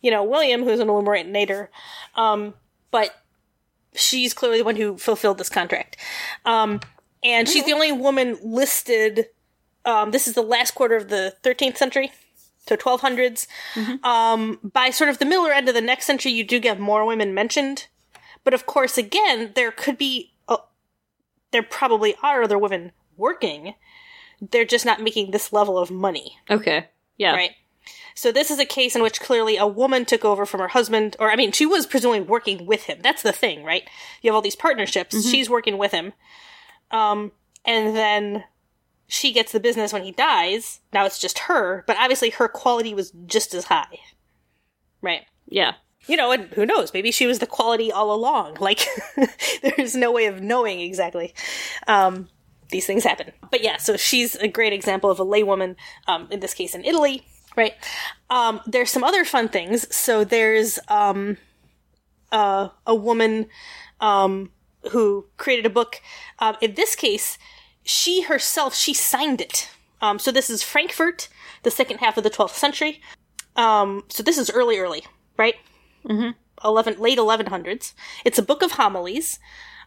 you 0.00 0.12
know, 0.12 0.22
William, 0.22 0.62
who's 0.62 0.78
an 0.78 0.88
illuminator, 0.88 1.70
um, 2.14 2.54
but 2.90 3.14
she's 3.94 4.34
clearly 4.34 4.58
the 4.58 4.64
one 4.64 4.76
who 4.76 4.96
fulfilled 4.98 5.38
this 5.38 5.48
contract. 5.48 5.96
Um, 6.44 6.80
and 7.24 7.48
she's 7.48 7.64
the 7.64 7.72
only 7.72 7.92
woman 7.92 8.38
listed. 8.42 9.26
Um, 9.84 10.10
this 10.12 10.28
is 10.28 10.34
the 10.34 10.42
last 10.42 10.72
quarter 10.74 10.96
of 10.96 11.08
the 11.08 11.34
13th 11.42 11.76
century, 11.76 12.12
so 12.66 12.76
1200s. 12.76 13.46
Um, 14.04 14.60
by 14.62 14.90
sort 14.90 15.10
of 15.10 15.18
the 15.18 15.24
middle 15.24 15.44
or 15.46 15.52
end 15.52 15.68
of 15.68 15.74
the 15.74 15.80
next 15.80 16.06
century, 16.06 16.32
you 16.32 16.44
do 16.44 16.60
get 16.60 16.78
more 16.78 17.04
women 17.04 17.34
mentioned. 17.34 17.88
But 18.44 18.54
of 18.54 18.66
course, 18.66 18.96
again, 18.96 19.52
there 19.54 19.72
could 19.72 19.98
be, 19.98 20.32
uh, 20.48 20.58
there 21.50 21.62
probably 21.62 22.14
are 22.22 22.42
other 22.42 22.58
women 22.58 22.92
working. 23.16 23.74
They're 24.40 24.64
just 24.64 24.86
not 24.86 25.02
making 25.02 25.32
this 25.32 25.52
level 25.52 25.76
of 25.76 25.90
money 25.90 26.38
Okay. 26.48 26.86
Yeah. 27.16 27.32
right? 27.34 27.50
So 28.14 28.32
this 28.32 28.50
is 28.50 28.58
a 28.58 28.64
case 28.64 28.96
in 28.96 29.02
which 29.02 29.20
clearly 29.20 29.56
a 29.56 29.66
woman 29.66 30.04
took 30.04 30.24
over 30.24 30.44
from 30.44 30.60
her 30.60 30.68
husband, 30.68 31.16
or 31.20 31.30
I 31.30 31.36
mean, 31.36 31.52
she 31.52 31.66
was 31.66 31.86
presumably 31.86 32.20
working 32.20 32.66
with 32.66 32.84
him. 32.84 32.98
That's 33.00 33.22
the 33.22 33.32
thing, 33.32 33.64
right? 33.64 33.88
You 34.22 34.30
have 34.30 34.34
all 34.34 34.42
these 34.42 34.56
partnerships. 34.56 35.28
She's 35.28 35.48
working 35.48 35.78
with 35.78 35.92
him. 35.92 36.12
Um, 36.90 37.32
and 37.64 37.94
then 37.96 38.44
she 39.06 39.32
gets 39.32 39.52
the 39.52 39.60
business 39.60 39.92
when 39.92 40.02
he 40.04 40.12
dies. 40.12 40.80
Now 40.92 41.06
it's 41.06 41.18
just 41.18 41.40
her, 41.40 41.84
but 41.86 41.96
obviously 41.96 42.30
her 42.30 42.48
quality 42.48 42.92
was 42.92 43.12
just 43.26 43.54
as 43.54 43.64
high. 43.64 43.98
Right. 45.00 45.22
Yeah. 45.46 45.74
You 46.06 46.16
know, 46.16 46.32
and 46.32 46.52
who 46.54 46.66
knows? 46.66 46.92
Maybe 46.92 47.10
she 47.10 47.26
was 47.26 47.38
the 47.38 47.46
quality 47.46 47.92
all 47.92 48.12
along. 48.12 48.56
Like, 48.60 48.86
there's 49.62 49.94
no 49.94 50.12
way 50.12 50.26
of 50.26 50.42
knowing 50.42 50.80
exactly. 50.80 51.34
Um, 51.86 52.28
these 52.70 52.86
things 52.86 53.04
happen. 53.04 53.32
But 53.50 53.62
yeah, 53.62 53.78
so 53.78 53.96
she's 53.96 54.34
a 54.36 54.48
great 54.48 54.72
example 54.72 55.10
of 55.10 55.20
a 55.20 55.24
laywoman, 55.24 55.76
um, 56.06 56.28
in 56.30 56.40
this 56.40 56.54
case 56.54 56.74
in 56.74 56.84
Italy, 56.84 57.26
right? 57.58 57.74
Um, 58.30 58.60
there's 58.66 58.90
some 58.90 59.04
other 59.04 59.24
fun 59.24 59.48
things. 59.48 59.94
So 59.94 60.24
there's 60.24 60.78
um, 60.88 61.36
uh, 62.32 62.68
a 62.86 62.94
woman 62.94 63.46
um, 64.00 64.52
who 64.92 65.26
created 65.36 65.66
a 65.66 65.70
book. 65.70 66.00
Um, 66.38 66.56
in 66.62 66.74
this 66.74 66.94
case, 66.94 67.36
she 67.82 68.22
herself 68.22 68.74
she 68.74 68.94
signed 68.94 69.40
it. 69.40 69.68
Um, 70.00 70.18
so 70.18 70.30
this 70.30 70.48
is 70.48 70.62
Frankfurt, 70.62 71.28
the 71.64 71.70
second 71.70 71.98
half 71.98 72.16
of 72.16 72.22
the 72.22 72.30
12th 72.30 72.54
century. 72.54 73.00
Um, 73.56 74.04
so 74.08 74.22
this 74.22 74.38
is 74.38 74.48
early, 74.50 74.78
early, 74.78 75.04
right? 75.36 75.56
Mm-hmm. 76.06 76.30
Eleven 76.64 76.98
late 77.00 77.18
1100s. 77.18 77.92
It's 78.24 78.38
a 78.38 78.42
book 78.42 78.62
of 78.62 78.72
homilies, 78.72 79.40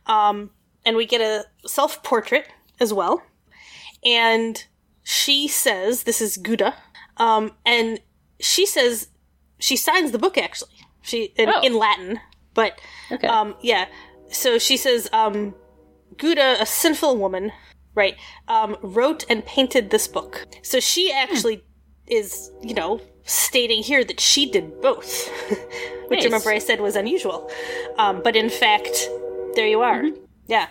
um, 0.07 0.51
and 0.86 0.97
we 0.97 1.05
get 1.05 1.22
a 1.22 1.45
self 1.67 2.03
portrait 2.03 2.47
as 2.80 2.93
well. 2.93 3.24
And 4.03 4.65
she 5.03 5.47
says, 5.47 6.03
"This 6.03 6.22
is 6.22 6.38
Guda," 6.38 6.76
um, 7.26 7.51
and 7.65 7.99
she 8.39 8.65
says 8.65 9.07
she 9.59 9.76
signs 9.76 10.11
the 10.11 10.19
book 10.19 10.38
actually. 10.38 10.76
She 11.01 11.19
in, 11.38 11.49
Oh. 11.49 11.61
in 11.61 11.74
Latin, 11.78 12.19
but 12.53 12.80
Okay. 13.11 13.28
um, 13.28 13.55
yeah. 13.61 13.86
So 14.32 14.57
she 14.59 14.78
says, 14.78 15.09
um, 15.13 15.53
Guda, 16.15 16.59
a 16.61 16.65
sinful 16.65 17.17
woman, 17.17 17.51
right, 17.95 18.15
um, 18.47 18.78
wrote 18.82 19.26
and 19.30 19.45
painted 19.45 19.89
this 19.89 20.07
book. 20.07 20.45
So 20.61 20.80
she 20.80 21.11
actually 21.11 21.63
is, 22.07 22.51
you 22.61 22.74
know, 22.74 22.99
stating 23.26 23.82
here 23.84 24.03
that 24.03 24.19
she 24.19 24.49
did 24.49 24.82
both, 24.82 25.28
which 26.09 26.19
Nice. 26.19 26.26
remember 26.26 26.49
I 26.51 26.59
said 26.59 26.80
was 26.82 26.95
unusual. 26.95 27.49
Um, 27.97 28.22
but 28.24 28.36
in 28.36 28.49
fact, 28.49 29.09
there 29.55 29.67
you 29.67 29.82
are. 29.82 30.03
Yeah. 30.47 30.67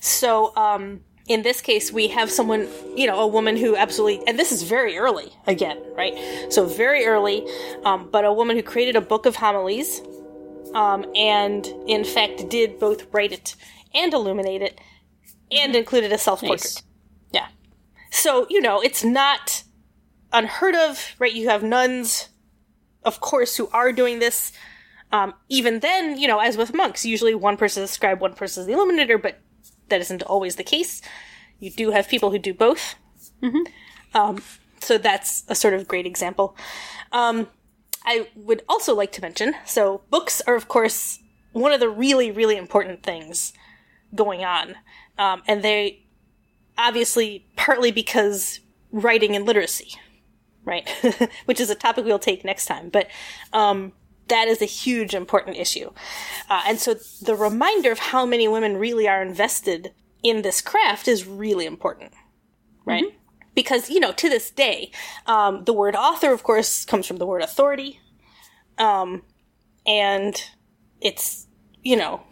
So, 0.00 0.54
um, 0.56 1.00
in 1.28 1.42
this 1.42 1.60
case, 1.60 1.92
we 1.92 2.08
have 2.08 2.30
someone, 2.30 2.68
you 2.96 3.06
know, 3.06 3.20
a 3.20 3.26
woman 3.26 3.56
who 3.56 3.76
absolutely, 3.76 4.26
and 4.26 4.38
this 4.38 4.50
is 4.50 4.62
very 4.62 4.98
early 4.98 5.32
again, 5.46 5.80
right? 5.94 6.14
So 6.52 6.66
very 6.66 7.06
early, 7.06 7.46
um, 7.84 8.08
but 8.10 8.24
a 8.24 8.32
woman 8.32 8.56
who 8.56 8.62
created 8.62 8.96
a 8.96 9.00
book 9.00 9.26
of 9.26 9.36
homilies, 9.36 10.02
um, 10.74 11.04
and 11.14 11.66
in 11.86 12.04
fact 12.04 12.48
did 12.48 12.78
both 12.78 13.06
write 13.12 13.32
it 13.32 13.54
and 13.94 14.12
illuminate 14.12 14.62
it, 14.62 14.80
and 15.50 15.76
included 15.76 16.12
a 16.12 16.18
self-portrait. 16.18 16.62
Nice. 16.62 16.82
Yeah. 17.32 17.48
So 18.10 18.46
you 18.50 18.60
know, 18.60 18.80
it's 18.80 19.04
not 19.04 19.62
unheard 20.32 20.74
of, 20.74 21.14
right? 21.18 21.32
You 21.32 21.50
have 21.50 21.62
nuns, 21.62 22.30
of 23.04 23.20
course, 23.20 23.56
who 23.56 23.68
are 23.68 23.92
doing 23.92 24.18
this. 24.18 24.52
Um, 25.12 25.34
even 25.50 25.80
then, 25.80 26.18
you 26.18 26.26
know, 26.26 26.38
as 26.38 26.56
with 26.56 26.74
monks, 26.74 27.04
usually 27.04 27.34
one 27.34 27.58
person 27.58 27.82
is 27.82 27.90
the 27.90 27.94
scribe, 27.94 28.20
one 28.20 28.32
person 28.32 28.62
is 28.62 28.66
the 28.66 28.72
illuminator, 28.72 29.18
but 29.18 29.38
that 29.88 30.00
isn't 30.00 30.22
always 30.22 30.56
the 30.56 30.64
case. 30.64 31.02
You 31.58 31.70
do 31.70 31.90
have 31.90 32.08
people 32.08 32.30
who 32.30 32.38
do 32.38 32.54
both. 32.54 32.96
Um, 34.14 34.42
so 34.80 34.98
that's 34.98 35.44
a 35.48 35.54
sort 35.54 35.74
of 35.74 35.86
great 35.88 36.06
example. 36.06 36.56
Um, 37.12 37.48
I 38.04 38.28
would 38.34 38.62
also 38.68 38.94
like 38.94 39.12
to 39.12 39.22
mention 39.22 39.54
so, 39.64 40.02
books 40.10 40.42
are, 40.46 40.56
of 40.56 40.68
course, 40.68 41.20
one 41.52 41.72
of 41.72 41.80
the 41.80 41.88
really, 41.88 42.30
really 42.30 42.56
important 42.56 43.02
things 43.02 43.52
going 44.14 44.44
on. 44.44 44.74
Um, 45.18 45.42
and 45.46 45.62
they 45.62 46.04
obviously 46.76 47.46
partly 47.56 47.92
because 47.92 48.60
writing 48.90 49.36
and 49.36 49.46
literacy, 49.46 49.92
right? 50.64 50.88
Which 51.44 51.60
is 51.60 51.70
a 51.70 51.74
topic 51.74 52.04
we'll 52.04 52.18
take 52.18 52.44
next 52.44 52.66
time. 52.66 52.88
But 52.88 53.08
um, 53.52 53.92
that 54.32 54.48
is 54.48 54.62
a 54.62 54.66
huge 54.66 55.14
important 55.14 55.58
issue. 55.58 55.90
Uh, 56.48 56.62
and 56.66 56.78
so 56.78 56.94
the 57.20 57.34
reminder 57.34 57.92
of 57.92 57.98
how 57.98 58.24
many 58.24 58.48
women 58.48 58.78
really 58.78 59.06
are 59.06 59.20
invested 59.20 59.92
in 60.22 60.40
this 60.40 60.62
craft 60.62 61.06
is 61.06 61.26
really 61.26 61.66
important, 61.66 62.12
right? 62.86 63.04
Because, 63.54 63.90
you 63.90 64.00
know, 64.00 64.12
to 64.12 64.30
this 64.30 64.50
day, 64.50 64.90
um, 65.26 65.64
the 65.64 65.74
word 65.74 65.94
author, 65.94 66.32
of 66.32 66.42
course, 66.42 66.86
comes 66.86 67.06
from 67.06 67.18
the 67.18 67.26
word 67.26 67.42
authority. 67.42 68.00
Um, 68.78 69.22
and 69.86 70.42
it's, 71.02 71.46
you 71.82 71.96
know, 71.96 72.22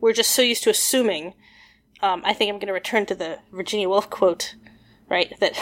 we're 0.00 0.12
just 0.12 0.30
so 0.30 0.42
used 0.42 0.62
to 0.62 0.70
assuming. 0.70 1.34
Um, 2.00 2.22
I 2.24 2.32
think 2.32 2.50
I'm 2.50 2.58
going 2.58 2.68
to 2.68 2.72
return 2.72 3.06
to 3.06 3.16
the 3.16 3.40
Virginia 3.50 3.88
Woolf 3.88 4.08
quote, 4.08 4.54
right? 5.10 5.34
That 5.40 5.58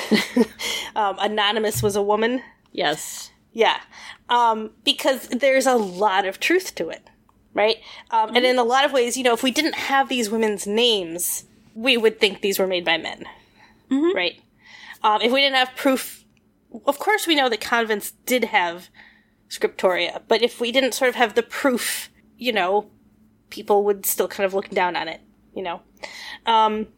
um, 0.95 1.17
Anonymous 1.19 1.83
was 1.83 1.97
a 1.97 2.03
woman. 2.03 2.43
Yes. 2.73 3.32
Yeah. 3.53 3.81
Um, 4.29 4.71
because 4.85 5.29
there's 5.29 5.67
a 5.67 5.75
lot 5.75 6.25
of 6.25 6.41
truth 6.41 6.75
to 6.77 6.89
it, 6.89 7.03
right? 7.55 7.77
Um, 8.11 8.35
And 8.35 8.45
in 8.47 8.59
a 8.59 8.65
lot 8.65 8.85
of 8.85 8.93
ways, 8.93 9.17
you 9.17 9.23
know, 9.25 9.35
if 9.35 9.43
we 9.43 9.51
didn't 9.51 9.75
have 9.75 10.09
these 10.09 10.31
women's 10.31 10.67
names, 10.67 11.45
we 11.75 11.97
would 11.97 12.19
think 12.21 12.41
these 12.41 12.59
were 12.59 12.67
made 12.67 12.85
by 12.85 12.99
men, 12.99 13.25
right? 14.15 14.41
Um, 15.03 15.21
if 15.21 15.33
we 15.33 15.41
didn't 15.41 15.57
have 15.57 15.71
proof, 15.77 16.25
of 16.87 16.99
course, 16.99 17.27
we 17.27 17.35
know 17.35 17.49
that 17.49 17.61
convents 17.61 18.13
did 18.25 18.45
have 18.45 18.89
scriptoria, 19.49 20.23
but 20.29 20.43
if 20.43 20.61
we 20.61 20.73
didn't 20.73 20.93
sort 20.95 21.09
of 21.11 21.15
have 21.17 21.35
the 21.35 21.43
proof, 21.43 22.09
you 22.39 22.53
know, 22.53 22.91
people 23.51 23.85
would 23.85 24.07
still 24.07 24.29
kind 24.29 24.47
of 24.47 24.55
look 24.55 24.71
down 24.71 24.97
on 24.97 25.09
it, 25.09 25.21
you 25.55 25.63
know? 25.63 25.83
Um, 26.47 26.89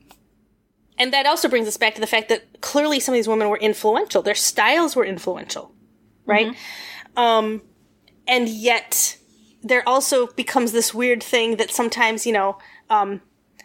and 0.99 1.13
that 1.13 1.27
also 1.27 1.49
brings 1.49 1.67
us 1.67 1.77
back 1.77 1.97
to 1.97 2.01
the 2.01 2.07
fact 2.07 2.29
that 2.29 2.61
clearly 2.61 3.01
some 3.01 3.13
of 3.13 3.17
these 3.17 3.27
women 3.27 3.49
were 3.49 3.59
influential. 3.59 4.23
Their 4.23 4.37
styles 4.37 4.95
were 4.95 5.05
influential, 5.05 5.74
right? 6.27 6.55
Um, 7.17 7.63
and 8.27 8.49
yet 8.49 9.19
there 9.63 9.87
also 9.89 10.27
becomes 10.29 10.73
this 10.73 10.93
weird 10.93 11.23
thing 11.23 11.57
that 11.57 11.71
sometimes, 11.71 12.27
you 12.27 12.33
know, 12.33 12.59
um, 12.91 13.21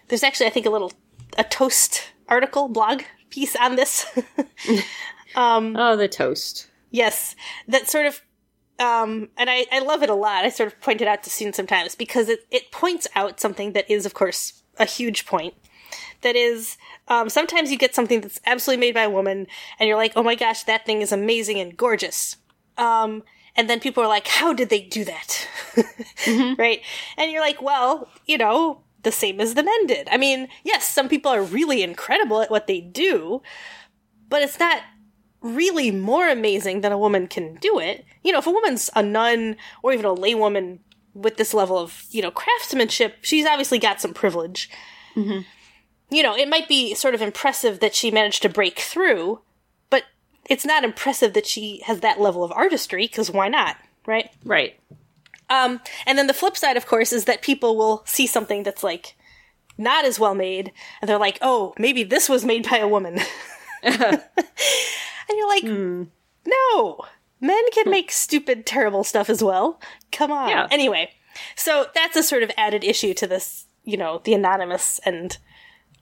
there's 0.07 0.23
actually, 0.23 0.47
I 0.47 0.51
think, 0.51 0.65
a 0.65 0.69
little, 0.69 0.91
a 1.37 1.43
toast 1.43 2.11
article, 2.27 2.67
blog 2.69 3.03
piece 3.29 3.55
on 3.55 3.75
this. 3.75 4.05
Oh, 5.77 5.95
the 5.95 6.07
toast. 6.07 6.67
Yes, 6.91 7.35
that 7.67 7.87
sort 7.87 8.07
of, 8.07 8.21
um, 8.79 9.29
and 9.37 9.49
I, 9.49 9.65
I 9.71 9.79
love 9.79 10.01
it 10.03 10.09
a 10.09 10.15
lot. 10.15 10.45
I 10.45 10.49
sort 10.49 10.71
of 10.71 10.79
point 10.81 11.01
it 11.01 11.07
out 11.07 11.23
to 11.23 11.29
students 11.29 11.57
sometimes 11.57 11.95
because 11.95 12.29
it, 12.29 12.39
it 12.49 12.71
points 12.71 13.07
out 13.15 13.39
something 13.39 13.73
that 13.73 13.89
is, 13.91 14.05
of 14.05 14.13
course, 14.13 14.63
a 14.77 14.85
huge 14.85 15.25
point. 15.25 15.53
That 16.21 16.35
is, 16.35 16.77
um, 17.07 17.29
sometimes 17.29 17.71
you 17.71 17.77
get 17.77 17.95
something 17.95 18.21
that's 18.21 18.39
absolutely 18.45 18.81
made 18.85 18.93
by 18.93 19.03
a 19.03 19.09
woman, 19.09 19.47
and 19.79 19.87
you're 19.87 19.97
like, 19.97 20.13
oh 20.15 20.23
my 20.23 20.35
gosh, 20.35 20.63
that 20.63 20.85
thing 20.85 21.01
is 21.01 21.11
amazing 21.11 21.59
and 21.59 21.77
gorgeous. 21.77 22.37
Um, 22.79 23.23
and 23.55 23.69
then 23.69 23.79
people 23.79 24.01
are 24.03 24.07
like, 24.07 24.27
how 24.27 24.53
did 24.53 24.69
they 24.69 24.81
do 24.81 25.05
that? 25.05 25.47
Right? 26.57 26.81
And 27.17 27.31
you're 27.31 27.41
like, 27.41 27.61
well, 27.61 28.09
you 28.25 28.37
know, 28.37 28.81
the 29.03 29.11
same 29.11 29.39
as 29.39 29.53
the 29.53 29.63
men 29.63 29.87
did. 29.87 30.07
I 30.11 30.17
mean, 30.17 30.47
yes, 30.63 30.87
some 30.87 31.07
people 31.07 31.31
are 31.31 31.41
really 31.41 31.83
incredible 31.83 32.41
at 32.41 32.51
what 32.51 32.67
they 32.67 32.81
do, 32.81 33.41
but 34.29 34.41
it's 34.41 34.59
not 34.59 34.81
really 35.41 35.91
more 35.91 36.27
amazing 36.27 36.81
than 36.81 36.91
a 36.91 36.97
woman 36.97 37.27
can 37.27 37.55
do 37.55 37.79
it. 37.79 38.05
You 38.23 38.33
know, 38.33 38.39
if 38.39 38.47
a 38.47 38.51
woman's 38.51 38.89
a 38.95 39.01
nun 39.03 39.55
or 39.83 39.93
even 39.93 40.05
a 40.05 40.13
laywoman 40.13 40.79
with 41.13 41.37
this 41.37 41.53
level 41.53 41.77
of, 41.77 42.05
you 42.11 42.21
know, 42.21 42.31
craftsmanship, 42.31 43.17
she's 43.21 43.45
obviously 43.45 43.79
got 43.79 44.01
some 44.01 44.13
privilege. 44.13 44.69
You 46.09 46.23
know, 46.23 46.35
it 46.35 46.49
might 46.49 46.67
be 46.67 46.93
sort 46.93 47.15
of 47.15 47.21
impressive 47.21 47.79
that 47.79 47.95
she 47.95 48.11
managed 48.11 48.41
to 48.41 48.49
break 48.49 48.79
through, 48.79 49.41
it's 50.45 50.65
not 50.65 50.83
impressive 50.83 51.33
that 51.33 51.45
she 51.45 51.81
has 51.85 51.99
that 52.01 52.19
level 52.19 52.43
of 52.43 52.51
artistry, 52.51 53.05
because 53.05 53.31
why 53.31 53.47
not, 53.47 53.77
right? 54.05 54.31
Right. 54.43 54.79
Um, 55.49 55.81
and 56.05 56.17
then 56.17 56.27
the 56.27 56.33
flip 56.33 56.55
side, 56.55 56.77
of 56.77 56.85
course, 56.85 57.11
is 57.11 57.25
that 57.25 57.41
people 57.41 57.75
will 57.75 58.03
see 58.05 58.27
something 58.27 58.63
that's 58.63 58.83
like 58.83 59.15
not 59.77 60.05
as 60.05 60.19
well 60.19 60.35
made, 60.35 60.71
and 61.01 61.09
they're 61.09 61.17
like, 61.17 61.39
"Oh, 61.41 61.73
maybe 61.79 62.03
this 62.03 62.29
was 62.29 62.45
made 62.45 62.69
by 62.69 62.77
a 62.77 62.87
woman," 62.87 63.19
and 63.83 64.21
you're 65.29 65.47
like, 65.47 65.63
"No, 65.63 66.99
men 67.41 67.63
can 67.71 67.89
make 67.89 68.11
stupid, 68.11 68.65
terrible 68.65 69.03
stuff 69.03 69.29
as 69.29 69.43
well. 69.43 69.79
Come 70.11 70.31
on." 70.31 70.49
Yeah. 70.49 70.67
Anyway, 70.69 71.11
so 71.55 71.87
that's 71.95 72.17
a 72.17 72.23
sort 72.23 72.43
of 72.43 72.51
added 72.57 72.83
issue 72.83 73.13
to 73.15 73.27
this, 73.27 73.65
you 73.83 73.97
know, 73.97 74.21
the 74.23 74.33
anonymous 74.33 74.99
and 75.05 75.37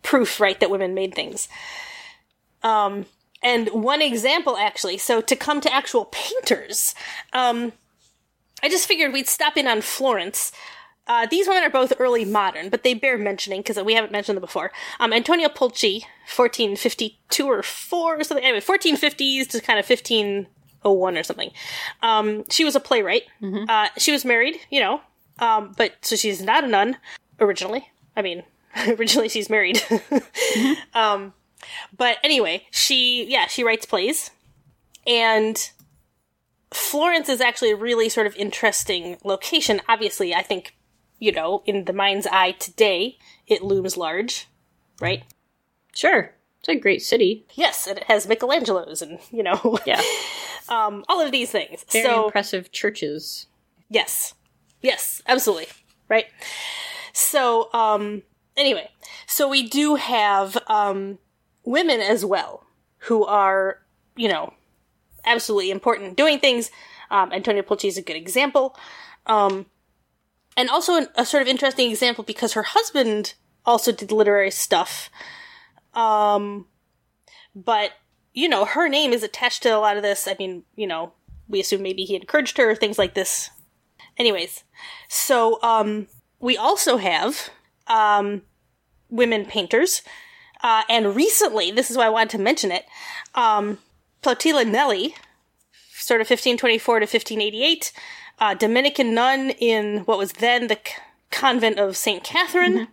proof, 0.04 0.40
right, 0.40 0.60
that 0.60 0.72
women 0.72 0.94
made 0.94 1.14
things. 1.14 1.48
Um, 2.64 3.06
and 3.42 3.70
one 3.70 4.02
example, 4.02 4.58
actually, 4.58 4.98
so 4.98 5.22
to 5.22 5.36
come 5.36 5.62
to 5.62 5.74
actual 5.74 6.06
painters, 6.06 6.96
um, 7.34 7.74
I 8.64 8.70
just 8.70 8.88
figured 8.88 9.14
we'd 9.14 9.28
stop 9.28 9.58
in 9.58 9.68
on 9.68 9.82
Florence. 9.82 10.52
Uh, 11.06 11.26
these 11.26 11.48
women 11.48 11.64
are 11.64 11.70
both 11.70 11.94
early 12.00 12.26
modern, 12.26 12.70
but 12.70 12.84
they 12.84 12.94
bear 12.94 13.18
mentioning 13.18 13.62
because 13.62 13.82
we 13.82 13.94
haven't 13.94 14.12
mentioned 14.12 14.36
them 14.36 14.42
before. 14.42 14.72
Um, 15.00 15.14
Antonia 15.14 15.50
Pulci, 15.50 16.02
1452 16.36 17.46
or 17.46 17.64
4 17.64 18.20
or 18.20 18.24
something. 18.24 18.44
Anyway, 18.44 18.60
1450s 18.60 19.48
to 19.50 19.62
kind 19.62 19.80
of 19.80 19.88
1501 19.88 21.18
or 21.18 21.24
something. 21.24 21.52
Um, 22.02 22.44
she 22.50 22.66
was 22.66 22.76
a 22.76 22.80
playwright. 22.80 23.24
Uh, 23.70 23.88
she 23.98 24.12
was 24.12 24.26
married, 24.26 24.58
you 24.70 24.80
know, 24.80 25.02
um, 25.40 25.74
but 25.78 25.94
so 26.02 26.16
she's 26.16 26.42
not 26.42 26.64
a 26.64 26.68
nun 26.68 26.98
originally. 27.40 27.90
I 28.18 28.22
mean, 28.24 28.44
Originally, 28.88 29.30
she's 29.30 29.50
married. 29.50 29.82
um, 30.94 31.34
but 31.96 32.18
anyway, 32.24 32.66
she 32.72 33.26
yeah 33.30 33.48
she 33.48 33.64
writes 33.64 33.86
plays, 33.86 34.32
and 35.06 35.72
Florence 36.72 37.30
is 37.30 37.42
actually 37.42 37.72
a 37.72 37.76
really 37.76 38.10
sort 38.10 38.28
of 38.28 38.36
interesting 38.36 39.18
location. 39.24 39.82
Obviously, 39.88 40.34
I 40.36 40.42
think 40.42 40.76
you 41.20 41.32
know 41.32 41.64
in 41.66 41.86
the 41.86 41.94
mind's 41.94 42.28
eye 42.28 42.52
today 42.52 43.18
it 43.48 43.62
looms 43.64 43.98
large, 43.98 44.48
right? 45.00 45.24
Sure. 45.94 46.34
It's 46.60 46.68
a 46.70 46.76
great 46.76 47.02
city. 47.02 47.46
Yes, 47.54 47.88
and 47.88 47.98
it 47.98 48.06
has 48.06 48.28
Michelangelo's 48.28 49.02
and 49.02 49.20
you 49.32 49.44
know 49.44 49.80
Yeah. 49.86 50.02
um, 50.70 51.06
all 51.08 51.22
of 51.22 51.32
these 51.32 51.52
things. 51.52 51.86
Very 51.92 52.04
so 52.04 52.26
impressive 52.26 52.72
churches. 52.72 53.48
Yes. 53.90 54.34
Yes, 54.82 55.22
absolutely. 55.28 55.68
Right. 56.10 56.26
So, 57.14 57.72
um, 57.74 58.22
anyway, 58.56 58.90
so 59.26 59.50
we 59.50 59.68
do 59.68 59.96
have, 59.96 60.58
um, 60.68 61.18
women 61.68 62.00
as 62.00 62.24
well 62.24 62.66
who 63.00 63.26
are, 63.26 63.80
you 64.16 64.30
know, 64.30 64.54
absolutely 65.26 65.70
important 65.70 66.16
doing 66.16 66.40
things. 66.40 66.72
Um, 67.12 67.34
Antonia 67.34 67.62
Pulci 67.62 67.90
is 67.90 67.98
a 67.98 68.02
good 68.02 68.16
example. 68.16 68.76
Um, 69.26 69.66
and 70.56 70.70
also 70.70 70.96
an, 70.96 71.08
a 71.16 71.26
sort 71.26 71.44
of 71.44 71.50
interesting 71.50 71.92
example 71.92 72.24
because 72.24 72.54
her 72.54 72.64
husband 72.64 73.34
also 73.66 73.92
did 73.92 74.14
literary 74.14 74.50
stuff. 74.50 75.10
Um, 75.94 76.68
but, 77.54 77.92
you 78.34 78.48
know, 78.48 78.64
her 78.64 78.88
name 78.88 79.12
is 79.12 79.22
attached 79.22 79.64
to 79.64 79.70
a 79.70 79.80
lot 79.80 79.98
of 79.98 80.04
this. 80.04 80.26
I 80.26 80.38
mean, 80.40 80.64
you 80.78 80.88
know, 80.88 81.12
we 81.50 81.60
assume 81.60 81.84
maybe 81.84 82.06
he 82.06 82.16
encouraged 82.16 82.58
her, 82.58 82.76
things 82.76 82.98
like 82.98 83.14
this. 83.14 83.50
Anyways, 84.18 84.64
so 85.10 85.62
um, 85.62 86.08
we 86.40 86.56
also 86.56 86.96
have 86.96 87.50
um, 87.88 88.44
women 89.10 89.46
painters, 89.46 90.02
uh, 90.64 90.84
and 90.90 91.16
recently, 91.16 91.72
this 91.72 91.92
is 91.92 91.98
why 91.98 92.06
I 92.06 92.10
wanted 92.10 92.32
to 92.32 92.40
mention 92.40 92.72
it. 92.72 92.86
Um, 93.36 93.80
Plautilla 94.24 94.64
Nelli, 94.66 95.14
sort 95.94 96.22
of 96.22 96.30
1524 96.30 97.00
to 97.00 97.04
1588, 97.04 97.92
uh, 98.40 98.54
Dominican 98.54 99.14
nun 99.14 99.52
in 99.52 100.00
what 100.00 100.18
was 100.18 100.34
then 100.34 100.68
the 100.68 100.80
c- 100.86 100.94
convent 101.32 101.80
of 101.80 101.98
Saint 101.98 102.24
Catherine, 102.24 102.88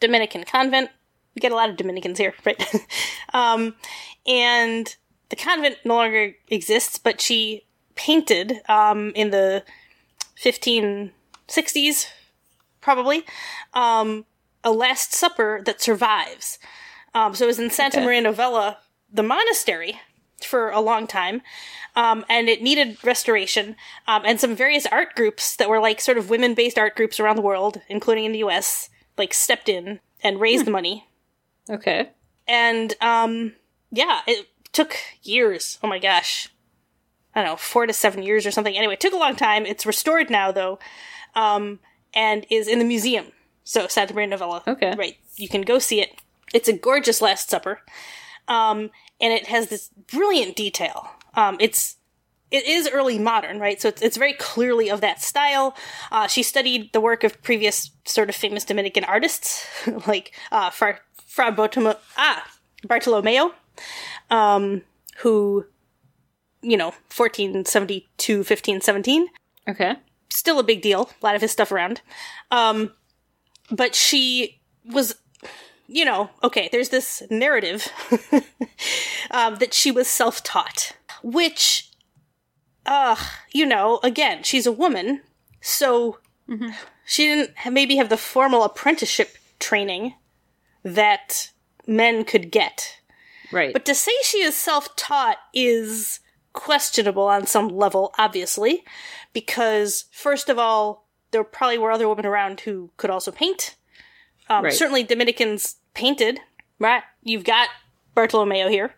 Dominican 0.00 0.44
convent. 0.44 0.90
We 1.34 1.40
get 1.40 1.52
a 1.52 1.54
lot 1.54 1.70
of 1.70 1.76
Dominicans 1.76 2.18
here, 2.18 2.34
right? 2.44 2.74
um, 3.32 3.74
and 4.26 4.94
the 5.28 5.36
convent 5.36 5.76
no 5.84 5.94
longer 5.96 6.34
exists, 6.48 6.98
but 6.98 7.20
she 7.20 7.64
painted 7.94 8.60
um, 8.68 9.12
in 9.14 9.30
the 9.30 9.62
1560s, 10.42 12.06
probably, 12.80 13.24
um, 13.74 14.24
a 14.64 14.72
Last 14.72 15.12
Supper 15.12 15.62
that 15.64 15.80
survives. 15.80 16.58
Um, 17.14 17.34
so 17.34 17.44
it 17.44 17.48
was 17.48 17.58
in 17.58 17.70
Santa 17.70 17.98
Okay. 17.98 18.06
Maria 18.06 18.20
Novella, 18.20 18.78
the 19.12 19.22
monastery, 19.22 20.00
for 20.44 20.70
a 20.70 20.80
long 20.80 21.06
time, 21.06 21.42
um, 21.96 22.24
and 22.28 22.48
it 22.48 22.62
needed 22.62 22.96
restoration. 23.04 23.76
Um, 24.06 24.22
and 24.24 24.40
some 24.40 24.56
various 24.56 24.86
art 24.86 25.14
groups 25.14 25.56
that 25.56 25.68
were 25.68 25.80
like 25.80 26.00
sort 26.00 26.18
of 26.18 26.30
women 26.30 26.54
based 26.54 26.78
art 26.78 26.96
groups 26.96 27.20
around 27.20 27.36
the 27.36 27.42
world, 27.42 27.80
including 27.88 28.24
in 28.24 28.32
the 28.32 28.38
US, 28.38 28.90
like 29.16 29.34
stepped 29.34 29.68
in 29.68 30.00
and 30.22 30.40
raised 30.40 30.66
the 30.66 30.70
money. 30.70 31.08
Okay. 31.68 32.10
And 32.48 32.94
um, 33.00 33.54
yeah, 33.90 34.20
it 34.26 34.48
took 34.72 34.96
years. 35.22 35.78
Oh 35.82 35.88
my 35.88 35.98
gosh. 35.98 36.48
I 37.34 37.42
don't 37.42 37.52
know, 37.52 37.56
four 37.56 37.86
to 37.86 37.92
seven 37.92 38.24
years 38.24 38.44
or 38.44 38.50
something. 38.50 38.76
Anyway, 38.76 38.94
it 38.94 39.00
took 39.00 39.12
a 39.12 39.16
long 39.18 39.36
time. 39.36 39.64
It's 39.64 39.86
restored 39.86 40.30
now, 40.30 40.50
though, 40.50 40.80
um, 41.36 41.78
and 42.12 42.44
is 42.50 42.66
in 42.66 42.80
the 42.80 42.84
museum. 42.84 43.26
So, 43.62 43.86
Santa 43.86 44.14
Maria 44.14 44.26
Novella. 44.26 44.64
Okay. 44.66 44.94
Right. 44.98 45.16
You 45.36 45.48
can 45.48 45.62
go 45.62 45.78
see 45.78 46.00
it. 46.00 46.20
It's 46.52 46.68
a 46.68 46.72
gorgeous 46.72 47.20
Last 47.20 47.48
Supper. 47.50 47.80
Um, 48.48 48.90
and 49.20 49.32
it 49.32 49.46
has 49.48 49.68
this 49.68 49.90
brilliant 50.10 50.56
detail. 50.56 51.08
Um, 51.34 51.56
it's 51.60 51.96
it 52.50 52.66
is 52.66 52.88
early 52.92 53.16
modern, 53.18 53.60
right? 53.60 53.80
So 53.80 53.88
it's, 53.88 54.02
it's 54.02 54.16
very 54.16 54.32
clearly 54.32 54.90
of 54.90 55.00
that 55.02 55.22
style. 55.22 55.76
Uh, 56.10 56.26
she 56.26 56.42
studied 56.42 56.92
the 56.92 57.00
work 57.00 57.22
of 57.22 57.40
previous 57.42 57.92
sort 58.04 58.28
of 58.28 58.34
famous 58.34 58.64
Dominican 58.64 59.04
artists, 59.04 59.64
like 60.08 60.32
uh, 60.50 60.70
Fra, 60.70 60.98
Fra 61.26 61.52
Bartolomeo, 61.52 61.96
ah, 62.16 62.44
Bartolomeo, 62.84 63.54
um, 64.30 64.82
who, 65.18 65.64
you 66.60 66.76
know, 66.76 66.88
1472, 67.14 68.38
1517 68.38 69.28
Okay. 69.68 69.94
still 70.30 70.58
a 70.58 70.64
big 70.64 70.82
deal. 70.82 71.08
A 71.22 71.26
lot 71.26 71.36
of 71.36 71.42
his 71.42 71.52
stuff 71.52 71.70
around. 71.70 72.00
Um, 72.50 72.90
but 73.70 73.94
she 73.94 74.60
was, 74.84 75.14
you 75.90 76.04
know, 76.04 76.30
okay, 76.44 76.68
there's 76.70 76.90
this 76.90 77.22
narrative 77.30 77.88
um, 79.32 79.56
that 79.56 79.74
she 79.74 79.90
was 79.90 80.06
self 80.06 80.42
taught, 80.42 80.92
which, 81.22 81.90
uh, 82.86 83.16
you 83.52 83.66
know, 83.66 83.98
again, 84.04 84.44
she's 84.44 84.66
a 84.66 84.72
woman, 84.72 85.20
so 85.60 86.18
she 87.04 87.26
didn't 87.26 87.50
maybe 87.72 87.96
have 87.96 88.08
the 88.08 88.16
formal 88.16 88.62
apprenticeship 88.62 89.36
training 89.58 90.14
that 90.84 91.50
men 91.88 92.24
could 92.24 92.52
get. 92.52 92.96
Right. 93.50 93.72
But 93.72 93.84
to 93.86 93.94
say 93.94 94.12
she 94.22 94.42
is 94.42 94.56
self 94.56 94.94
taught 94.94 95.38
is 95.52 96.20
questionable 96.52 97.24
on 97.24 97.48
some 97.48 97.68
level, 97.68 98.14
obviously, 98.16 98.84
because, 99.32 100.04
first 100.12 100.48
of 100.48 100.56
all, 100.56 101.08
there 101.32 101.42
probably 101.42 101.78
were 101.78 101.90
other 101.90 102.08
women 102.08 102.26
around 102.26 102.60
who 102.60 102.90
could 102.96 103.10
also 103.10 103.32
paint. 103.32 103.74
Um, 104.48 104.64
Right. 104.64 104.72
Certainly, 104.72 105.04
Dominicans 105.04 105.76
painted, 105.94 106.40
right? 106.78 107.02
You've 107.22 107.44
got 107.44 107.68
Bartolomeo 108.14 108.68
here. 108.68 108.94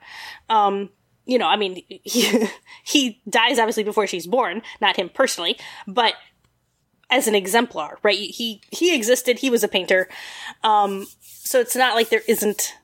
Um, 0.48 0.90
you 1.24 1.38
know, 1.38 1.46
I 1.46 1.56
mean, 1.56 1.82
he, 1.88 2.48
he 2.84 3.22
dies 3.28 3.58
obviously 3.58 3.84
before 3.84 4.06
she's 4.06 4.26
born, 4.26 4.62
not 4.80 4.96
him 4.96 5.08
personally, 5.08 5.58
but 5.86 6.14
as 7.10 7.28
an 7.28 7.34
exemplar, 7.34 7.98
right? 8.02 8.18
He 8.18 8.62
he 8.70 8.94
existed. 8.94 9.38
He 9.38 9.50
was 9.50 9.62
a 9.62 9.68
painter, 9.68 10.08
um, 10.64 11.06
so 11.20 11.60
it's 11.60 11.76
not 11.76 11.94
like 11.94 12.08
there 12.08 12.22
isn't 12.26 12.74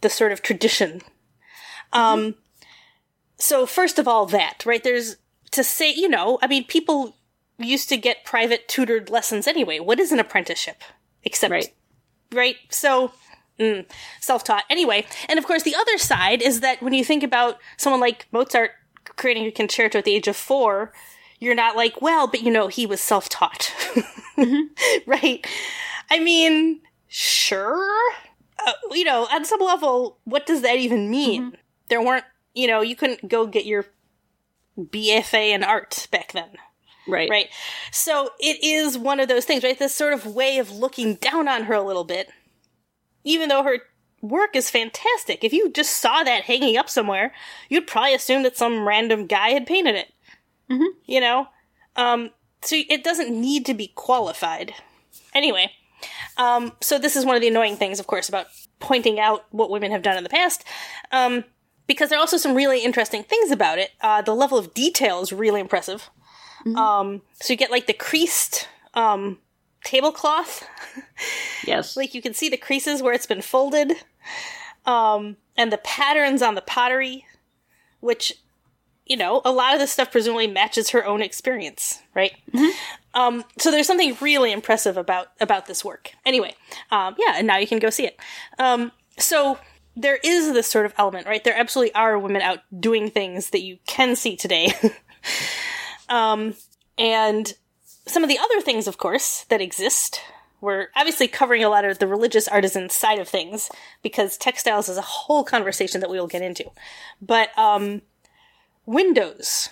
the 0.00 0.08
sort 0.08 0.32
of 0.32 0.42
tradition. 0.42 1.02
Um, 1.92 2.36
so 3.38 3.66
first 3.66 3.98
of 3.98 4.08
all, 4.08 4.24
that 4.26 4.64
right 4.64 4.82
there's 4.82 5.16
to 5.50 5.62
say, 5.62 5.92
you 5.92 6.08
know, 6.08 6.38
I 6.42 6.46
mean, 6.46 6.64
people 6.64 7.16
used 7.58 7.90
to 7.90 7.96
get 7.96 8.24
private 8.24 8.68
tutored 8.68 9.10
lessons 9.10 9.46
anyway. 9.46 9.78
What 9.78 10.00
is 10.00 10.12
an 10.12 10.18
apprenticeship 10.18 10.82
except 11.22 11.52
Right. 11.52 11.74
Right? 12.32 12.56
So 12.70 13.12
mm, 13.58 13.86
self-taught 14.20 14.64
anyway. 14.70 15.06
And 15.28 15.38
of 15.38 15.46
course, 15.46 15.62
the 15.62 15.74
other 15.74 15.98
side 15.98 16.42
is 16.42 16.60
that 16.60 16.82
when 16.82 16.92
you 16.92 17.04
think 17.04 17.22
about 17.22 17.58
someone 17.76 18.00
like 18.00 18.26
Mozart 18.32 18.72
creating 19.16 19.46
a 19.46 19.50
concerto 19.50 19.98
at 19.98 20.04
the 20.04 20.14
age 20.14 20.28
of 20.28 20.36
four, 20.36 20.92
you're 21.38 21.54
not 21.54 21.76
like, 21.76 22.00
well, 22.00 22.26
but 22.26 22.42
you 22.42 22.50
know, 22.50 22.68
he 22.68 22.86
was 22.86 23.00
self-taught, 23.00 23.74
right? 25.06 25.46
I 26.10 26.20
mean, 26.20 26.80
sure. 27.08 28.12
Uh, 28.64 28.72
you 28.92 29.04
know, 29.04 29.26
at 29.30 29.46
some 29.46 29.60
level, 29.60 30.18
what 30.24 30.46
does 30.46 30.62
that 30.62 30.76
even 30.76 31.10
mean? 31.10 31.56
There 31.88 32.02
weren't, 32.02 32.24
you 32.54 32.68
know, 32.68 32.80
you 32.80 32.94
couldn't 32.94 33.28
go 33.28 33.46
get 33.46 33.66
your 33.66 33.86
BFA 34.78 35.50
in 35.50 35.64
art 35.64 36.06
back 36.10 36.32
then 36.32 36.50
right. 37.06 37.28
right? 37.28 37.48
So 37.90 38.30
it 38.38 38.62
is 38.62 38.98
one 38.98 39.20
of 39.20 39.28
those 39.28 39.44
things, 39.44 39.64
right? 39.64 39.78
This 39.78 39.94
sort 39.94 40.12
of 40.12 40.26
way 40.26 40.58
of 40.58 40.70
looking 40.70 41.14
down 41.16 41.48
on 41.48 41.64
her 41.64 41.74
a 41.74 41.82
little 41.82 42.04
bit, 42.04 42.30
even 43.24 43.48
though 43.48 43.62
her 43.62 43.78
work 44.20 44.54
is 44.54 44.70
fantastic. 44.70 45.44
If 45.44 45.52
you 45.52 45.70
just 45.70 45.98
saw 45.98 46.22
that 46.22 46.44
hanging 46.44 46.76
up 46.76 46.88
somewhere, 46.88 47.32
you'd 47.68 47.86
probably 47.86 48.14
assume 48.14 48.42
that 48.44 48.56
some 48.56 48.86
random 48.86 49.26
guy 49.26 49.50
had 49.50 49.66
painted 49.66 49.96
it. 49.96 50.12
Mm-hmm. 50.70 50.98
You 51.06 51.20
know, 51.20 51.48
um, 51.96 52.30
so 52.62 52.76
it 52.88 53.04
doesn't 53.04 53.30
need 53.30 53.66
to 53.66 53.74
be 53.74 53.88
qualified. 53.88 54.74
Anyway, 55.34 55.72
um, 56.36 56.72
so 56.80 56.98
this 56.98 57.16
is 57.16 57.24
one 57.24 57.34
of 57.36 57.42
the 57.42 57.48
annoying 57.48 57.76
things, 57.76 58.00
of 58.00 58.06
course, 58.06 58.28
about 58.28 58.46
pointing 58.80 59.20
out 59.20 59.44
what 59.50 59.70
women 59.70 59.90
have 59.90 60.02
done 60.02 60.16
in 60.16 60.24
the 60.24 60.30
past. 60.30 60.64
Um, 61.10 61.44
because 61.86 62.08
there 62.08 62.18
are 62.18 62.20
also 62.20 62.36
some 62.36 62.54
really 62.54 62.84
interesting 62.84 63.22
things 63.22 63.50
about 63.50 63.78
it. 63.78 63.90
Uh, 64.00 64.22
the 64.22 64.34
level 64.34 64.56
of 64.56 64.72
detail 64.72 65.20
is 65.20 65.32
really 65.32 65.60
impressive. 65.60 66.10
Um, 66.76 67.22
so 67.34 67.52
you 67.52 67.56
get 67.56 67.70
like 67.70 67.86
the 67.86 67.92
creased 67.92 68.68
um, 68.94 69.38
tablecloth, 69.84 70.66
Yes. 71.66 71.96
like 71.96 72.14
you 72.14 72.22
can 72.22 72.34
see 72.34 72.48
the 72.48 72.56
creases 72.56 73.02
where 73.02 73.12
it's 73.14 73.26
been 73.26 73.42
folded, 73.42 73.92
um, 74.86 75.36
and 75.56 75.72
the 75.72 75.78
patterns 75.78 76.42
on 76.42 76.54
the 76.54 76.60
pottery, 76.62 77.24
which 78.00 78.34
you 79.06 79.16
know 79.16 79.42
a 79.44 79.50
lot 79.50 79.74
of 79.74 79.80
this 79.80 79.90
stuff 79.92 80.12
presumably 80.12 80.46
matches 80.46 80.90
her 80.90 81.04
own 81.04 81.20
experience, 81.22 82.00
right? 82.14 82.32
Um, 83.14 83.44
so 83.58 83.70
there's 83.70 83.86
something 83.86 84.16
really 84.20 84.52
impressive 84.52 84.96
about 84.96 85.28
about 85.40 85.66
this 85.66 85.84
work. 85.84 86.12
Anyway, 86.24 86.54
um, 86.90 87.14
yeah, 87.18 87.34
and 87.36 87.46
now 87.46 87.56
you 87.58 87.66
can 87.66 87.78
go 87.80 87.90
see 87.90 88.06
it. 88.06 88.16
Um, 88.58 88.92
so 89.18 89.58
there 89.96 90.18
is 90.24 90.52
this 90.52 90.66
sort 90.68 90.86
of 90.86 90.94
element, 90.96 91.26
right? 91.26 91.42
There 91.44 91.56
absolutely 91.58 91.94
are 91.94 92.18
women 92.18 92.40
out 92.40 92.60
doing 92.78 93.10
things 93.10 93.50
that 93.50 93.60
you 93.62 93.78
can 93.86 94.16
see 94.16 94.36
today. 94.36 94.72
um, 96.12 96.54
and 96.98 97.52
some 98.06 98.22
of 98.22 98.28
the 98.28 98.38
other 98.38 98.60
things, 98.60 98.86
of 98.86 98.98
course, 98.98 99.44
that 99.48 99.60
exist 99.60 100.20
we're 100.62 100.86
obviously 100.94 101.26
covering 101.26 101.64
a 101.64 101.68
lot 101.68 101.84
of 101.84 101.98
the 101.98 102.06
religious 102.06 102.46
artisan 102.46 102.88
side 102.88 103.18
of 103.18 103.28
things 103.28 103.68
because 104.00 104.38
textiles 104.38 104.88
is 104.88 104.96
a 104.96 105.02
whole 105.02 105.44
conversation 105.44 106.00
that 106.00 106.08
we 106.08 106.18
will 106.18 106.28
get 106.28 106.40
into. 106.40 106.70
But 107.20 107.56
um, 107.58 108.00
windows. 108.86 109.68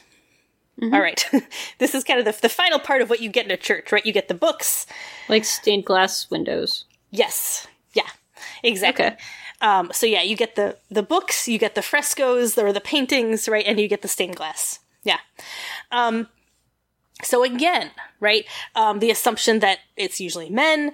Mm-hmm. 0.83 0.93
All 0.93 1.01
right. 1.01 1.25
this 1.79 1.95
is 1.95 2.03
kind 2.03 2.19
of 2.19 2.25
the, 2.25 2.37
the 2.43 2.49
final 2.49 2.81
part 2.81 3.03
of 3.03 3.09
what 3.09 3.21
you 3.21 3.31
get 3.31 3.45
in 3.45 3.53
a 3.53 3.57
church, 3.57 3.93
right? 3.93 4.05
You 4.05 4.13
get 4.13 4.27
the 4.27 4.35
books. 4.35 4.85
Like 5.29 5.45
stained 5.45 5.85
glass 5.85 6.29
windows. 6.29 6.87
Yes. 7.13 7.69
Yeah. 7.95 8.09
Exactly. 8.65 9.07
Okay. 9.07 9.17
Um, 9.61 9.91
so 9.93 10.07
yeah, 10.07 10.23
you 10.23 10.37
get 10.37 10.57
the 10.57 10.79
the 10.91 11.03
books, 11.03 11.47
you 11.47 11.59
get 11.59 11.75
the 11.75 11.83
frescoes 11.83 12.57
or 12.57 12.73
the 12.73 12.81
paintings, 12.81 13.47
right, 13.47 13.67
and 13.67 13.79
you 13.79 13.89
get 13.89 14.01
the 14.01 14.09
stained 14.09 14.37
glass. 14.37 14.79
Yeah. 15.03 15.19
Um, 15.91 16.29
so 17.23 17.43
again, 17.43 17.91
right, 18.19 18.47
um, 18.75 18.99
the 18.99 19.11
assumption 19.11 19.59
that 19.61 19.79
it's 19.97 20.21
usually 20.21 20.51
men, 20.51 20.93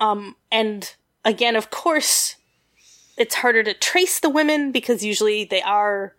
um, 0.00 0.36
and 0.50 0.94
again, 1.24 1.56
of 1.56 1.70
course, 1.70 2.36
it's 3.16 3.36
harder 3.36 3.62
to 3.64 3.74
trace 3.74 4.20
the 4.20 4.30
women 4.30 4.72
because 4.72 5.04
usually 5.04 5.44
they 5.44 5.62
are 5.62 6.14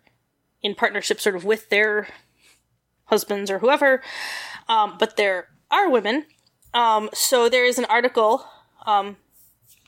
in 0.62 0.74
partnership, 0.74 1.20
sort 1.20 1.36
of 1.36 1.44
with 1.44 1.68
their 1.70 2.08
husbands 3.06 3.50
or 3.50 3.58
whoever. 3.58 4.02
Um, 4.68 4.96
but 4.98 5.16
there 5.16 5.48
are 5.70 5.90
women. 5.90 6.26
Um, 6.74 7.10
so 7.12 7.48
there 7.48 7.64
is 7.64 7.78
an 7.78 7.86
article 7.86 8.44
um, 8.86 9.16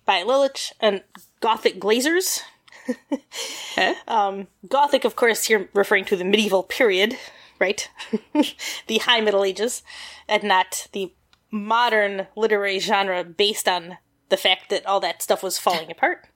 by 0.04 0.22
Lillich 0.22 0.72
and 0.80 1.02
Gothic 1.40 1.80
Glazers. 1.80 2.40
Okay. 2.88 3.94
Um, 4.08 4.48
Gothic, 4.68 5.04
of 5.04 5.16
course, 5.16 5.44
here 5.44 5.68
referring 5.74 6.04
to 6.06 6.16
the 6.16 6.24
medieval 6.24 6.62
period, 6.62 7.16
right? 7.58 7.88
the 8.86 8.98
High 8.98 9.20
Middle 9.20 9.44
Ages, 9.44 9.82
and 10.28 10.42
not 10.42 10.88
the 10.92 11.12
modern 11.50 12.26
literary 12.36 12.78
genre 12.78 13.24
based 13.24 13.68
on 13.68 13.98
the 14.28 14.36
fact 14.36 14.70
that 14.70 14.84
all 14.86 15.00
that 15.00 15.22
stuff 15.22 15.42
was 15.42 15.58
falling 15.58 15.90
apart. 15.96 16.26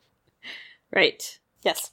right. 0.92 1.38
Yes. 1.62 1.90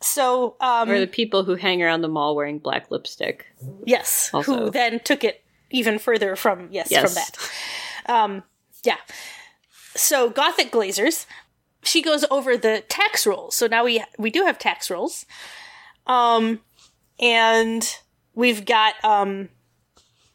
So, 0.00 0.56
um, 0.60 0.90
Or 0.90 0.98
the 0.98 1.06
people 1.06 1.44
who 1.44 1.54
hang 1.54 1.80
around 1.82 2.00
the 2.00 2.08
mall 2.08 2.34
wearing 2.34 2.58
black 2.58 2.90
lipstick. 2.90 3.46
yes, 3.84 4.30
Also- 4.34 4.64
who 4.64 4.70
then 4.70 4.98
took 5.00 5.22
it 5.22 5.44
even 5.70 5.98
further 5.98 6.34
from 6.34 6.68
yes, 6.72 6.88
Yes. 6.90 7.02
from 7.04 7.14
that. 7.14 8.12
Um, 8.12 8.42
yeah. 8.84 8.96
So 9.94 10.28
Gothic 10.28 10.72
Glazers, 10.72 11.26
she 11.82 12.02
goes 12.02 12.24
over 12.30 12.56
the 12.56 12.84
tax 12.88 13.26
rolls. 13.26 13.56
So 13.56 13.66
now 13.66 13.84
we 13.84 14.02
we 14.18 14.30
do 14.30 14.44
have 14.44 14.58
tax 14.58 14.90
rolls, 14.90 15.26
um, 16.06 16.60
and 17.20 17.96
we've 18.34 18.64
got 18.64 18.94
um, 19.04 19.48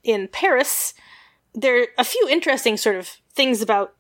in 0.04 0.28
Paris. 0.28 0.94
There 1.54 1.82
are 1.82 1.88
a 1.98 2.04
few 2.04 2.28
interesting 2.30 2.78
sort 2.78 2.96
of 2.98 3.08
things 3.34 3.62
about 3.62 3.96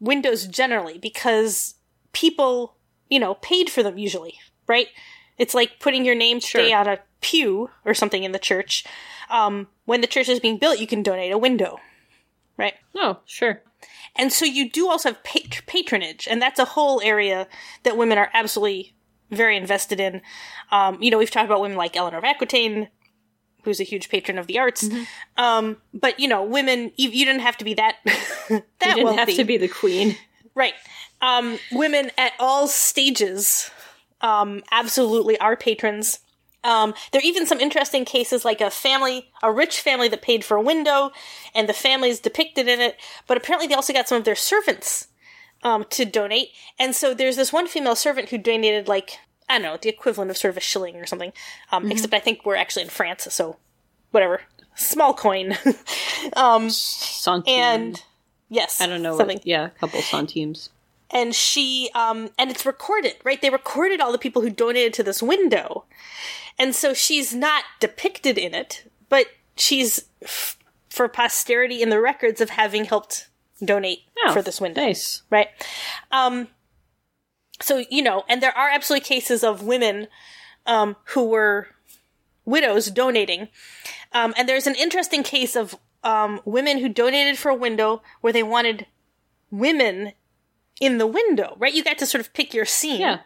windows 0.00 0.46
generally 0.46 0.98
because 0.98 1.74
people, 2.12 2.76
you 3.08 3.18
know, 3.20 3.34
paid 3.34 3.70
for 3.70 3.82
them 3.82 3.96
usually, 3.98 4.38
right? 4.66 4.88
It's 5.38 5.54
like 5.54 5.78
putting 5.80 6.04
your 6.04 6.14
name 6.14 6.40
today 6.40 6.70
Sure. 6.70 6.78
on 6.78 6.88
a 6.88 6.98
pew 7.20 7.70
or 7.84 7.94
something 7.94 8.24
in 8.24 8.32
the 8.32 8.38
church. 8.38 8.84
Um, 9.30 9.68
when 9.84 10.00
the 10.00 10.06
church 10.06 10.28
is 10.28 10.40
being 10.40 10.58
built, 10.58 10.78
you 10.80 10.86
can 10.86 11.02
donate 11.02 11.32
a 11.32 11.38
window, 11.38 11.78
right? 12.56 12.74
Oh, 12.94 13.18
sure. 13.26 13.62
And 14.16 14.32
so 14.32 14.44
you 14.44 14.70
do 14.70 14.88
also 14.88 15.10
have 15.10 15.22
pat- 15.24 15.62
patronage, 15.66 16.26
and 16.30 16.40
that's 16.40 16.58
a 16.58 16.64
whole 16.64 17.00
area 17.02 17.46
that 17.82 17.96
women 17.96 18.16
are 18.18 18.30
absolutely 18.32 18.94
very 19.30 19.56
invested 19.56 20.00
in. 20.00 20.22
Um, 20.70 21.02
you 21.02 21.10
know, 21.10 21.18
we've 21.18 21.30
talked 21.30 21.46
about 21.46 21.60
women 21.60 21.76
like 21.76 21.96
Eleanor 21.96 22.18
of 22.18 22.24
Aquitaine, 22.24 22.88
who's 23.64 23.80
a 23.80 23.84
huge 23.84 24.08
patron 24.08 24.38
of 24.38 24.46
the 24.46 24.58
arts. 24.58 24.88
Um, 25.36 25.76
but 25.92 26.18
you 26.20 26.28
know, 26.28 26.42
women, 26.44 26.92
you, 26.96 27.10
you 27.10 27.24
didn't 27.24 27.40
have 27.42 27.56
to 27.58 27.64
be 27.64 27.74
that 27.74 27.96
that 28.04 28.50
You 28.50 28.62
didn't 28.80 29.04
wealthy, 29.04 29.18
have 29.18 29.28
to 29.36 29.44
be 29.44 29.56
the 29.56 29.68
queen. 29.68 30.16
right? 30.54 30.74
Um, 31.20 31.58
women 31.72 32.10
at 32.16 32.32
all 32.38 32.68
stages, 32.68 33.70
um, 34.20 34.62
absolutely 34.70 35.36
are 35.38 35.56
patrons. 35.56 36.20
Um, 36.66 36.94
there 37.12 37.20
are 37.20 37.24
even 37.24 37.46
some 37.46 37.60
interesting 37.60 38.04
cases 38.04 38.44
like 38.44 38.60
a 38.60 38.70
family, 38.70 39.30
a 39.40 39.52
rich 39.52 39.80
family 39.80 40.08
that 40.08 40.20
paid 40.20 40.44
for 40.44 40.56
a 40.56 40.62
window, 40.62 41.12
and 41.54 41.68
the 41.68 41.72
family 41.72 42.10
is 42.10 42.18
depicted 42.18 42.66
in 42.66 42.80
it, 42.80 42.96
but 43.28 43.36
apparently 43.36 43.68
they 43.68 43.74
also 43.74 43.92
got 43.92 44.08
some 44.08 44.18
of 44.18 44.24
their 44.24 44.34
servants 44.34 45.06
um, 45.62 45.84
to 45.90 46.04
donate. 46.04 46.48
And 46.76 46.94
so 46.94 47.14
there's 47.14 47.36
this 47.36 47.52
one 47.52 47.68
female 47.68 47.94
servant 47.94 48.30
who 48.30 48.38
donated, 48.38 48.88
like, 48.88 49.18
I 49.48 49.54
don't 49.54 49.62
know, 49.62 49.78
the 49.80 49.88
equivalent 49.88 50.30
of 50.30 50.36
sort 50.36 50.50
of 50.50 50.56
a 50.56 50.60
shilling 50.60 50.96
or 50.96 51.06
something, 51.06 51.32
um, 51.70 51.90
except 51.90 52.12
I 52.12 52.18
think 52.18 52.44
we're 52.44 52.56
actually 52.56 52.82
in 52.82 52.88
France, 52.88 53.28
so 53.30 53.58
whatever. 54.10 54.42
Small 54.74 55.14
coin. 55.14 55.52
um, 56.36 56.68
Centime. 56.68 57.48
and 57.48 58.02
yes, 58.48 58.80
I 58.80 58.88
don't 58.88 59.02
know. 59.02 59.16
something 59.16 59.38
What, 59.38 59.46
yeah, 59.46 59.66
a 59.66 59.70
couple 59.70 60.02
centimes. 60.02 60.70
And 61.10 61.34
she 61.34 61.90
um 61.94 62.30
and 62.38 62.50
it's 62.50 62.66
recorded 62.66 63.14
right? 63.24 63.40
They 63.40 63.50
recorded 63.50 64.00
all 64.00 64.12
the 64.12 64.18
people 64.18 64.42
who 64.42 64.50
donated 64.50 64.92
to 64.94 65.02
this 65.02 65.22
window. 65.22 65.84
And 66.58 66.74
so 66.74 66.94
she's 66.94 67.34
not 67.34 67.64
depicted 67.80 68.38
in 68.38 68.54
it 68.54 68.90
but 69.08 69.26
she's 69.56 70.06
f- 70.22 70.58
for 70.90 71.08
posterity 71.08 71.82
in 71.82 71.90
the 71.90 72.00
records 72.00 72.40
of 72.40 72.50
having 72.50 72.84
helped 72.86 73.28
donate 73.64 74.00
Oh, 74.24 74.32
for 74.32 74.42
this 74.42 74.60
window 74.60 74.82
Nice. 74.82 75.22
right? 75.30 75.48
Um 76.10 76.48
so 77.60 77.84
you 77.90 78.02
know 78.02 78.24
and 78.28 78.42
there 78.42 78.56
are 78.56 78.68
absolutely 78.70 79.04
cases 79.06 79.42
of 79.44 79.62
women 79.62 80.08
um 80.66 80.96
who 81.14 81.24
were 81.28 81.68
widows 82.44 82.90
donating. 82.90 83.48
Um 84.12 84.34
and 84.36 84.48
there's 84.48 84.66
an 84.66 84.74
interesting 84.74 85.22
case 85.22 85.54
of 85.56 85.76
um 86.04 86.40
women 86.44 86.78
who 86.78 86.88
donated 86.88 87.38
for 87.38 87.50
a 87.50 87.54
window 87.54 88.02
where 88.20 88.32
they 88.32 88.42
wanted 88.42 88.86
women 89.50 90.12
in 90.80 90.98
the 90.98 91.06
window 91.06 91.56
right 91.58 91.74
you 91.74 91.82
got 91.84 91.98
to 91.98 92.06
sort 92.06 92.20
of 92.20 92.32
pick 92.34 92.52
your 92.54 92.64
scene 92.66 93.00
Yeah. 93.00 93.18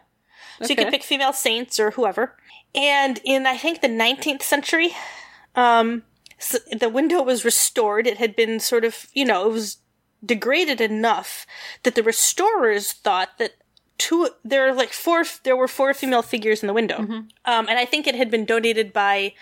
so 0.61 0.67
you 0.69 0.75
could 0.75 0.89
pick 0.89 1.03
female 1.03 1.33
saints 1.33 1.79
or 1.79 1.91
whoever. 1.91 2.37
And 2.73 3.19
in 3.25 3.45
I 3.45 3.57
think 3.57 3.81
the 3.81 3.89
19th 3.89 4.43
century, 4.43 4.89
um, 5.55 6.03
s 6.39 6.55
the 6.71 6.89
window 6.89 7.21
was 7.21 7.43
restored. 7.45 8.07
It 8.07 8.17
had 8.17 8.35
been 8.35 8.59
sort 8.59 8.85
of 8.85 9.07
you 9.13 9.25
know 9.25 9.39
it 9.49 9.51
was 9.53 9.77
degraded 10.25 10.79
enough 10.81 11.45
that 11.83 11.95
the 11.95 12.03
restorers 12.03 12.93
thought 12.93 13.37
that 13.39 13.53
two 13.97 14.29
there 14.43 14.67
are 14.67 14.73
like 14.73 14.93
four 14.93 15.23
there 15.43 15.57
were 15.57 15.67
four 15.67 15.93
female 15.93 16.21
figures 16.21 16.61
in 16.63 16.67
the 16.67 16.73
window, 16.81 16.99
Mm-hmm. 16.99 17.19
um, 17.51 17.67
and 17.69 17.77
I 17.77 17.85
think 17.85 18.07
it 18.07 18.15
had 18.15 18.31
been 18.31 18.45
donated 18.45 18.93
by, 18.93 19.33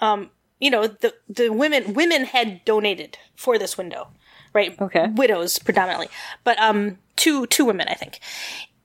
um, 0.00 0.30
you 0.58 0.70
know 0.70 0.86
the 0.86 1.14
the 1.28 1.48
women 1.50 1.94
women 1.94 2.24
had 2.24 2.64
donated 2.64 3.18
for 3.36 3.58
this 3.58 3.78
window, 3.78 4.08
right? 4.52 4.80
Okay. 4.80 5.08
widows 5.14 5.58
predominantly, 5.58 6.08
but 6.44 6.58
um, 6.60 6.98
two 7.16 7.46
two 7.46 7.64
women 7.64 7.88
I 7.88 7.94
think. 7.94 8.20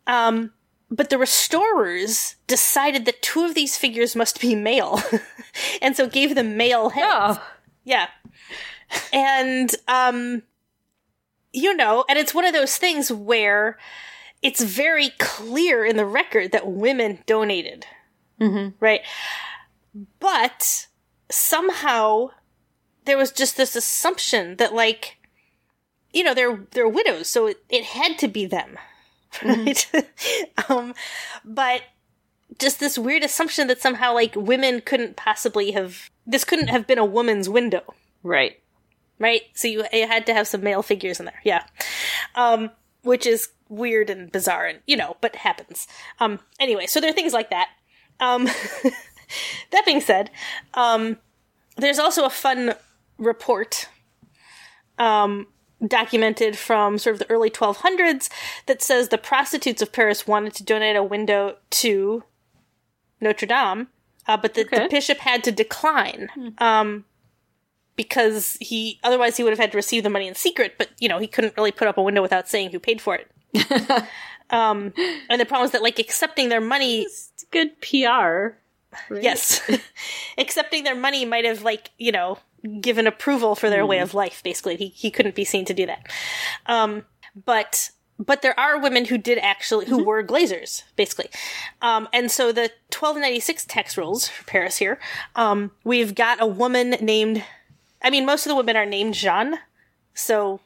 Um, 0.08 0.54
but 0.90 1.10
the 1.10 1.18
restorers 1.18 2.36
decided 2.48 3.06
that 3.06 3.22
two 3.22 3.44
of 3.44 3.56
these 3.56 3.78
figures 3.78 4.16
must 4.16 4.40
be 4.40 4.56
male, 4.56 5.02
and 5.82 5.96
so 5.98 6.08
gave 6.08 6.36
them 6.36 6.56
male 6.58 6.90
heads. 6.90 7.08
Oh, 7.40 7.44
Yeah. 7.84 8.08
And 9.12 9.70
um 9.88 10.44
you 11.54 11.76
know, 11.76 12.06
and 12.08 12.18
it's 12.20 12.34
one 12.36 12.46
of 12.46 12.54
those 12.54 12.78
things 12.78 13.12
where 13.12 13.78
it's 14.42 14.62
very 14.64 15.10
clear 15.18 15.84
in 15.86 15.98
the 15.98 16.06
record 16.06 16.52
that 16.52 16.68
women 16.68 17.20
donated. 17.26 17.86
Mhm. 18.40 18.74
Right? 18.80 19.02
But 20.20 20.88
somehow 21.30 22.30
there 23.06 23.18
was 23.18 23.32
just 23.32 23.58
this 23.58 23.76
assumption 23.76 24.56
that 24.58 24.74
like 24.74 25.17
you 26.14 26.24
know, 26.24 26.34
they're 26.34 26.60
they're 26.72 26.88
widows, 26.88 27.28
so 27.28 27.48
it, 27.48 27.64
it 27.70 27.84
had 27.84 28.18
to 28.20 28.28
be 28.28 28.46
them. 28.46 28.78
Right? 29.44 29.92
um 30.70 30.96
but 31.44 31.82
just 32.60 32.80
this 32.80 32.98
weird 32.98 33.24
assumption 33.24 33.68
that 33.68 33.82
somehow 33.82 34.14
like 34.14 34.36
women 34.36 34.82
couldn't 34.82 35.16
possibly 35.16 35.72
have 35.72 36.10
this 36.26 36.44
couldn't 36.44 36.68
have 36.68 36.88
been 36.88 36.98
a 36.98 37.06
woman's 37.06 37.50
window 37.50 37.84
right. 38.24 38.60
right 39.20 39.42
so 39.54 39.68
you, 39.68 39.86
you 39.92 40.08
had 40.08 40.26
to 40.26 40.34
have 40.34 40.48
some 40.48 40.64
male 40.64 40.82
figures 40.82 41.20
in 41.20 41.26
there 41.26 41.42
yeah 41.44 41.66
um 42.36 42.72
which 43.04 43.26
is 43.26 43.50
weird 43.70 44.10
and 44.10 44.32
bizarre 44.32 44.66
and 44.66 44.80
you 44.88 44.96
know 44.96 45.18
but 45.22 45.36
happens 45.36 45.88
um 46.20 46.40
anyway 46.60 46.86
so 46.86 47.00
there 47.00 47.10
are 47.10 47.14
things 47.14 47.34
like 47.34 47.50
that 47.50 47.70
um 48.20 48.46
that 49.72 49.86
being 49.86 50.02
said 50.02 50.32
um 50.74 51.18
there's 51.76 52.00
also 52.00 52.26
a 52.26 52.30
fun 52.30 52.74
report 53.18 53.90
um 54.98 55.46
documented 55.86 56.58
from 56.58 56.98
sort 56.98 57.14
of 57.16 57.20
the 57.20 57.30
early 57.30 57.50
1200s 57.50 58.30
that 58.66 58.82
says 58.82 59.10
the 59.10 59.18
prostitutes 59.18 59.82
of 59.82 59.92
Paris 59.92 60.26
wanted 60.26 60.54
to 60.56 60.64
donate 60.64 60.96
a 60.96 61.04
window 61.04 61.58
to 61.70 62.24
Notre 63.22 63.46
Dame, 63.48 63.88
uh, 64.28 64.38
but 64.38 64.54
the, 64.54 64.64
the 64.64 64.88
bishop 64.90 65.20
had 65.20 65.44
to 65.44 65.52
decline 65.52 66.30
um, 66.60 67.06
because 67.96 68.58
he 68.60 69.00
otherwise 69.04 69.38
he 69.38 69.44
would 69.44 69.52
have 69.52 69.60
had 69.60 69.72
to 69.72 69.78
receive 69.78 70.04
the 70.04 70.10
money 70.10 70.28
in 70.28 70.36
secret. 70.36 70.76
But 70.78 70.90
you 71.00 71.08
know 71.10 71.20
he 71.20 71.28
couldn't 71.28 71.56
really 71.58 71.72
put 71.72 71.88
up 71.88 71.98
a 71.98 72.04
window 72.04 72.22
without 72.22 72.48
saying 72.48 72.72
who 72.72 72.80
paid 72.80 73.02
for 73.02 73.16
it. 73.16 73.32
um, 74.50 74.94
and 75.30 75.40
the 75.42 75.46
problem 75.46 75.66
is 75.66 75.72
that 75.72 75.82
like 75.84 76.00
accepting 76.00 76.50
their 76.50 76.62
money 76.62 77.02
It's 77.02 77.46
good 77.52 77.80
PR. 77.82 78.58
right? 79.10 79.22
Yes. 79.24 79.62
Accepting 80.38 80.84
their 80.84 80.96
money 80.96 81.26
might 81.26 81.46
have 81.46 81.64
like, 81.64 81.92
you 81.98 82.12
know, 82.12 82.38
given 82.82 83.08
approval 83.08 83.56
for 83.56 83.70
their 83.70 83.86
way 83.86 84.00
of 84.00 84.14
life, 84.14 84.42
basically. 84.44 84.76
He 84.76 84.88
he 84.90 85.12
couldn't 85.12 85.36
be 85.36 85.46
seen 85.46 85.66
to 85.66 85.74
do 85.74 85.86
that. 85.86 86.08
Um 86.66 87.06
but 87.46 87.92
but 88.20 88.42
there 88.42 88.60
are 88.60 88.80
women 88.80 89.06
who 89.06 89.18
did 89.18 89.38
actually 89.38 89.86
who 89.86 90.04
were 90.04 90.24
glazers 90.24 90.82
basically 90.96 91.30
um, 91.84 92.08
and 92.12 92.32
so 92.32 92.52
the 92.52 92.72
1296 92.90 93.66
tax 93.66 93.96
rules 93.96 94.28
for 94.28 94.44
paris 94.46 94.78
here 94.78 94.98
um, 95.36 95.70
we've 95.84 96.16
got 96.16 96.42
a 96.42 96.48
woman 96.48 96.92
named 97.00 97.44
i 98.02 98.10
mean 98.10 98.26
most 98.26 98.48
of 98.48 98.50
the 98.50 98.56
women 98.56 98.76
are 98.76 98.88
named 98.88 99.14
jeanne 99.14 99.60
so 100.16 100.60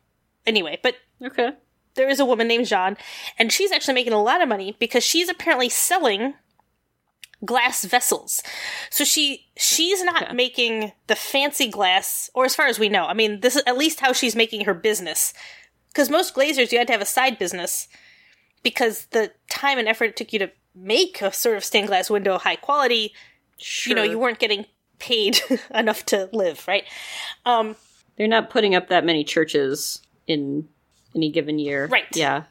anyway 0.46 0.80
but 0.82 0.96
Okay. 1.22 1.52
there 1.96 2.08
is 2.08 2.22
a 2.22 2.26
woman 2.26 2.48
named 2.48 2.68
jeanne 2.68 2.96
and 3.38 3.52
she's 3.52 3.74
actually 3.74 3.96
making 3.96 4.14
a 4.14 4.24
lot 4.24 4.42
of 4.42 4.48
money 4.48 4.78
because 4.80 5.04
she's 5.04 5.28
apparently 5.28 5.68
selling 5.68 6.36
glass 7.44 7.84
vessels 7.86 8.42
so 8.92 9.04
she 9.04 9.48
she's 9.58 10.04
not 10.04 10.36
making 10.36 10.92
the 11.08 11.16
fancy 11.16 11.68
glass 11.68 12.30
or 12.36 12.46
as 12.46 12.56
far 12.56 12.68
as 12.68 12.78
we 12.78 12.88
know 12.90 13.06
i 13.06 13.14
mean 13.14 13.40
this 13.42 13.56
is 13.56 13.64
at 13.66 13.78
least 13.78 14.00
how 14.00 14.14
she's 14.14 14.36
making 14.36 14.66
her 14.66 14.74
business 14.76 15.34
because 15.88 16.10
most 16.10 16.36
glazers 16.36 16.72
you 16.72 16.78
had 16.78 16.86
to 16.88 16.94
have 16.94 17.02
a 17.02 17.06
side 17.06 17.40
business 17.40 17.88
because 18.64 19.06
the 19.08 19.32
time 19.50 19.80
and 19.80 19.88
effort 19.88 20.06
it 20.06 20.16
took 20.18 20.32
you 20.34 20.40
to 20.40 20.52
make 20.76 21.22
a 21.22 21.34
sort 21.34 21.58
of 21.58 21.64
stained 21.64 21.88
glass 21.88 22.10
window 22.10 22.38
high 22.38 22.56
quality 22.56 23.12
Sure. 23.58 23.90
you 23.92 23.96
know 23.96 24.04
you 24.04 24.20
weren't 24.20 24.40
getting 24.40 24.66
paid 25.00 25.40
enough 25.74 26.06
to 26.06 26.30
live 26.32 26.64
right 26.68 26.84
um 27.46 27.76
They're 28.18 28.28
not 28.28 28.50
putting 28.52 28.76
up 28.76 28.90
that 28.90 29.04
many 29.04 29.24
churches 29.24 30.00
in 30.28 30.68
any 31.16 31.30
given 31.32 31.58
year. 31.60 31.88
Right. 31.88 32.06
Yeah. 32.16 32.44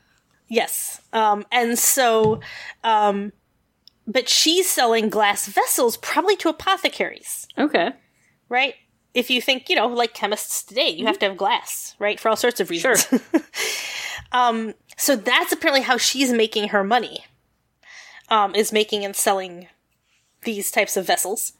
yes 0.48 1.00
um 1.12 1.46
and 1.52 1.78
so 1.78 2.40
um 2.82 3.32
but 4.06 4.28
she's 4.28 4.68
selling 4.68 5.08
glass 5.08 5.46
vessels 5.46 5.96
probably 5.96 6.36
to 6.36 6.48
apothecaries 6.48 7.46
Okay. 7.58 7.90
right 8.48 8.74
if 9.14 9.28
you 9.30 9.40
think 9.42 9.68
you 9.68 9.76
know 9.76 9.86
like 9.88 10.14
chemists 10.14 10.62
today 10.62 10.88
you 10.88 11.06
have 11.06 11.18
to 11.18 11.26
have 11.28 11.36
glass 11.36 11.94
right 11.98 12.18
for 12.20 12.28
all 12.28 12.36
sorts 12.36 12.60
of 12.60 12.70
reasons 12.70 13.06
Sure. 13.08 13.20
um 14.32 14.74
so 14.96 15.16
that's 15.16 15.52
apparently 15.52 15.82
how 15.82 15.96
she's 15.96 16.32
making 16.32 16.68
her 16.68 16.84
money 16.84 17.24
um 18.28 18.54
is 18.54 18.72
making 18.72 19.04
and 19.04 19.16
selling 19.16 19.66
these 20.44 20.70
types 20.70 20.96
of 20.96 21.06
vessels 21.06 21.52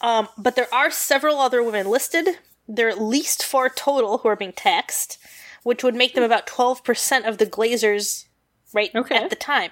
um 0.00 0.28
but 0.36 0.54
there 0.56 0.72
are 0.72 0.90
several 0.90 1.38
other 1.38 1.62
women 1.62 1.86
listed 1.88 2.28
there 2.66 2.86
are 2.88 2.90
at 2.90 3.00
least 3.00 3.42
four 3.44 3.68
total 3.70 4.18
who 4.18 4.28
are 4.28 4.36
being 4.36 4.52
taxed 4.52 5.18
which 5.62 5.82
would 5.82 5.94
make 5.94 6.14
them 6.14 6.22
about 6.24 6.46
12% 6.46 7.26
of 7.28 7.38
the 7.38 7.46
glazers 7.46 8.26
right 8.74 8.90
Okay. 8.94 9.16
at 9.16 9.30
the 9.30 9.36
time 9.36 9.70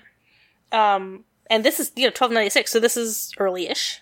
um 0.73 1.25
and 1.51 1.65
this 1.65 1.79
is 1.81 1.93
you 1.97 2.03
know 2.03 2.09
1296 2.09 2.71
so 2.71 2.81
this 2.81 2.97
is 2.97 3.33
early-ish 3.39 4.01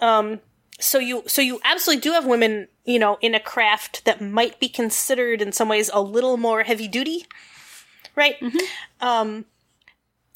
um 0.00 0.40
so 0.80 0.98
you 0.98 1.22
so 1.26 1.42
you 1.42 1.60
absolutely 1.64 2.00
do 2.00 2.12
have 2.12 2.24
women 2.26 2.68
you 2.84 2.98
know 2.98 3.18
in 3.20 3.34
a 3.34 3.40
craft 3.40 4.04
that 4.04 4.20
might 4.20 4.60
be 4.60 4.68
considered 4.68 5.42
in 5.42 5.52
some 5.52 5.68
ways 5.68 5.90
a 5.92 6.00
little 6.00 6.36
more 6.36 6.62
heavy 6.62 6.88
duty 6.88 7.26
right 8.16 8.36
um 9.00 9.44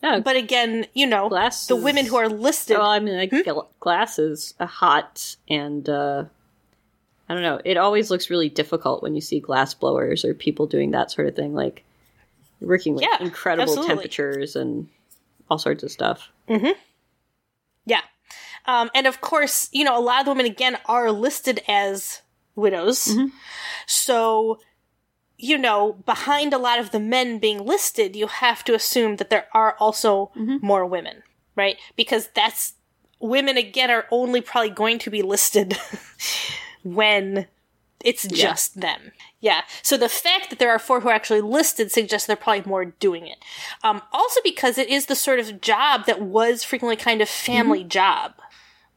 Oh, 0.04 0.20
but 0.20 0.34
again 0.34 0.86
you 0.94 1.06
know 1.06 1.28
Glass 1.28 1.68
the 1.68 1.76
women 1.76 2.06
who 2.06 2.16
are 2.16 2.28
listed 2.28 2.76
well, 2.76 2.88
I 2.90 2.98
mean, 2.98 3.16
like, 3.16 3.30
Hmm? 3.30 3.36
gl- 3.48 3.68
glass 3.78 4.18
is 4.18 4.52
a 4.58 4.66
hot 4.66 5.36
and 5.48 5.88
uh, 5.88 6.24
I 7.28 7.34
don't 7.34 7.44
know. 7.44 7.60
It 7.64 7.76
always 7.76 8.10
looks 8.10 8.28
really 8.28 8.48
difficult 8.48 9.00
when 9.00 9.14
you 9.14 9.20
see 9.20 9.38
glass 9.38 9.74
blowers 9.74 10.24
or 10.24 10.34
people 10.34 10.66
doing 10.66 10.90
that 10.90 11.12
sort 11.12 11.28
of 11.28 11.36
thing. 11.36 11.54
Like 11.54 11.84
working 12.60 12.96
with 12.96 13.04
Yeah, 13.04 13.24
incredible 13.24 13.62
absolutely. 13.74 13.94
temperatures 13.94 14.56
and 14.56 14.88
all 15.52 15.58
sorts 15.58 15.82
of 15.82 15.90
stuff. 15.90 16.28
Mm-hmm. 16.48 16.78
yeah. 17.86 18.00
Um 18.66 18.90
and 18.94 19.06
of 19.06 19.20
course 19.20 19.68
you 19.72 19.84
know 19.84 19.98
a 19.98 20.00
lot 20.00 20.20
of 20.20 20.24
the 20.24 20.30
women 20.32 20.46
again 20.46 20.78
are 20.86 21.12
listed 21.12 21.62
as 21.68 22.22
widows. 22.54 23.04
Mm-hmm. 23.04 23.26
So 23.86 24.58
you 25.36 25.58
know 25.58 25.92
behind 26.06 26.52
a 26.52 26.58
lot 26.58 26.78
of 26.78 26.90
the 26.90 27.00
men 27.00 27.38
being 27.38 27.64
listed 27.66 28.16
you 28.16 28.28
have 28.28 28.64
to 28.64 28.74
assume 28.74 29.16
that 29.16 29.30
there 29.30 29.46
are 29.52 29.76
also 29.78 30.30
mm-hmm. 30.36 30.64
more 30.64 30.86
women 30.86 31.22
right? 31.56 31.76
Because 31.96 32.28
that's 32.34 32.74
women 33.20 33.56
again 33.56 33.90
are 33.90 34.06
only 34.10 34.40
probably 34.40 34.70
going 34.70 34.98
to 35.00 35.10
be 35.10 35.22
listed 35.22 35.76
when 36.82 37.46
it's 38.04 38.26
just 38.26 38.80
them. 38.80 39.12
Yeah. 39.40 39.62
So 39.82 39.96
the 39.96 40.08
fact 40.08 40.50
that 40.50 40.58
there 40.58 40.70
are 40.70 40.78
four 40.78 41.00
who 41.00 41.08
are 41.08 41.14
actually 41.14 41.40
listed 41.40 41.90
suggests 41.90 42.26
they're 42.26 42.36
probably 42.36 42.68
more 42.68 42.84
doing 42.84 43.26
it. 43.26 43.38
Um, 43.82 44.02
also 44.12 44.40
because 44.44 44.78
it 44.78 44.88
is 44.88 45.06
the 45.06 45.16
sort 45.16 45.38
of 45.38 45.60
job 45.60 46.06
that 46.06 46.20
was 46.20 46.64
frequently 46.64 46.96
kind 46.96 47.20
of 47.20 47.28
family 47.28 47.84
job. 47.84 48.34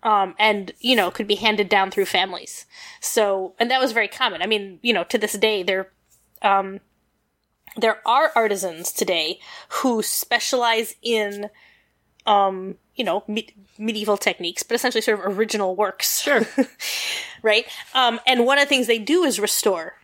Um, 0.03 0.35
and, 0.37 0.71
you 0.79 0.95
know, 0.95 1.09
could 1.09 1.27
be 1.27 1.33
handed 1.33 1.67
down 1.67 1.89
through 1.89 2.05
families. 2.05 2.67
So, 2.99 3.55
and 3.57 3.71
that 3.71 3.81
was 3.81 3.91
very 3.91 4.07
common. 4.07 4.43
I 4.43 4.45
mean, 4.45 4.77
you 4.83 4.93
know, 4.93 5.03
to 5.05 5.17
this 5.17 5.33
day, 5.33 5.63
there, 5.63 5.89
um, 6.43 6.79
there 7.75 8.07
are 8.07 8.31
artisans 8.35 8.91
today 8.91 9.39
who 9.69 10.03
specialize 10.03 10.95
in, 11.01 11.49
um, 12.25 12.75
you 12.95 13.03
know, 13.03 13.23
me- 13.27 13.53
medieval 13.77 14.17
techniques, 14.17 14.63
but 14.63 14.75
essentially 14.75 15.01
sort 15.01 15.19
of 15.19 15.37
original 15.37 15.75
works. 15.75 16.21
Sure. 16.21 16.41
right? 17.41 17.65
Um, 17.93 18.19
and 18.25 18.45
one 18.45 18.57
of 18.57 18.65
the 18.65 18.69
things 18.69 18.87
they 18.87 18.99
do 18.99 19.23
is 19.23 19.39
restore. 19.39 19.95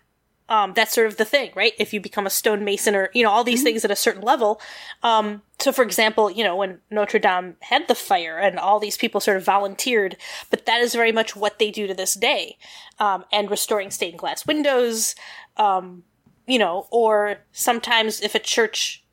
Um, 0.49 0.73
that's 0.73 0.93
sort 0.93 1.07
of 1.07 1.15
the 1.15 1.23
thing, 1.23 1.51
right? 1.55 1.71
If 1.79 1.93
you 1.93 2.01
become 2.01 2.27
a 2.27 2.29
stonemason 2.29 2.93
or, 2.93 3.09
you 3.13 3.23
know, 3.23 3.29
all 3.29 3.45
these 3.45 3.63
things 3.63 3.85
at 3.85 3.91
a 3.91 3.95
certain 3.95 4.21
level. 4.21 4.59
Um, 5.01 5.43
so 5.59 5.71
for 5.71 5.81
example, 5.81 6.29
you 6.29 6.43
know, 6.43 6.57
when 6.57 6.79
Notre 6.89 7.19
Dame 7.19 7.55
had 7.61 7.87
the 7.87 7.95
fire 7.95 8.37
and 8.37 8.59
all 8.59 8.77
these 8.77 8.97
people 8.97 9.21
sort 9.21 9.37
of 9.37 9.45
volunteered, 9.45 10.17
but 10.49 10.65
that 10.65 10.81
is 10.81 10.93
very 10.93 11.13
much 11.13 11.37
what 11.37 11.57
they 11.57 11.71
do 11.71 11.87
to 11.87 11.93
this 11.93 12.15
day. 12.15 12.57
Um, 12.99 13.23
and 13.31 13.49
restoring 13.49 13.91
stained 13.91 14.19
glass 14.19 14.45
windows, 14.45 15.15
um, 15.55 16.03
you 16.47 16.59
know, 16.59 16.87
or 16.91 17.37
sometimes 17.53 18.19
if 18.19 18.35
a 18.35 18.39
church 18.39 19.05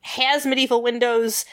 has 0.00 0.46
medieval 0.46 0.82
windows 0.82 1.44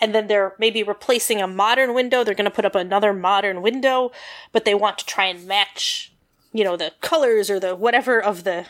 and 0.00 0.14
then 0.14 0.26
they're 0.26 0.54
maybe 0.58 0.82
replacing 0.82 1.40
a 1.40 1.46
modern 1.46 1.94
window, 1.94 2.22
they're 2.22 2.34
going 2.34 2.44
to 2.44 2.50
put 2.50 2.64
up 2.64 2.74
another 2.74 3.12
modern 3.12 3.62
window, 3.62 4.12
but 4.52 4.64
they 4.64 4.74
want 4.74 4.98
to 4.98 5.06
try 5.06 5.26
and 5.26 5.46
match, 5.46 6.12
you 6.52 6.64
know, 6.64 6.76
the 6.76 6.92
colors 7.00 7.50
or 7.50 7.58
the 7.58 7.74
whatever 7.74 8.22
of 8.22 8.44
the 8.44 8.66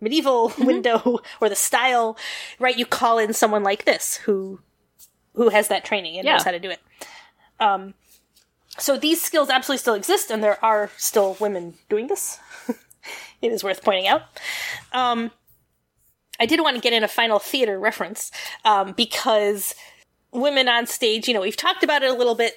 medieval 0.00 0.52
window 0.58 1.20
or 1.40 1.48
the 1.48 1.56
style, 1.56 2.16
right? 2.58 2.78
You 2.78 2.86
call 2.86 3.18
in 3.18 3.32
someone 3.32 3.62
like 3.62 3.84
this 3.84 4.16
who 4.18 4.60
who 5.34 5.48
has 5.48 5.68
that 5.68 5.84
training 5.84 6.16
and 6.16 6.26
knows 6.26 6.44
how 6.44 6.52
to 6.52 6.60
do 6.60 6.70
it. 6.70 6.80
Um, 7.58 7.94
so 8.78 8.96
these 8.96 9.20
skills 9.20 9.50
absolutely 9.50 9.80
still 9.80 9.94
exist, 9.94 10.30
and 10.30 10.42
there 10.42 10.64
are 10.64 10.90
still 10.96 11.36
women 11.40 11.74
doing 11.88 12.06
this. 12.06 12.38
it 13.42 13.52
is 13.52 13.64
worth 13.64 13.82
pointing 13.82 14.06
out. 14.06 14.22
Um, 14.92 15.32
I 16.38 16.46
did 16.46 16.60
want 16.60 16.76
to 16.76 16.80
get 16.80 16.92
in 16.92 17.04
a 17.04 17.08
final 17.08 17.38
theater 17.38 17.78
reference 17.78 18.30
um, 18.64 18.92
because 18.92 19.74
women 20.34 20.68
on 20.68 20.86
stage, 20.86 21.26
you 21.28 21.34
know, 21.34 21.40
we've 21.40 21.56
talked 21.56 21.82
about 21.82 22.02
it 22.02 22.10
a 22.10 22.14
little 22.14 22.34
bit. 22.34 22.54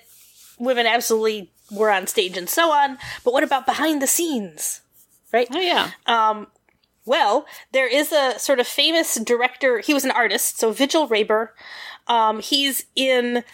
Women 0.60 0.86
absolutely 0.88 1.52
were 1.72 1.92
on 1.92 2.08
stage 2.08 2.36
and 2.38 2.50
so 2.50 2.72
on, 2.72 2.98
but 3.24 3.34
what 3.34 3.44
about 3.44 3.66
behind 3.66 4.02
the 4.02 4.08
scenes? 4.08 4.82
Right? 5.32 5.48
Oh 5.52 5.60
yeah. 5.60 5.92
Well, 7.06 7.46
there 7.72 7.88
is 7.88 8.12
a 8.12 8.38
sort 8.38 8.60
of 8.60 8.68
famous 8.68 9.16
director. 9.16 9.80
He 9.80 9.94
was 9.94 10.04
an 10.04 10.12
artist, 10.12 10.58
so 10.60 10.72
Vigil 10.74 11.08
Raber. 11.08 11.50
Um, 12.08 12.42
he's 12.42 12.86
in 12.98 13.46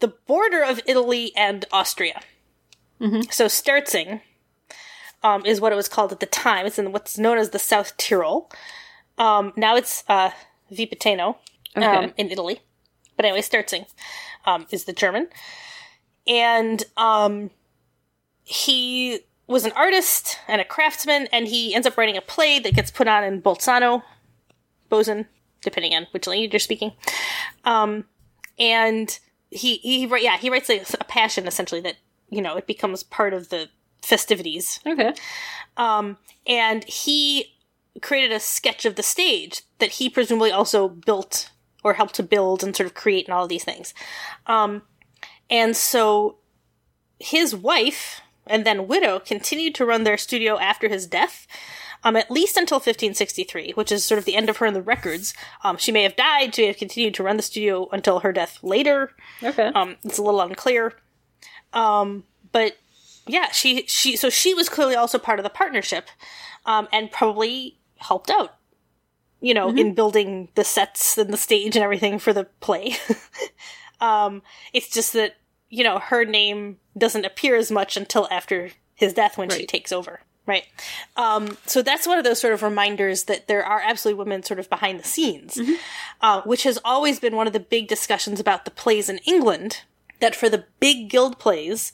the 0.00 0.08
border 0.08 0.62
of 0.62 0.80
Italy 0.86 1.32
and 1.34 1.64
Austria. 1.72 2.20
So 3.30 3.46
Sterzing 3.46 4.20
um, 5.22 5.46
is 5.46 5.60
what 5.60 5.72
it 5.72 5.76
was 5.76 5.88
called 5.88 6.12
at 6.12 6.20
the 6.20 6.26
time. 6.26 6.66
It's 6.66 6.78
in 6.78 6.92
what's 6.92 7.16
known 7.16 7.38
as 7.38 7.50
the 7.50 7.58
South 7.58 7.96
Tyrol. 7.96 8.50
Um, 9.16 9.52
now 9.56 9.76
it's 9.76 10.04
uh, 10.08 10.30
Vipiteno 10.72 11.36
um, 11.76 11.82
Okay. 11.82 12.12
in 12.16 12.30
Italy. 12.30 12.60
But 13.18 13.26
anyway, 13.26 13.42
Sterzing 13.42 13.84
um, 14.46 14.66
is 14.70 14.84
the 14.84 14.92
German. 14.94 15.28
And 16.26 16.84
um, 16.96 17.50
he 18.44 19.20
was 19.48 19.64
an 19.64 19.72
artist 19.72 20.38
and 20.46 20.60
a 20.60 20.64
craftsman, 20.64 21.26
and 21.32 21.48
he 21.48 21.74
ends 21.74 21.86
up 21.86 21.98
writing 21.98 22.16
a 22.16 22.20
play 22.20 22.60
that 22.60 22.74
gets 22.74 22.92
put 22.92 23.08
on 23.08 23.24
in 23.24 23.42
Bolzano, 23.42 24.02
Bozen, 24.88 25.26
depending 25.62 25.94
on 25.94 26.06
which 26.12 26.28
language 26.28 26.52
you're 26.52 26.60
speaking. 26.60 26.92
Um, 27.64 28.04
and 28.56 29.18
he, 29.50 29.78
he, 29.78 30.06
yeah, 30.22 30.36
he 30.36 30.48
writes 30.48 30.70
a, 30.70 30.82
a 31.00 31.04
passion 31.04 31.48
essentially 31.48 31.80
that, 31.80 31.96
you 32.30 32.40
know, 32.40 32.56
it 32.56 32.68
becomes 32.68 33.02
part 33.02 33.34
of 33.34 33.48
the 33.48 33.68
festivities. 34.00 34.78
Okay. 34.86 35.12
Um, 35.76 36.18
and 36.46 36.84
he 36.84 37.56
created 38.00 38.30
a 38.30 38.38
sketch 38.38 38.84
of 38.84 38.94
the 38.94 39.02
stage 39.02 39.62
that 39.80 39.92
he 39.92 40.08
presumably 40.08 40.52
also 40.52 40.88
built 40.88 41.50
or 41.84 41.94
helped 41.94 42.14
to 42.14 42.22
build 42.22 42.62
and 42.62 42.74
sort 42.74 42.86
of 42.86 42.94
create 42.94 43.26
and 43.26 43.34
all 43.34 43.44
of 43.44 43.48
these 43.48 43.64
things. 43.64 43.94
Um, 44.46 44.82
and 45.50 45.76
so 45.76 46.36
his 47.18 47.54
wife 47.54 48.20
and 48.46 48.64
then 48.64 48.88
widow 48.88 49.18
continued 49.18 49.74
to 49.76 49.86
run 49.86 50.04
their 50.04 50.16
studio 50.16 50.58
after 50.58 50.88
his 50.88 51.06
death. 51.06 51.46
Um, 52.04 52.14
at 52.14 52.30
least 52.30 52.56
until 52.56 52.76
1563, 52.76 53.72
which 53.72 53.90
is 53.90 54.04
sort 54.04 54.20
of 54.20 54.24
the 54.24 54.36
end 54.36 54.48
of 54.48 54.58
her 54.58 54.66
in 54.66 54.72
the 54.72 54.80
records. 54.80 55.34
Um, 55.64 55.76
she 55.78 55.90
may 55.90 56.04
have 56.04 56.14
died. 56.14 56.54
She 56.54 56.62
may 56.62 56.68
have 56.68 56.76
continued 56.76 57.12
to 57.14 57.24
run 57.24 57.36
the 57.36 57.42
studio 57.42 57.88
until 57.90 58.20
her 58.20 58.30
death 58.32 58.60
later. 58.62 59.10
Okay. 59.42 59.72
Um, 59.74 59.96
it's 60.04 60.16
a 60.16 60.22
little 60.22 60.40
unclear. 60.40 60.94
Um, 61.72 62.22
but 62.52 62.76
yeah, 63.26 63.50
she 63.50 63.84
she 63.88 64.14
so 64.14 64.30
she 64.30 64.54
was 64.54 64.68
clearly 64.68 64.94
also 64.94 65.18
part 65.18 65.40
of 65.40 65.42
the 65.42 65.50
partnership, 65.50 66.08
um, 66.64 66.86
and 66.92 67.10
probably 67.10 67.78
helped 67.96 68.30
out 68.30 68.57
you 69.40 69.54
know, 69.54 69.70
in 69.70 69.94
building 69.94 70.48
the 70.54 70.64
sets 70.64 71.16
and 71.16 71.32
the 71.32 71.36
stage 71.36 71.76
and 71.76 71.84
everything 71.84 72.18
for 72.18 72.32
the 72.32 72.44
play. 72.60 72.96
um, 74.00 74.42
it's 74.72 74.90
just 74.90 75.12
that, 75.12 75.36
you 75.68 75.84
know, 75.84 75.98
her 75.98 76.24
name 76.24 76.78
doesn't 76.96 77.24
appear 77.24 77.56
as 77.56 77.70
much 77.70 77.96
until 77.96 78.26
after 78.30 78.70
his 78.94 79.14
death 79.14 79.38
when 79.38 79.48
she 79.48 79.64
takes 79.64 79.92
over. 79.92 80.20
Right. 80.44 80.64
Um, 81.16 81.58
so 81.66 81.82
that's 81.82 82.06
one 82.06 82.16
of 82.16 82.24
those 82.24 82.40
sort 82.40 82.54
of 82.54 82.62
reminders 82.62 83.24
that 83.24 83.48
there 83.48 83.62
are 83.62 83.80
absolutely 83.80 84.18
women 84.18 84.42
sort 84.42 84.58
of 84.58 84.70
behind 84.70 84.98
the 84.98 85.04
scenes, 85.04 85.60
uh, 86.22 86.40
which 86.42 86.62
has 86.62 86.78
always 86.86 87.20
been 87.20 87.36
one 87.36 87.46
of 87.46 87.52
the 87.52 87.60
big 87.60 87.86
discussions 87.86 88.40
about 88.40 88.64
the 88.64 88.70
plays 88.70 89.10
in 89.10 89.18
England. 89.18 89.82
That 90.20 90.34
for 90.34 90.48
the 90.48 90.64
big 90.80 91.10
guild 91.10 91.38
plays, 91.38 91.92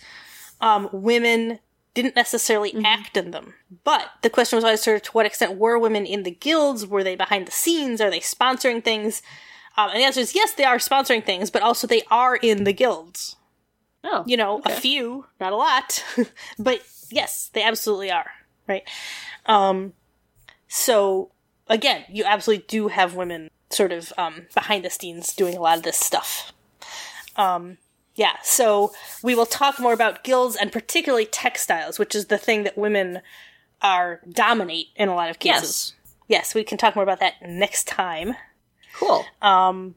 um, 0.60 0.88
women 0.92 1.58
didn't 1.94 2.16
necessarily 2.16 2.74
act 2.84 3.16
in 3.16 3.30
them. 3.30 3.54
But 3.84 4.10
the 4.22 4.30
question 4.30 4.56
was 4.56 4.64
always 4.64 4.82
sort 4.82 4.96
of 4.96 5.02
to 5.04 5.12
what 5.12 5.26
extent 5.26 5.56
were 5.56 5.78
women 5.78 6.04
in 6.04 6.24
the 6.24 6.30
guilds? 6.30 6.86
Were 6.86 7.04
they 7.04 7.16
behind 7.16 7.46
the 7.46 7.52
scenes? 7.52 8.00
Are 8.00 8.10
they 8.10 8.20
sponsoring 8.20 8.82
things? 8.82 9.22
Um, 9.76 9.90
and 9.90 10.00
the 10.00 10.04
answer 10.04 10.20
is 10.20 10.34
yes, 10.34 10.52
they 10.52 10.64
are 10.64 10.78
sponsoring 10.78 11.24
things, 11.24 11.50
but 11.50 11.62
also 11.62 11.86
they 11.86 12.02
are 12.10 12.36
in 12.36 12.64
the 12.64 12.72
guilds. 12.72 13.36
Oh, 14.02 14.24
You 14.26 14.36
know, 14.36 14.60
a 14.66 14.70
few, 14.70 15.26
not 15.40 15.52
a 15.52 15.56
lot, 15.56 16.04
but 16.58 16.82
yes, 17.10 17.50
they 17.54 17.62
absolutely 17.62 18.10
are. 18.10 18.30
Right. 18.68 18.82
Um, 19.46 19.94
so 20.68 21.30
again, 21.68 22.04
you 22.10 22.24
absolutely 22.24 22.66
do 22.68 22.88
have 22.88 23.14
women 23.14 23.50
sort 23.70 23.92
of 23.92 24.12
um, 24.18 24.46
behind 24.54 24.84
the 24.84 24.90
scenes 24.90 25.34
doing 25.34 25.56
a 25.56 25.60
lot 25.60 25.78
of 25.78 25.84
this 25.84 25.98
stuff. 25.98 26.52
Um, 27.36 27.78
yeah, 28.14 28.36
so 28.42 28.92
we 29.22 29.34
will 29.34 29.46
talk 29.46 29.78
more 29.80 29.92
about 29.92 30.22
guilds 30.24 30.56
and 30.56 30.70
particularly 30.72 31.26
textiles, 31.26 31.98
which 31.98 32.14
is 32.14 32.26
the 32.26 32.38
thing 32.38 32.62
that 32.64 32.78
women 32.78 33.20
are 33.82 34.20
dominate 34.30 34.86
in 34.96 35.08
a 35.08 35.14
lot 35.14 35.30
of 35.30 35.38
cases. 35.38 35.92
yes, 35.94 35.94
Yes, 36.26 36.54
we 36.54 36.64
can 36.64 36.78
talk 36.78 36.94
more 36.96 37.02
about 37.02 37.20
that 37.20 37.34
next 37.46 37.86
time. 37.86 38.34
cool. 38.98 39.24
Um, 39.42 39.94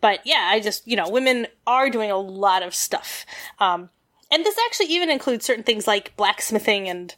but 0.00 0.20
yeah, 0.24 0.48
I 0.50 0.58
just 0.60 0.86
you 0.86 0.96
know, 0.96 1.08
women 1.08 1.46
are 1.66 1.88
doing 1.90 2.10
a 2.10 2.16
lot 2.18 2.62
of 2.62 2.74
stuff, 2.74 3.24
um, 3.60 3.90
and 4.30 4.44
this 4.44 4.56
actually 4.66 4.86
even 4.86 5.10
includes 5.10 5.44
certain 5.46 5.62
things 5.64 5.86
like 5.86 6.16
blacksmithing 6.16 6.88
and, 6.88 7.14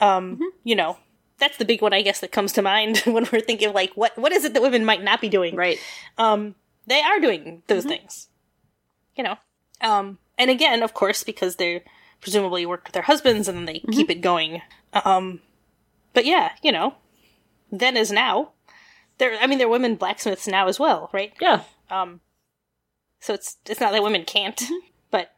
um, 0.00 0.34
Mm-hmm. 0.34 0.44
you 0.62 0.76
know, 0.76 0.98
that's 1.38 1.56
the 1.56 1.64
big 1.64 1.82
one 1.82 1.92
I 1.92 2.02
guess 2.02 2.20
that 2.20 2.30
comes 2.32 2.52
to 2.52 2.62
mind 2.62 2.98
when 3.06 3.26
we're 3.32 3.40
thinking 3.40 3.68
of 3.68 3.74
like 3.74 3.92
what 3.94 4.16
what 4.16 4.30
is 4.32 4.44
it 4.44 4.54
that 4.54 4.62
women 4.62 4.84
might 4.84 5.02
not 5.02 5.20
be 5.20 5.28
doing? 5.28 5.56
right. 5.56 5.78
Um, 6.16 6.54
they 6.86 7.00
are 7.00 7.18
doing 7.18 7.62
those 7.66 7.82
Mm-hmm. 7.82 7.88
things, 7.88 8.28
you 9.16 9.24
know, 9.24 9.36
um, 9.80 10.18
and 10.38 10.50
again, 10.50 10.82
of 10.82 10.94
course, 10.94 11.22
because 11.22 11.56
they 11.56 11.82
presumably 12.20 12.66
work 12.66 12.84
with 12.84 12.92
their 12.92 13.02
husbands 13.02 13.48
and 13.48 13.56
then 13.58 13.64
they 13.66 13.80
Mm-hmm. 13.80 13.92
keep 13.92 14.10
it 14.10 14.20
going. 14.20 14.62
Um, 15.04 15.40
but 16.12 16.24
yeah, 16.26 16.50
you 16.62 16.72
know, 16.72 16.94
then 17.72 17.96
as 17.96 18.10
now. 18.12 18.52
There, 19.18 19.36
I 19.38 19.46
mean, 19.46 19.58
there 19.58 19.66
are 19.66 19.70
women 19.70 19.96
blacksmiths 19.96 20.46
now 20.48 20.66
as 20.66 20.78
well, 20.80 21.10
right? 21.12 21.32
Yeah. 21.40 21.62
Um, 21.90 22.20
so 23.20 23.34
it's 23.34 23.56
it's 23.66 23.80
not 23.80 23.92
that 23.92 24.02
women 24.02 24.24
can't, 24.24 24.58
but 25.10 25.32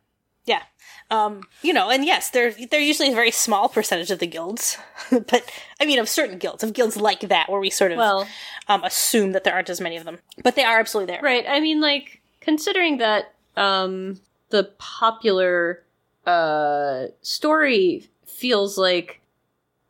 yeah, 0.45 0.63
um, 1.11 1.43
you 1.63 1.73
know, 1.73 1.91
and 1.91 2.05
yes, 2.05 2.31
they're 2.31 2.53
they're 2.71 2.79
usually 2.81 3.11
a 3.11 3.15
very 3.15 3.33
small 3.33 3.69
percentage 3.69 4.13
of 4.13 4.21
the 4.21 4.27
guilds, 4.29 4.79
but 5.11 5.51
I 5.81 5.85
mean 5.85 5.99
of 5.99 6.09
certain 6.09 6.39
guilds, 6.39 6.63
of 6.63 6.73
guilds 6.75 6.97
like 6.97 7.21
that, 7.23 7.49
where 7.51 7.59
we 7.61 7.71
sort 7.71 7.91
of 7.91 7.99
Well, 7.99 8.29
um, 8.69 8.85
assume 8.85 9.33
that 9.33 9.43
there 9.43 9.55
aren't 9.55 9.69
as 9.71 9.81
many 9.81 9.97
of 9.97 10.05
them, 10.05 10.19
but 10.45 10.55
they 10.55 10.63
are 10.65 10.79
absolutely 10.79 11.13
there. 11.15 11.23
right. 11.23 11.45
I 11.49 11.59
mean, 11.59 11.81
like 11.81 12.21
considering 12.41 12.99
that 12.99 13.35
um, 13.57 14.21
the 14.53 14.71
popular 14.79 15.83
uh, 16.27 17.07
story 17.23 18.09
feels 18.27 18.79
like 18.79 19.21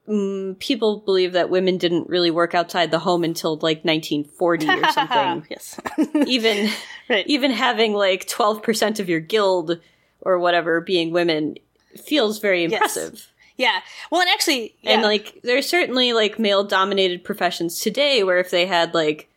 mm, 0.09 0.59
people 0.59 1.01
believe 1.01 1.33
that 1.33 1.51
women 1.51 1.77
didn't 1.77 2.09
really 2.09 2.31
work 2.31 2.55
outside 2.55 2.91
the 2.91 3.01
home 3.01 3.25
until 3.25 3.57
like 3.57 3.85
1940 3.85 4.69
or 4.69 4.93
something. 4.93 5.47
yes, 5.51 5.79
even 6.27 6.71
right. 7.11 7.27
even 7.27 7.51
having 7.51 7.93
like 7.93 8.27
12% 8.27 9.01
of 9.01 9.09
your 9.09 9.21
guild 9.21 9.81
or 10.21 10.39
whatever 10.39 10.81
being 10.81 11.11
women 11.11 11.57
feels 11.97 12.39
very 12.39 12.65
impressive. 12.65 13.15
Yes. 13.15 13.29
yeah. 13.59 13.81
Well, 14.11 14.21
and 14.21 14.31
actually, 14.31 14.77
yeah. 14.81 14.93
And 14.93 15.03
like 15.03 15.41
there's 15.43 15.69
certainly 15.69 16.13
like 16.13 16.39
male 16.39 16.65
dominated 16.65 17.25
professions 17.25 17.81
today 17.81 18.23
where 18.23 18.39
if 18.39 18.51
they 18.51 18.67
had 18.67 18.95
like 18.95 19.29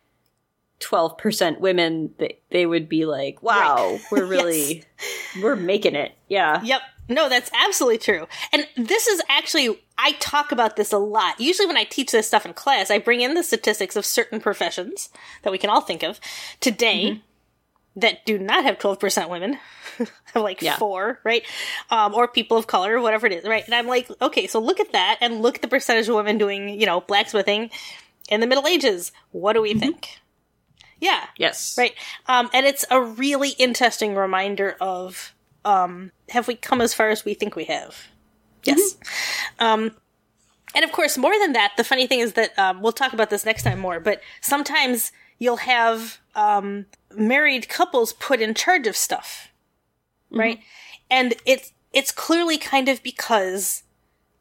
12% 0.80 1.60
women 1.60 2.14
they, 2.18 2.38
they 2.50 2.66
would 2.66 2.88
be 2.88 3.06
like, 3.06 3.42
"Wow, 3.42 3.98
we're 4.10 4.26
really 4.26 4.84
we're 5.42 5.56
making 5.56 5.94
it." 5.94 6.12
Yeah. 6.28 6.62
Yep. 6.62 6.80
No, 7.08 7.28
that's 7.28 7.50
absolutely 7.54 7.98
true. 7.98 8.26
And 8.52 8.66
this 8.76 9.06
is 9.06 9.22
actually, 9.28 9.80
I 9.96 10.12
talk 10.18 10.50
about 10.50 10.74
this 10.74 10.92
a 10.92 10.98
lot. 10.98 11.38
Usually, 11.40 11.66
when 11.66 11.76
I 11.76 11.84
teach 11.84 12.10
this 12.10 12.26
stuff 12.26 12.44
in 12.44 12.52
class, 12.52 12.90
I 12.90 12.98
bring 12.98 13.20
in 13.20 13.34
the 13.34 13.44
statistics 13.44 13.94
of 13.94 14.04
certain 14.04 14.40
professions 14.40 15.08
that 15.42 15.52
we 15.52 15.58
can 15.58 15.70
all 15.70 15.80
think 15.80 16.02
of 16.02 16.18
today 16.60 17.20
that 17.94 18.26
do 18.26 18.38
not 18.38 18.64
have 18.64 18.78
12% 18.78 19.30
women, 19.30 19.58
have 19.98 20.42
like 20.42 20.60
Yeah. 20.60 20.76
four, 20.78 21.20
right? 21.22 21.44
Um, 21.90 22.12
or 22.12 22.26
people 22.26 22.56
of 22.56 22.66
color, 22.66 23.00
whatever 23.00 23.26
it 23.28 23.32
is, 23.32 23.44
right? 23.44 23.64
And 23.64 23.74
I'm 23.74 23.86
like, 23.86 24.10
okay, 24.20 24.48
so 24.48 24.58
look 24.58 24.80
at 24.80 24.90
that 24.92 25.18
and 25.20 25.40
look 25.42 25.54
at 25.56 25.62
the 25.62 25.68
percentage 25.68 26.08
of 26.08 26.16
women 26.16 26.38
doing, 26.38 26.68
you 26.68 26.86
know, 26.86 27.00
blacksmithing 27.02 27.70
in 28.28 28.40
the 28.40 28.46
Middle 28.48 28.66
Ages. 28.66 29.12
What 29.30 29.52
do 29.52 29.62
we 29.62 29.74
think? 29.74 30.18
Yeah. 31.00 31.24
Yes. 31.36 31.76
Right. 31.78 31.94
Um, 32.26 32.50
and 32.52 32.66
it's 32.66 32.84
a 32.90 33.00
really 33.00 33.50
interesting 33.50 34.14
reminder 34.14 34.76
of 34.80 35.34
um, 35.64 36.12
have 36.30 36.48
we 36.48 36.54
come 36.54 36.80
as 36.80 36.94
far 36.94 37.10
as 37.10 37.24
we 37.24 37.34
think 37.34 37.56
we 37.56 37.64
have? 37.64 38.08
Yes. 38.64 38.96
Um, 39.58 39.92
and 40.74 40.84
of 40.84 40.92
course, 40.92 41.16
more 41.16 41.38
than 41.38 41.52
that, 41.52 41.72
the 41.76 41.84
funny 41.84 42.06
thing 42.06 42.20
is 42.20 42.34
that 42.34 42.56
um, 42.58 42.82
we'll 42.82 42.92
talk 42.92 43.12
about 43.12 43.30
this 43.30 43.44
next 43.46 43.62
time 43.62 43.78
more, 43.78 44.00
but 44.00 44.20
sometimes 44.40 45.12
you'll 45.38 45.56
have 45.56 46.18
um, 46.34 46.86
married 47.14 47.68
couples 47.68 48.12
put 48.12 48.40
in 48.40 48.54
charge 48.54 48.86
of 48.86 48.96
stuff, 48.96 49.52
right? 50.30 50.60
And 51.10 51.34
it's 51.46 51.72
it's 51.92 52.12
clearly 52.12 52.58
kind 52.58 52.88
of 52.88 53.02
because 53.02 53.84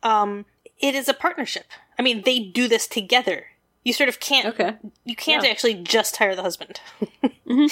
um, 0.03 0.45
it 0.79 0.95
is 0.95 1.07
a 1.07 1.13
partnership. 1.13 1.67
I 1.97 2.01
mean, 2.01 2.23
they 2.25 2.39
do 2.39 2.67
this 2.67 2.87
together. 2.87 3.45
You 3.85 3.93
sort 3.93 4.09
of 4.09 4.19
can't 4.19 4.47
Okay. 4.47 4.75
you 5.05 5.15
can't 5.15 5.43
Yeah. 5.45 5.51
actually 5.51 5.75
just 5.75 6.17
hire 6.17 6.35
the 6.35 6.41
husband. 6.41 6.81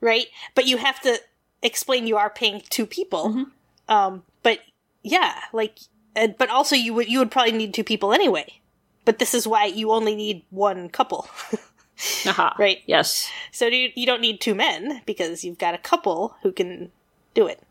Right? 0.00 0.26
But 0.54 0.66
you 0.66 0.76
have 0.78 1.00
to 1.02 1.18
explain 1.62 2.06
you 2.06 2.16
are 2.16 2.28
paying 2.30 2.62
two 2.68 2.86
people. 2.86 3.46
Um 3.88 4.22
but 4.42 4.58
yeah 5.02 5.34
like 5.52 5.78
and, 6.16 6.36
but 6.38 6.48
also 6.50 6.74
you 6.76 6.92
would 6.94 7.08
you 7.08 7.18
would 7.20 7.30
probably 7.30 7.52
need 7.52 7.72
two 7.74 7.84
people 7.84 8.12
anyway. 8.12 8.60
But 9.04 9.18
this 9.18 9.34
is 9.34 9.46
why 9.46 9.66
you 9.66 9.92
only 9.92 10.14
need 10.16 10.42
one 10.50 10.88
couple. 10.88 11.28
Aha. 12.26 12.56
Right. 12.58 12.82
Yes. 12.86 13.30
so 13.52 13.66
you, 13.66 13.90
you 13.94 14.04
don't 14.06 14.20
need 14.20 14.40
two 14.40 14.54
men 14.54 15.02
because 15.06 15.44
you've 15.44 15.58
got 15.58 15.74
a 15.74 15.78
couple 15.78 16.36
who 16.42 16.52
can 16.52 16.90
do 17.34 17.46
it. 17.46 17.62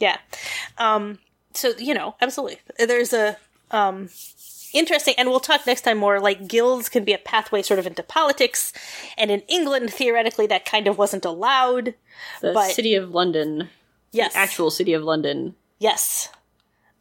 Yeah. 0.00 0.18
Um 0.76 1.18
so 1.54 1.72
you 1.78 1.94
know 1.94 2.14
absolutely. 2.20 2.58
There's 2.78 3.12
a 3.12 3.36
um 3.70 4.08
interesting 4.74 5.14
and 5.18 5.28
we'll 5.30 5.40
talk 5.40 5.66
next 5.66 5.82
time 5.82 5.98
more 5.98 6.20
like 6.20 6.46
guilds 6.48 6.88
can 6.88 7.04
be 7.04 7.12
a 7.12 7.18
pathway 7.18 7.62
sort 7.62 7.78
of 7.78 7.86
into 7.86 8.02
politics 8.02 8.72
and 9.16 9.30
in 9.30 9.40
england 9.48 9.92
theoretically 9.92 10.46
that 10.46 10.64
kind 10.64 10.86
of 10.86 10.98
wasn't 10.98 11.24
allowed 11.24 11.94
The 12.40 12.52
But- 12.52 12.72
city 12.72 12.94
of 12.94 13.10
London, 13.10 13.68
yes. 14.12 14.34
actual 14.34 14.70
city 14.70 14.92
of 14.92 15.02
London, 15.02 15.54
yes. 15.78 16.28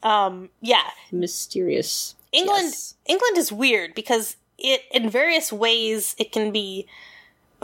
Um 0.03 0.49
yeah. 0.61 0.91
Mysterious. 1.11 2.15
england 2.32 2.65
Yes. 2.68 2.93
england 3.05 3.38
is 3.38 3.51
weird 3.51 3.93
because 3.95 4.36
it 4.57 4.82
in 4.91 5.09
various 5.09 5.51
ways 5.53 6.15
it 6.18 6.32
can 6.32 6.51
be 6.51 6.88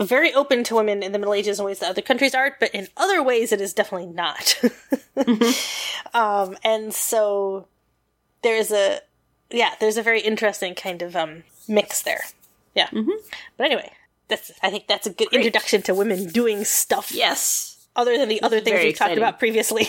very 0.00 0.34
open 0.34 0.64
to 0.64 0.74
women 0.74 1.02
in 1.04 1.12
the 1.12 1.18
middle 1.20 1.34
ages 1.34 1.58
in 1.60 1.64
ways 1.64 1.78
that 1.78 1.88
other 1.90 2.02
countries 2.02 2.34
aren't 2.34 2.58
but 2.58 2.70
in 2.74 2.88
other 2.96 3.22
ways 3.22 3.52
it 3.52 3.60
is 3.60 3.72
definitely 3.72 4.06
not. 4.08 4.60
Um 6.14 6.56
and 6.62 6.94
so 6.94 7.66
there's 8.42 8.70
a 8.70 9.00
yeah 9.50 9.74
there's 9.80 9.96
a 9.96 10.02
very 10.02 10.20
interesting 10.20 10.74
kind 10.74 11.02
of 11.02 11.14
um 11.16 11.42
mix 11.68 12.02
there 12.02 12.22
yeah 12.74 12.88
but 13.56 13.64
anyway 13.66 13.90
that's 14.28 14.50
i 14.62 14.70
think 14.70 14.86
that's 14.86 15.06
a 15.06 15.10
good 15.10 15.28
Great. 15.28 15.38
introduction 15.40 15.82
to 15.82 15.94
women 15.94 16.26
doing 16.28 16.64
stuff 16.64 17.10
Yes. 17.12 17.86
other 17.96 18.16
than 18.18 18.28
the 18.28 18.42
other 18.42 18.60
things 18.60 18.80
we've 18.82 18.96
talked 18.96 19.16
about 19.16 19.38
previously 19.38 19.86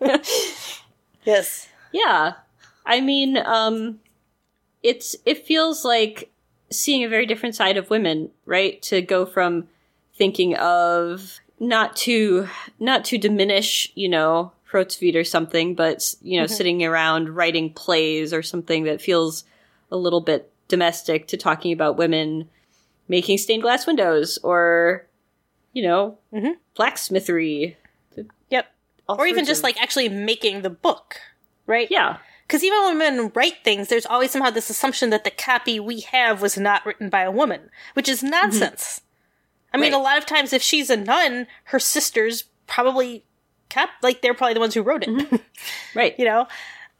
yes 1.24 1.68
Yeah. 1.92 2.34
I 2.86 3.00
mean, 3.02 3.36
um 3.36 4.00
it's 4.82 5.14
it 5.26 5.44
feels 5.46 5.84
like 5.84 6.30
seeing 6.70 7.04
a 7.04 7.08
very 7.08 7.26
different 7.26 7.54
side 7.54 7.76
of 7.76 7.90
women, 7.90 8.30
right? 8.46 8.80
To 8.82 9.02
go 9.02 9.26
from 9.26 9.68
thinking 10.16 10.54
of 10.56 11.38
not 11.60 11.96
to 11.96 12.48
not 12.78 13.04
to 13.06 13.18
diminish, 13.18 13.90
you 13.94 14.08
know, 14.08 14.52
Hrotsvit 14.72 15.14
or 15.16 15.24
something, 15.24 15.74
but 15.74 16.14
you 16.22 16.38
know, 16.40 16.46
sitting 16.46 16.84
around 16.84 17.30
writing 17.34 17.72
plays 17.72 18.32
or 18.34 18.42
something 18.42 18.84
that 18.84 19.00
feels 19.00 19.44
a 19.90 19.96
little 19.96 20.20
bit 20.20 20.50
domestic 20.68 21.26
to 21.28 21.36
talking 21.36 21.72
about 21.72 21.96
women 21.96 22.48
making 23.08 23.38
stained 23.38 23.62
glass 23.62 23.86
windows 23.86 24.38
or 24.42 25.06
you 25.72 25.82
know, 25.82 26.18
Mhm. 26.32 26.56
blacksmithery. 26.76 27.76
yep 28.50 28.66
or 29.08 29.26
even 29.26 29.44
just 29.44 29.60
of- 29.60 29.64
like 29.64 29.80
actually 29.80 30.08
making 30.08 30.62
the 30.62 30.70
book 30.70 31.16
right 31.66 31.88
yeah. 31.90 32.18
because 32.46 32.64
even 32.64 32.78
when 32.82 32.98
women 32.98 33.32
write 33.34 33.62
things, 33.64 33.88
there's 33.88 34.06
always 34.06 34.30
somehow 34.30 34.50
this 34.50 34.70
assumption 34.70 35.10
that 35.10 35.24
the 35.24 35.30
copy 35.30 35.78
we 35.80 36.00
have 36.00 36.42
was 36.42 36.56
not 36.58 36.84
written 36.84 37.08
by 37.10 37.22
a 37.22 37.30
woman, 37.30 37.70
which 37.94 38.08
is 38.08 38.22
nonsense. 38.22 39.02
I 39.72 39.76
mean, 39.76 39.92
Right. 39.92 39.98
a 40.00 40.02
lot 40.02 40.16
of 40.18 40.24
times 40.26 40.52
if 40.54 40.62
she's 40.62 40.88
a 40.90 40.96
nun, 40.96 41.46
her 41.64 41.78
sisters 41.78 42.44
probably 42.66 43.24
cap 43.68 43.90
like 44.02 44.22
they're 44.22 44.34
probably 44.34 44.54
the 44.54 44.60
ones 44.60 44.74
who 44.74 44.82
wrote 44.82 45.04
it. 45.06 45.40
Right. 45.94 46.14
you 46.18 46.24
know, 46.24 46.40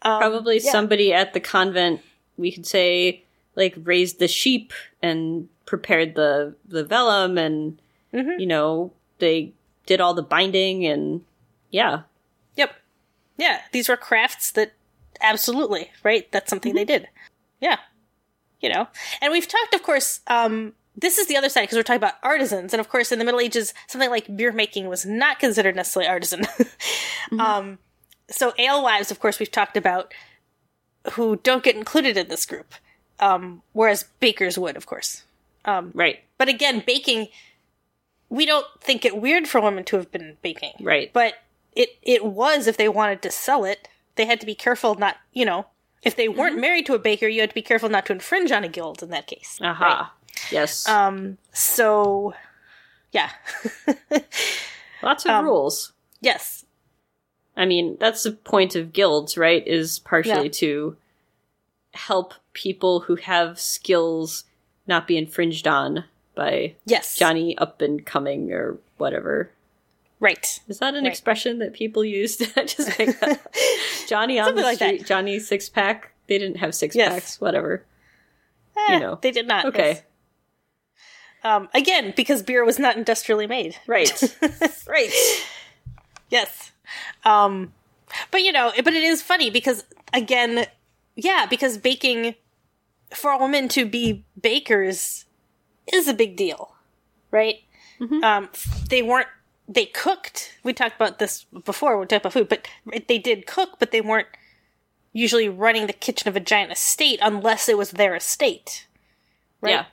um, 0.02 0.20
Probably 0.20 0.60
yeah. 0.60 0.72
somebody 0.72 1.12
at 1.12 1.32
the 1.34 1.40
convent, 1.40 2.00
we 2.36 2.50
could 2.52 2.66
say, 2.66 3.24
like 3.54 3.74
raised 3.82 4.18
the 4.18 4.28
sheep 4.28 4.72
and 5.02 5.48
prepared 5.66 6.14
the 6.14 6.54
the 6.66 6.84
vellum 6.84 7.36
and 7.38 7.80
Mm-hmm. 8.14 8.40
you 8.40 8.46
know, 8.46 8.92
they 9.18 9.52
did 9.84 10.00
all 10.00 10.14
the 10.14 10.22
binding 10.22 10.86
and 10.86 11.22
yeah. 11.70 12.02
Yep. 12.56 12.70
Yeah, 13.36 13.60
these 13.72 13.88
were 13.90 13.98
crafts 13.98 14.50
that 14.52 14.72
absolutely, 15.20 15.90
right? 16.02 16.30
That's 16.32 16.48
something 16.48 16.74
they 16.74 16.86
did. 16.86 17.06
Yeah. 17.60 17.76
You 18.62 18.70
know. 18.72 18.88
And 19.20 19.30
we've 19.30 19.46
talked 19.46 19.74
of 19.74 19.82
course 19.82 20.20
um 20.26 20.72
this 21.00 21.18
is 21.18 21.26
the 21.28 21.36
other 21.36 21.48
side 21.48 21.62
because 21.62 21.76
we're 21.76 21.82
talking 21.84 21.96
about 21.98 22.14
artisans 22.22 22.72
and 22.74 22.80
of 22.80 22.88
course 22.88 23.12
in 23.12 23.18
the 23.18 23.24
Middle 23.24 23.40
Ages 23.40 23.72
something 23.86 24.10
like 24.10 24.34
beer 24.36 24.52
making 24.52 24.88
was 24.88 25.06
not 25.06 25.38
considered 25.38 25.76
necessarily 25.76 26.08
artisan. 26.08 26.42
Um 27.38 27.78
so 28.30 28.52
alewives 28.58 29.10
of 29.10 29.20
course 29.20 29.38
we've 29.38 29.50
talked 29.50 29.76
about 29.76 30.12
who 31.12 31.36
don't 31.36 31.62
get 31.62 31.76
included 31.76 32.16
in 32.16 32.28
this 32.28 32.46
group. 32.46 32.74
Um 33.20 33.62
whereas 33.72 34.04
bakers 34.20 34.58
would 34.58 34.76
of 34.76 34.86
course. 34.86 35.24
Right. 35.66 36.20
But 36.38 36.48
again, 36.48 36.82
baking 36.86 37.28
we 38.30 38.44
don't 38.46 38.66
think 38.80 39.04
it 39.04 39.16
weird 39.20 39.46
for 39.48 39.60
women 39.60 39.84
to 39.84 39.96
have 39.96 40.10
been 40.10 40.36
baking. 40.42 40.72
Right. 40.80 41.10
But 41.12 41.34
it 41.74 41.90
it 42.02 42.24
was 42.24 42.66
if 42.66 42.76
they 42.76 42.88
wanted 42.88 43.20
to 43.22 43.30
sell 43.30 43.64
it, 43.64 43.88
they 44.16 44.24
had 44.26 44.40
to 44.40 44.46
be 44.46 44.54
careful 44.54 44.94
not, 44.94 45.16
you 45.32 45.44
know, 45.44 45.66
if 46.02 46.16
they 46.16 46.28
weren't 46.28 46.52
Mm-hmm. 46.52 46.60
married 46.60 46.86
to 46.86 46.94
a 46.94 46.98
baker, 46.98 47.28
you 47.28 47.40
had 47.40 47.50
to 47.50 47.54
be 47.54 47.62
careful 47.62 47.88
not 47.88 48.06
to 48.06 48.12
infringe 48.12 48.50
on 48.52 48.64
a 48.64 48.68
guild 48.68 49.02
in 49.02 49.10
that 49.10 49.26
case. 49.26 49.58
Uh 49.60 49.66
Aha. 49.66 50.12
Yes. 50.50 50.86
Um 50.88 51.38
so 51.52 52.34
yeah. 53.12 53.30
Lots 55.02 55.24
um, 55.26 55.34
of 55.40 55.44
rules. 55.44 55.92
yes. 56.20 56.64
I 57.56 57.64
mean, 57.66 57.96
that's 57.98 58.22
the 58.22 58.32
point 58.32 58.76
of 58.76 58.92
guilds, 58.92 59.36
right? 59.36 59.66
Is 59.66 59.98
partially 59.98 60.44
Yeah. 60.44 60.52
to 60.52 60.96
help 61.94 62.34
people 62.52 63.00
who 63.00 63.16
have 63.16 63.58
skills 63.58 64.44
not 64.86 65.06
be 65.08 65.16
infringed 65.16 65.66
on 65.66 66.04
by 66.36 66.74
Yes. 66.84 67.16
Johnny 67.16 67.58
up 67.58 67.80
and 67.82 68.04
coming 68.06 68.52
or 68.52 68.78
whatever. 68.96 69.50
Right. 70.20 70.60
Is 70.68 70.78
that 70.78 70.94
an 70.94 71.04
Right. 71.04 71.10
expression 71.10 71.58
that 71.58 71.72
people 71.72 72.04
used? 72.04 72.40
Just 72.54 72.96
make 72.98 73.18
that. 73.20 73.40
Johnny 74.08 74.38
on 74.38 74.54
the 74.54 74.62
like 74.62 74.78
that. 74.78 74.86
street, 74.94 75.06
Johnny 75.06 75.38
six 75.40 75.68
pack. 75.68 76.12
They 76.28 76.38
didn't 76.38 76.58
have 76.58 76.74
six 76.74 76.94
Yes. 76.94 77.12
packs, 77.12 77.40
whatever. 77.40 77.84
Eh, 78.76 78.98
know. 78.98 79.18
They 79.20 79.30
did 79.32 79.48
not. 79.48 79.64
Okay. 79.64 80.02
Um 81.44 81.68
again, 81.74 82.12
because 82.16 82.42
beer 82.42 82.64
was 82.64 82.78
not 82.78 82.96
industrially 82.96 83.46
made. 83.46 83.76
right, 83.86 84.10
right. 84.88 85.12
Yes. 86.30 86.72
Um 87.24 87.72
but 88.30 88.42
you 88.42 88.52
know, 88.52 88.72
but 88.76 88.94
it 88.94 89.02
is 89.02 89.22
funny 89.22 89.50
because 89.50 89.84
again, 90.12 90.66
yeah, 91.16 91.46
because 91.48 91.78
baking 91.78 92.34
for 93.14 93.30
a 93.30 93.38
woman 93.38 93.68
to 93.68 93.86
be 93.86 94.24
bakers 94.40 95.24
is 95.92 96.08
a 96.08 96.14
big 96.14 96.36
deal. 96.36 96.74
Right? 97.30 97.56
Um 98.22 98.48
they 98.88 99.02
weren't 99.02 99.28
they 99.68 99.84
cooked. 99.86 100.54
We 100.62 100.72
talked 100.72 100.96
about 100.96 101.18
this 101.18 101.44
before, 101.64 101.98
we 101.98 102.06
talked 102.06 102.22
about 102.22 102.32
food, 102.32 102.48
but 102.48 102.66
they 103.06 103.18
did 103.18 103.46
cook, 103.46 103.78
but 103.78 103.90
they 103.90 104.00
weren't 104.00 104.28
usually 105.12 105.48
running 105.48 105.86
the 105.86 105.92
kitchen 105.92 106.28
of 106.28 106.36
a 106.36 106.40
giant 106.40 106.72
estate 106.72 107.18
unless 107.22 107.68
it 107.68 107.76
was 107.76 107.90
their 107.92 108.14
estate. 108.14 108.86
Right? 109.60 109.72
Yeah, 109.72 109.84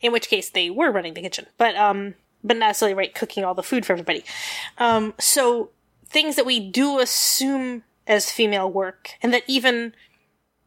in 0.00 0.12
which 0.12 0.28
case 0.28 0.50
they 0.50 0.70
were 0.70 0.90
running 0.92 1.14
the 1.14 1.22
kitchen, 1.22 1.46
but 1.56 1.74
um, 1.76 2.14
but 2.44 2.56
not 2.56 2.68
necessarily 2.68 2.94
right 2.94 3.14
cooking 3.14 3.44
all 3.44 3.54
the 3.54 3.62
food 3.62 3.84
for 3.84 3.92
everybody. 3.94 4.24
Um, 4.78 5.14
so 5.18 5.70
things 6.06 6.36
that 6.36 6.46
we 6.46 6.60
do 6.60 6.98
assume 7.00 7.82
as 8.06 8.30
female 8.30 8.70
work, 8.70 9.10
and 9.22 9.32
that 9.34 9.42
even 9.46 9.94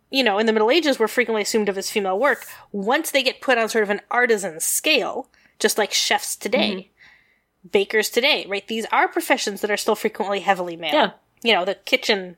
you 0.10 0.24
know 0.24 0.38
in 0.38 0.46
the 0.46 0.54
Middle 0.54 0.70
Ages 0.72 1.00
were 1.00 1.08
frequently 1.08 1.42
assumed 1.42 1.70
of 1.70 1.78
as 1.78 1.90
female 1.90 2.20
work, 2.20 2.46
once 2.72 3.12
they 3.12 3.24
get 3.24 3.42
put 3.42 3.58
on 3.58 3.70
sort 3.70 3.84
of 3.84 3.90
an 3.90 4.02
artisan 4.12 4.60
scale, 4.60 5.28
just 5.60 5.78
like 5.78 5.94
chefs 5.94 6.36
today, 6.36 6.92
bakers 7.72 8.10
today, 8.10 8.46
right? 8.50 8.68
These 8.68 8.86
are 8.92 9.08
professions 9.08 9.62
that 9.62 9.72
are 9.72 9.78
still 9.78 9.96
frequently 9.96 10.42
heavily 10.42 10.76
male. 10.76 10.94
yeah, 10.94 11.12
You 11.44 11.54
know, 11.54 11.64
the 11.66 11.76
kitchen 11.76 12.38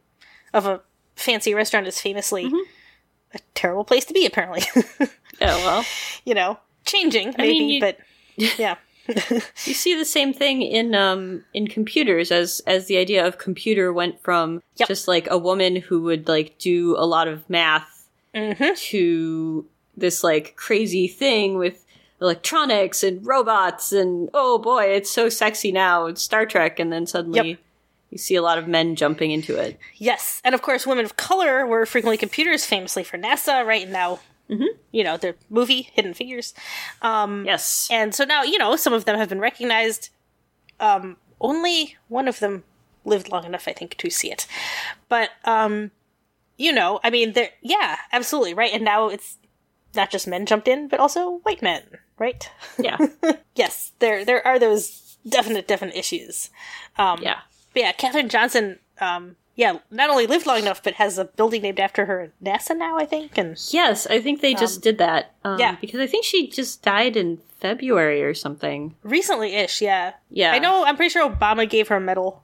of 0.53 0.65
a 0.65 0.81
fancy 1.15 1.53
restaurant 1.53 1.87
is 1.87 1.99
famously 1.99 2.45
Mm-hmm. 2.45 3.35
a 3.35 3.39
terrible 3.55 3.83
place 3.83 4.05
to 4.05 4.13
be, 4.13 4.25
apparently. 4.25 4.61
yeah. 4.99 5.07
Well, 5.65 5.83
you 6.25 6.33
know, 6.35 6.59
changing 6.85 7.33
maybe, 7.37 7.53
mean, 7.59 7.69
you- 7.69 7.79
but 7.81 7.97
yeah, 8.57 8.75
you 9.07 9.73
see 9.73 9.95
the 9.97 10.05
same 10.05 10.33
thing 10.33 10.61
in 10.61 10.95
um 10.95 11.43
in 11.53 11.67
computers 11.67 12.31
as 12.31 12.61
as 12.65 12.87
the 12.87 12.97
idea 12.97 13.25
of 13.25 13.37
computer 13.37 13.91
went 13.93 14.21
from 14.23 14.61
Yep. 14.77 14.87
just 14.87 15.07
like 15.07 15.27
a 15.29 15.37
woman 15.37 15.75
who 15.75 16.01
would 16.03 16.27
like 16.27 16.57
do 16.57 16.95
a 16.97 17.05
lot 17.05 17.27
of 17.27 17.49
math 17.49 18.07
Mhm. 18.33 18.75
to 18.89 19.65
this 19.97 20.23
like 20.23 20.55
crazy 20.55 21.07
thing 21.07 21.57
with 21.57 21.85
electronics 22.21 23.03
and 23.03 23.25
robots 23.27 23.91
and 23.91 24.29
oh 24.33 24.57
boy 24.57 24.85
it's 24.85 25.09
so 25.11 25.27
sexy 25.29 25.71
now 25.71 26.05
it's 26.07 26.21
star 26.21 26.45
trek 26.45 26.79
and 26.79 26.91
then 26.91 27.05
suddenly 27.05 27.49
Yep. 27.49 27.59
you 28.09 28.17
see 28.17 28.35
a 28.35 28.41
lot 28.41 28.57
of 28.57 28.67
men 28.67 28.95
jumping 28.95 29.29
into 29.31 29.55
it 29.57 29.77
yes, 29.97 30.41
and 30.45 30.55
of 30.55 30.61
course, 30.61 30.87
women 30.87 31.03
of 31.05 31.17
color 31.17 31.65
were 31.67 31.85
frequently 31.85 32.17
computers, 32.17 32.65
famously 32.65 33.03
for 33.03 33.17
NASA, 33.17 33.65
right? 33.65 33.85
And 33.85 33.93
now, 34.49 34.67
you 34.91 35.03
know, 35.03 35.17
their 35.17 35.35
movie 35.49 35.89
Hidden 35.93 36.13
Figures, 36.13 36.53
yes 37.45 37.87
and 37.91 38.13
so 38.13 38.23
now 38.23 38.43
you 38.43 38.57
know 38.57 38.75
some 38.75 38.93
of 38.93 39.05
them 39.05 39.17
have 39.17 39.29
been 39.29 39.39
recognized. 39.39 40.09
Um, 40.79 41.17
only 41.39 41.97
one 42.07 42.27
of 42.27 42.39
them 42.39 42.63
lived 43.05 43.29
long 43.29 43.45
enough, 43.45 43.67
I 43.67 43.73
think, 43.73 43.97
to 43.97 44.09
see 44.09 44.31
it, 44.31 44.47
but 45.09 45.29
um, 45.45 45.91
you 46.57 46.71
know, 46.71 46.99
I 47.03 47.09
mean, 47.09 47.33
there, 47.33 47.49
yeah, 47.61 47.97
absolutely, 48.11 48.53
right. 48.53 48.73
And 48.73 48.83
now 48.83 49.07
it's 49.09 49.37
not 49.95 50.11
just 50.11 50.27
men 50.27 50.45
jumped 50.45 50.67
in, 50.67 50.87
but 50.87 50.99
also 50.99 51.39
white 51.43 51.61
men, 51.61 51.83
right? 52.17 52.49
yeah 52.79 52.97
yes, 53.55 53.91
there 53.99 54.23
there 54.25 54.45
are 54.45 54.59
those 54.59 55.17
definite 55.27 55.67
definite 55.67 55.95
issues. 55.95 56.49
Um, 56.97 57.19
yeah 57.21 57.39
But 57.73 57.81
yeah, 57.83 57.91
Katherine 57.91 58.29
Johnson, 58.29 58.79
um, 59.01 59.35
yeah, 59.55 59.77
not 59.91 60.09
only 60.09 60.25
lived 60.27 60.45
long 60.47 60.59
enough, 60.59 60.81
but 60.81 60.95
has 60.95 61.17
a 61.17 61.25
building 61.25 61.61
named 61.61 61.79
after 61.79 62.05
her 62.05 62.21
at 62.21 62.43
NASA 62.43 62.75
now, 62.77 62.97
I 62.97 63.05
think. 63.05 63.37
And 63.37 63.57
yes 63.71 64.07
i 64.07 64.19
think 64.19 64.41
they 64.41 64.53
just 64.53 64.81
did 64.81 64.97
that 64.97 65.33
um, 65.43 65.59
yeah. 65.59 65.75
because 65.79 65.99
i 65.99 66.07
think 66.07 66.25
she 66.25 66.47
just 66.47 66.81
died 66.81 67.15
in 67.15 67.39
february 67.59 68.23
or 68.23 68.33
something 68.33 68.95
recently 69.03 69.53
ish, 69.55 69.81
yeah. 69.81 70.13
Yeah. 70.29 70.51
I 70.53 70.59
know, 70.59 70.83
I'm 70.85 70.95
pretty 70.95 71.09
sure 71.09 71.29
Obama 71.29 71.69
gave 71.69 71.87
her 71.89 71.95
a 71.97 72.01
medal, 72.01 72.43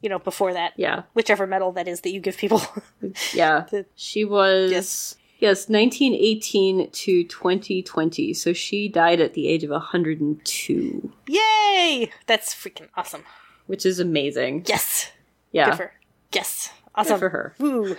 you 0.00 0.08
know, 0.08 0.18
before 0.18 0.52
that. 0.52 0.74
yeah 0.76 1.02
Whichever 1.14 1.46
medal 1.46 1.72
that 1.72 1.88
is 1.88 2.02
that 2.02 2.10
you 2.10 2.20
give 2.20 2.36
people. 2.36 2.60
Yeah. 3.34 3.64
The- 3.70 3.86
she 3.96 4.24
was 4.24 4.70
Yes. 4.70 5.16
yes. 5.40 5.68
1918 5.68 6.90
to 6.90 7.24
2020. 7.24 8.32
So 8.34 8.52
she 8.52 8.88
died 8.88 9.20
at 9.20 9.34
the 9.34 9.48
age 9.48 9.64
of 9.64 9.70
102, 9.70 11.12
Yay! 11.28 12.10
That's 12.26 12.54
freaking 12.54 12.88
awesome. 12.96 13.24
which 13.66 13.84
is 13.86 13.98
amazing. 13.98 14.64
Yes. 14.66 15.10
Yeah. 15.52 15.88
Good 16.32 16.40
for 16.40 16.40
her. 16.40 16.40
Yes. 16.42 16.70
Awesome. 16.94 17.12
Good 17.14 17.20
for 17.20 17.28
her. 17.30 17.54
Woo. 17.58 17.96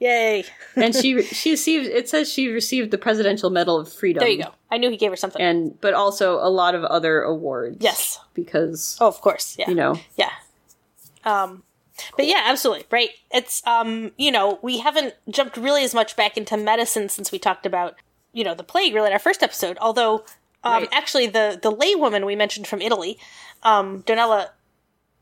Yay. 0.00 0.44
and 0.76 0.94
she 0.94 1.22
she 1.22 1.52
received 1.52 1.86
it 1.86 2.08
says 2.08 2.30
she 2.30 2.48
received 2.48 2.90
the 2.90 2.98
Presidential 2.98 3.48
Medal 3.50 3.78
of 3.78 3.90
Freedom. 3.92 4.20
There 4.20 4.28
you 4.28 4.42
go. 4.42 4.50
I 4.70 4.76
knew 4.76 4.90
he 4.90 4.96
gave 4.96 5.10
her 5.10 5.16
something. 5.16 5.40
And 5.40 5.80
but 5.80 5.94
also 5.94 6.38
a 6.40 6.50
lot 6.50 6.74
of 6.74 6.82
other 6.84 7.22
awards. 7.22 7.76
yes. 7.80 8.18
Because 8.34 8.98
Oh, 9.00 9.06
of 9.06 9.20
course. 9.20 9.56
Yeah. 9.58 9.68
you 9.68 9.74
know, 9.76 9.98
Yeah. 10.16 10.30
Um 11.24 11.62
but 12.16 12.26
yeah, 12.26 12.42
absolutely. 12.46 12.84
Right. 12.90 13.10
It's 13.30 13.64
um, 13.66 14.10
you 14.18 14.32
know, 14.32 14.58
we 14.62 14.78
haven't 14.78 15.14
jumped 15.30 15.56
really 15.56 15.84
as 15.84 15.94
much 15.94 16.16
back 16.16 16.36
into 16.36 16.56
medicine 16.56 17.08
since 17.08 17.30
we 17.30 17.38
talked 17.38 17.66
about, 17.66 17.94
you 18.32 18.42
know, 18.42 18.52
the 18.54 18.64
plague 18.64 18.94
really 18.94 19.06
in 19.06 19.12
our 19.12 19.20
first 19.20 19.44
episode. 19.44 19.78
Although 19.80 20.24
um 20.64 20.82
Right. 20.82 20.88
actually 20.92 21.28
the 21.28 21.58
the 21.62 21.70
laywoman 21.70 22.26
we 22.26 22.34
mentioned 22.34 22.66
from 22.66 22.82
Italy, 22.82 23.16
um, 23.62 24.02
Donella 24.02 24.48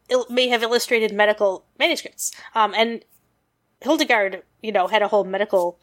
il- 0.09 0.27
may 0.29 0.49
have 0.49 0.63
illustrated 0.63 1.13
medical 1.13 1.65
manuscripts. 1.79 2.33
Um 2.55 2.75
and 2.75 3.05
Hildegard, 3.81 4.43
you 4.63 4.73
know, 4.73 4.87
had 4.87 5.03
a 5.03 5.09
whole 5.09 5.25
medical 5.25 5.79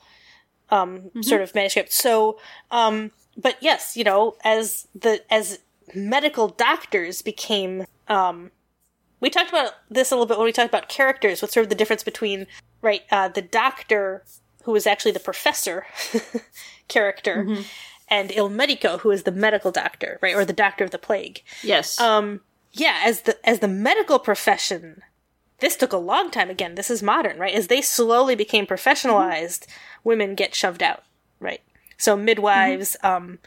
um 0.69 1.11
sort 1.21 1.41
of 1.41 1.53
manuscript. 1.55 1.91
So 1.91 2.39
um 2.71 3.11
but 3.37 3.57
yes, 3.61 3.95
you 3.95 4.03
know, 4.03 4.35
as 4.43 4.87
the 4.93 5.21
as 5.31 5.59
medical 5.95 6.47
doctors 6.47 7.21
became 7.21 7.85
um 8.07 8.51
we 9.21 9.29
talked 9.29 9.49
about 9.49 9.73
this 9.89 10.11
a 10.11 10.15
little 10.15 10.25
bit 10.25 10.37
when 10.37 10.45
we 10.45 10.53
talked 10.53 10.69
about 10.69 10.87
characters, 10.87 11.41
what's 11.41 11.53
sort 11.53 11.65
of 11.65 11.69
the 11.69 11.75
difference 11.75 12.03
between 12.03 12.47
right 12.81 13.01
uh, 13.11 13.27
the 13.27 13.41
doctor 13.41 14.23
who 14.63 14.75
is 14.75 14.87
actually 14.87 15.11
the 15.11 15.19
professor 15.19 15.85
character 16.87 17.43
and 18.07 18.31
il 18.31 18.49
medico 18.49 18.97
who 18.99 19.11
is 19.11 19.23
the 19.23 19.31
medical 19.31 19.71
doctor 19.71 20.19
right 20.21 20.35
or 20.35 20.45
the 20.45 20.53
doctor 20.53 20.83
of 20.83 20.91
the 20.91 20.97
plague 20.97 21.43
yes. 21.63 21.99
um 21.99 22.41
yeah 22.71 23.01
as 23.03 23.21
the 23.21 23.37
as 23.47 23.59
the 23.59 23.67
medical 23.67 24.19
profession 24.19 25.01
this 25.59 25.75
took 25.75 25.91
a 25.91 25.97
long 25.97 26.31
time. 26.31 26.49
Again, 26.49 26.75
this 26.75 26.89
is 26.89 27.03
modern, 27.03 27.37
right? 27.37 27.53
As 27.53 27.67
they 27.67 27.81
slowly 27.81 28.33
became 28.33 28.65
professionalized, 28.65 29.67
women 30.05 30.33
get 30.33 30.55
shoved 30.55 30.81
out, 30.81 31.03
right? 31.41 31.61
So 31.97 32.15
midwives, 32.15 32.95
um, 33.03 33.39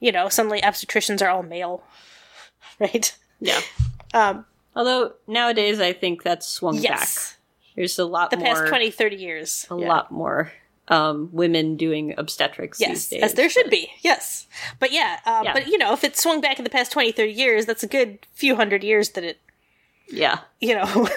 you 0.00 0.10
know, 0.10 0.28
suddenly 0.28 0.60
obstetricians 0.60 1.22
are 1.24 1.28
all 1.30 1.44
male, 1.44 1.84
right? 2.80 3.16
Yeah. 3.40 3.60
Um, 4.12 4.46
Although 4.76 5.12
nowadays 5.28 5.78
I 5.78 5.92
think 5.92 6.24
that's 6.24 6.48
swung 6.48 6.74
yes. 6.78 6.90
back. 7.30 7.36
There's 7.76 7.98
a 8.00 8.04
lot 8.04 8.32
more 8.32 8.38
The 8.40 8.44
more 8.44 8.54
past 8.56 8.68
20, 8.68 8.90
30 8.90 9.16
years. 9.16 9.66
a 9.70 9.78
Yeah. 9.78 9.88
lot 9.88 10.10
more 10.10 10.52
um, 10.88 11.28
women 11.32 11.76
doing 11.76 12.14
obstetrics 12.18 12.78
Yes, 12.80 12.90
these 12.90 13.08
days. 13.08 13.22
as 13.22 13.34
there 13.34 13.48
should 13.48 13.70
be. 13.70 13.90
Yes. 14.02 14.46
But 14.78 14.92
yeah, 14.92 15.18
um, 15.26 15.44
Yeah. 15.44 15.52
but 15.54 15.66
you 15.66 15.78
know, 15.78 15.92
if 15.92 16.04
it 16.04 16.16
swung 16.16 16.40
back 16.40 16.58
in 16.58 16.64
the 16.64 16.70
past 16.70 16.92
20, 16.92 17.12
30 17.12 17.32
years, 17.32 17.66
that's 17.66 17.82
a 17.82 17.86
good 17.86 18.18
few 18.34 18.56
hundred 18.56 18.84
years 18.84 19.10
that 19.10 19.24
it, 19.24 19.40
Yeah. 20.08 20.40
you 20.60 20.74
know, 20.74 21.08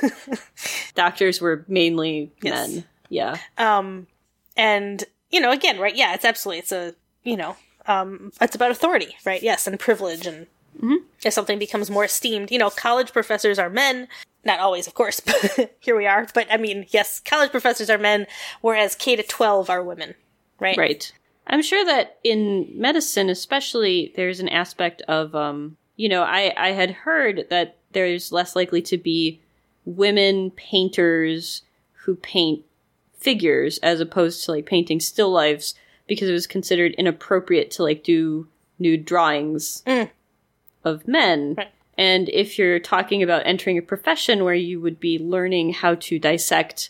Doctors 0.96 1.42
were 1.42 1.66
mainly 1.68 2.32
Yes. 2.42 2.70
men. 2.74 2.84
Yeah. 3.10 3.38
um, 3.58 4.08
and 4.56 5.04
you 5.30 5.40
know, 5.42 5.52
again, 5.52 5.78
right? 5.80 5.96
Yeah, 5.96 6.14
it's 6.14 6.24
absolutely, 6.26 6.60
it's 6.60 6.72
a, 6.72 6.96
you 7.24 7.36
know, 7.36 7.56
um, 7.86 8.32
it's 8.40 8.56
about 8.56 8.72
authority, 8.72 9.16
right? 9.26 9.44
Yes, 9.44 9.68
and 9.68 9.78
privilege, 9.80 10.26
and 10.26 10.48
if 11.24 11.34
something 11.34 11.60
becomes 11.60 11.90
more 11.90 12.06
esteemed, 12.06 12.52
you 12.52 12.58
know, 12.58 12.70
college 12.70 13.12
professors 13.12 13.60
are 13.60 13.70
men. 13.70 14.08
Not 14.48 14.60
always, 14.60 14.88
of 14.88 14.94
course, 14.96 15.20
but 15.26 15.76
here 15.80 15.96
we 15.96 16.08
are. 16.08 16.26
But 16.34 16.48
I 16.50 16.58
mean, 16.58 16.86
yes, 16.90 17.20
college 17.20 17.52
professors 17.52 17.90
are 17.92 17.98
men, 18.00 18.26
whereas 18.62 18.96
K 18.96 19.16
to 19.16 19.24
twelve 19.24 19.70
are 19.70 19.84
women, 19.84 20.16
right? 20.60 20.78
Right. 20.78 21.12
I'm 21.50 21.62
sure 21.62 21.86
that 21.86 22.18
in 22.24 22.68
medicine, 22.74 23.30
especially, 23.30 24.12
there's 24.16 24.40
an 24.42 24.50
aspect 24.50 25.02
of, 25.04 25.34
um, 25.36 25.78
you 25.96 26.10
know, 26.10 26.24
I, 26.24 26.54
I 26.58 26.72
had 26.72 26.92
heard 26.92 27.46
that 27.50 27.78
there's 27.94 28.32
less 28.34 28.54
likely 28.56 28.82
to 28.82 28.98
be 28.98 29.40
women 29.86 30.52
painters 30.52 31.62
who 32.04 32.16
paint 32.16 32.66
figures 33.18 33.78
as 33.80 34.02
opposed 34.02 34.44
to 34.46 34.52
like 34.52 34.66
painting 34.66 35.00
still 35.00 35.32
lifes 35.32 35.74
because 36.06 36.28
it 36.30 36.34
was 36.34 36.48
considered 36.48 36.94
inappropriate 36.98 37.72
to 37.72 37.84
like 37.84 38.04
do 38.04 38.48
nude 38.80 39.06
drawings 39.06 39.84
Mm. 39.88 40.10
of 40.84 41.08
men. 41.08 41.56
Right. 41.58 41.72
And 41.98 42.30
if 42.30 42.60
you're 42.60 42.80
talking 42.80 43.24
about 43.24 43.42
entering 43.46 43.78
a 43.78 43.82
profession 43.82 44.44
where 44.44 44.54
you 44.54 44.80
would 44.80 45.00
be 45.00 45.18
learning 45.18 45.74
how 45.74 45.96
to 45.96 46.20
dissect 46.20 46.90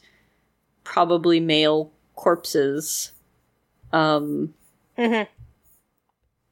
probably 0.84 1.40
male 1.40 1.92
corpses, 2.16 3.14
um, 3.94 4.54
Mhm. 4.98 5.28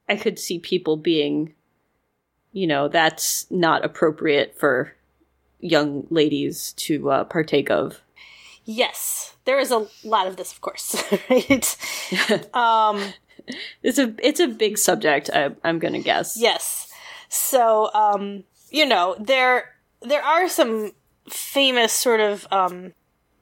I 0.08 0.16
could 0.16 0.38
see 0.38 0.58
people 0.58 0.96
being, 0.96 1.54
you 2.52 2.66
know, 2.66 2.88
that's 2.88 3.50
not 3.50 3.84
appropriate 3.84 4.56
for 4.58 4.94
young 5.60 6.06
ladies 6.10 6.72
to 6.74 7.10
uh, 7.10 7.24
partake 7.24 7.70
of. 7.70 8.00
Yes, 8.64 9.36
there 9.44 9.58
is 9.58 9.70
a 9.70 9.86
lot 10.04 10.26
of 10.26 10.36
this, 10.36 10.52
of 10.52 10.60
course, 10.60 10.96
right? 11.30 11.76
um, 12.54 13.12
It's 13.82 13.98
a 13.98 14.14
it's 14.18 14.40
a 14.40 14.48
big 14.48 14.76
subject. 14.78 15.30
I, 15.32 15.50
I'm 15.62 15.78
gonna 15.78 16.00
guess. 16.00 16.36
yes. 16.38 16.85
So, 17.36 17.92
um, 17.94 18.44
you 18.70 18.86
know, 18.86 19.16
there 19.18 19.74
there 20.02 20.22
are 20.22 20.48
some 20.48 20.92
famous 21.28 21.92
sort 21.92 22.20
of 22.20 22.46
um, 22.50 22.92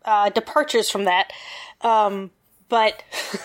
uh, 0.05 0.31
departures 0.31 0.91
from 0.91 1.05
that, 1.05 1.33
um, 1.83 2.31
but 2.69 3.03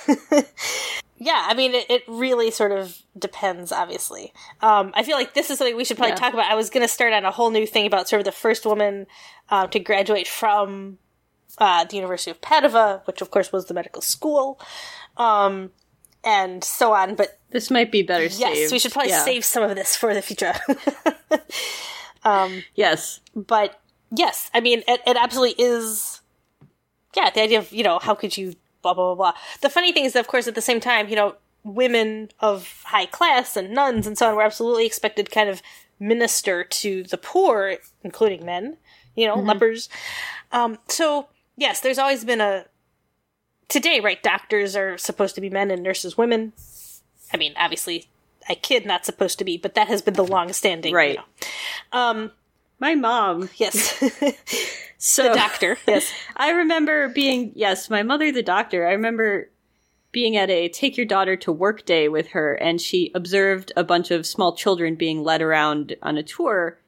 yeah, 1.17 1.45
I 1.47 1.53
mean, 1.53 1.73
it, 1.73 1.85
it 1.89 2.03
really 2.07 2.51
sort 2.51 2.71
of 2.71 2.97
depends. 3.17 3.71
Obviously, 3.71 4.33
um, 4.61 4.91
I 4.95 5.03
feel 5.03 5.17
like 5.17 5.33
this 5.33 5.49
is 5.49 5.57
something 5.57 5.75
we 5.75 5.83
should 5.85 5.97
probably 5.97 6.11
Yeah. 6.11 6.15
talk 6.17 6.33
about. 6.33 6.49
I 6.51 6.55
was 6.55 6.69
going 6.69 6.83
to 6.85 6.91
start 6.91 7.13
on 7.13 7.25
a 7.25 7.31
whole 7.31 7.51
new 7.51 7.65
thing 7.67 7.85
about 7.85 8.07
sort 8.07 8.19
of 8.21 8.25
the 8.25 8.31
first 8.31 8.65
woman 8.65 9.07
uh, 9.49 9.67
to 9.67 9.79
graduate 9.79 10.27
from 10.27 10.97
uh, 11.57 11.83
the 11.85 11.95
University 11.95 12.31
of 12.31 12.41
Padua, 12.41 13.01
which 13.05 13.21
of 13.21 13.31
course 13.31 13.51
was 13.51 13.65
the 13.65 13.73
medical 13.73 14.01
school, 14.01 14.59
um, 15.17 15.71
and 16.23 16.63
so 16.63 16.93
on. 16.93 17.15
But 17.15 17.38
This 17.51 17.71
might 17.71 17.91
be 17.91 18.03
better 18.03 18.25
yes, 18.25 18.37
saved. 18.37 18.71
we 18.71 18.79
should 18.79 18.91
probably 18.91 19.11
Yeah. 19.11 19.23
save 19.23 19.43
some 19.43 19.63
of 19.63 19.75
this 19.75 19.95
for 19.95 20.13
the 20.13 20.21
future. 20.21 20.53
Yes. 22.75 23.21
but 23.35 23.79
yes, 24.15 24.49
I 24.53 24.59
mean, 24.59 24.83
it, 24.87 25.01
it 25.07 25.17
absolutely 25.17 25.63
is. 25.63 26.21
Yeah, 27.15 27.29
the 27.31 27.41
idea 27.41 27.57
of 27.59 27.71
you 27.71 27.83
know 27.83 27.97
how 27.99 28.13
could 28.13 28.37
you 28.37 28.53
blah 28.81 28.93
blah 28.93 29.15
blah 29.15 29.31
blah. 29.31 29.39
The 29.61 29.69
funny 29.69 29.91
thing 29.91 30.05
is, 30.05 30.13
that, 30.13 30.19
of 30.19 30.27
course, 30.27 30.47
at 30.47 30.53
the 30.55 30.61
same 30.61 30.79
time, 30.79 31.09
you 31.09 31.15
know, 31.15 31.35
women 31.63 32.29
of 32.39 32.81
high 32.85 33.07
class 33.07 33.57
and 33.57 33.73
nuns 33.73 34.05
and 34.05 34.17
so 34.17 34.27
on 34.29 34.35
were 34.35 34.43
absolutely 34.43 34.85
expected 34.85 35.25
to 35.25 35.31
kind 35.31 35.49
of 35.49 35.61
minister 35.99 36.63
to 36.63 37.03
the 37.03 37.17
poor, 37.17 37.77
including 38.03 38.45
men. 38.45 38.77
You 39.15 39.27
know, 39.27 39.35
lepers. 39.35 39.89
Um, 40.51 40.77
so 40.87 41.29
yes, 41.57 41.81
there's 41.81 41.97
always 41.97 42.23
been 42.23 42.41
a. 42.41 42.65
Today, 43.69 43.99
right? 43.99 44.21
Doctors 44.21 44.75
are 44.75 44.97
supposed 44.97 45.35
to 45.35 45.41
be 45.41 45.49
men 45.49 45.71
and 45.71 45.81
nurses 45.83 46.17
women. 46.17 46.53
I 47.33 47.37
mean, 47.37 47.53
obviously, 47.57 48.07
I 48.47 48.55
kid, 48.55 48.85
not 48.85 49.05
supposed 49.05 49.37
to 49.39 49.45
be, 49.45 49.57
but 49.57 49.75
that 49.75 49.87
has 49.87 50.01
been 50.01 50.15
the 50.15 50.25
long-standing. 50.25 50.91
you 50.91 50.97
Right. 50.97 51.17
know. 51.17 51.97
Um. 51.99 52.31
My 52.81 52.95
mom. 52.95 53.49
Yes. 53.57 54.01
So 55.01 55.33
doctor. 55.33 55.77
Yes. 55.87 56.11
I 56.35 56.51
remember 56.51 57.07
being 57.07 57.53
yes, 57.55 57.89
my 57.89 58.03
mother, 58.03 58.31
the 58.33 58.43
doctor. 58.43 58.85
I 58.85 58.91
remember 58.91 59.49
being 60.11 60.35
at 60.35 60.49
a 60.49 60.67
take 60.67 60.97
your 60.97 61.05
daughter 61.05 61.37
to 61.37 61.51
work 61.53 61.85
day 61.85 62.09
with 62.09 62.27
her, 62.29 62.53
and 62.55 62.81
she 62.81 63.09
observed 63.15 63.71
a 63.77 63.83
bunch 63.85 64.11
of 64.11 64.25
small 64.25 64.55
children 64.55 64.95
being 64.95 65.23
led 65.23 65.41
around 65.41 65.95
on 66.01 66.17
a 66.17 66.23
tour. 66.23 66.79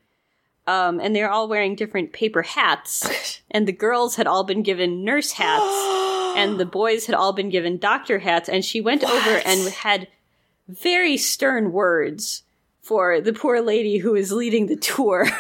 Um, 0.68 1.00
and 1.00 1.16
they're 1.16 1.32
all 1.32 1.48
wearing 1.48 1.76
different 1.76 2.12
paper 2.12 2.42
hats, 2.42 3.42
and 3.52 3.66
the 3.66 3.72
girls 3.72 4.18
had 4.18 4.28
all 4.28 4.44
been 4.44 4.62
given 4.62 5.06
nurse 5.06 5.32
hats, 5.32 5.64
and 6.38 6.60
the 6.60 6.66
boys 6.66 7.06
had 7.06 7.16
all 7.16 7.32
been 7.32 7.50
given 7.50 7.78
doctor 7.78 8.20
hats. 8.20 8.50
And 8.50 8.64
she 8.66 8.82
went 8.82 9.04
over 9.06 9.42
and 9.46 9.70
had 9.70 10.10
very 10.72 11.18
stern 11.18 11.72
words 11.72 12.44
for 12.82 13.22
the 13.22 13.34
poor 13.34 13.62
lady 13.62 13.98
who 14.00 14.12
was 14.14 14.32
leading 14.32 14.68
the 14.68 14.76
tour. 14.76 15.28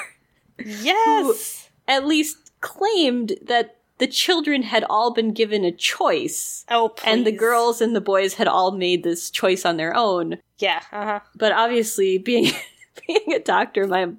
Yes. 0.64 1.70
at 1.88 2.06
least 2.06 2.52
claimed 2.62 3.34
that 3.42 3.78
the 3.98 4.06
children 4.08 4.62
had 4.64 4.84
all 4.90 5.12
been 5.12 5.34
given 5.34 5.64
a 5.66 5.72
choice 5.72 6.66
Oh, 6.70 6.90
please. 6.90 7.08
and 7.08 7.26
the 7.26 7.32
girls 7.32 7.82
and 7.82 7.96
the 7.96 8.02
boys 8.02 8.36
had 8.36 8.48
all 8.48 8.72
made 8.72 9.04
this 9.04 9.32
choice 9.32 9.66
on 9.66 9.78
their 9.78 9.96
own 9.96 10.38
Yeah. 10.60 10.82
Uh 10.92 11.06
huh. 11.06 11.20
but 11.36 11.52
obviously 11.52 12.18
being 12.20 12.52
being 13.08 13.34
a 13.34 13.40
doctor 13.40 13.88
my 13.88 14.10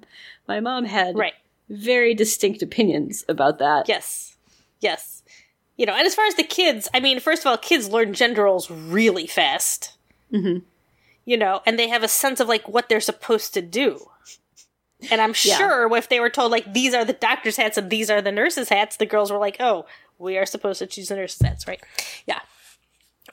my 0.47 0.59
mom 0.59 0.83
had 0.85 1.17
Right. 1.17 1.33
very 1.69 2.13
distinct 2.13 2.61
opinions 2.61 3.23
about 3.29 3.59
that 3.59 3.87
Yes. 3.87 4.35
Yes. 4.81 5.23
You 5.77 5.85
know, 5.85 5.93
and 5.93 6.05
as 6.05 6.13
far 6.13 6.25
as 6.25 6.35
the 6.35 6.43
kids, 6.43 6.87
I 6.93 6.99
mean, 6.99 7.19
first 7.19 7.41
of 7.41 7.47
all, 7.47 7.57
kids 7.57 7.89
learn 7.89 8.13
gender 8.13 8.43
roles 8.43 8.69
really 8.69 9.25
fast. 9.25 9.93
Mhm. 10.31 10.61
You 11.25 11.37
know, 11.37 11.61
and 11.65 11.79
they 11.79 11.87
have 11.87 12.03
a 12.03 12.07
sense 12.07 12.39
of 12.39 12.47
like 12.49 12.67
what 12.67 12.89
they're 12.89 12.99
supposed 12.99 13.53
to 13.53 13.61
do. 13.61 14.09
And 15.11 15.21
I'm 15.21 15.33
Yeah. 15.43 15.57
sure 15.57 15.95
if 15.97 16.09
they 16.09 16.19
were 16.19 16.29
told 16.29 16.51
like 16.51 16.73
these 16.73 16.93
are 16.93 17.05
the 17.05 17.13
doctor's 17.13 17.57
hats 17.57 17.77
and 17.77 17.89
these 17.89 18.09
are 18.09 18.21
the 18.21 18.31
nurses' 18.31 18.69
hats, 18.69 18.95
the 18.97 19.05
girls 19.05 19.31
were 19.31 19.37
like, 19.37 19.57
"Oh, 19.59 19.85
we 20.17 20.37
are 20.37 20.45
supposed 20.45 20.79
to 20.79 20.87
choose 20.87 21.09
the 21.09 21.15
nurses' 21.15 21.41
hats, 21.45 21.67
right?" 21.67 21.81
Yeah. 22.25 22.39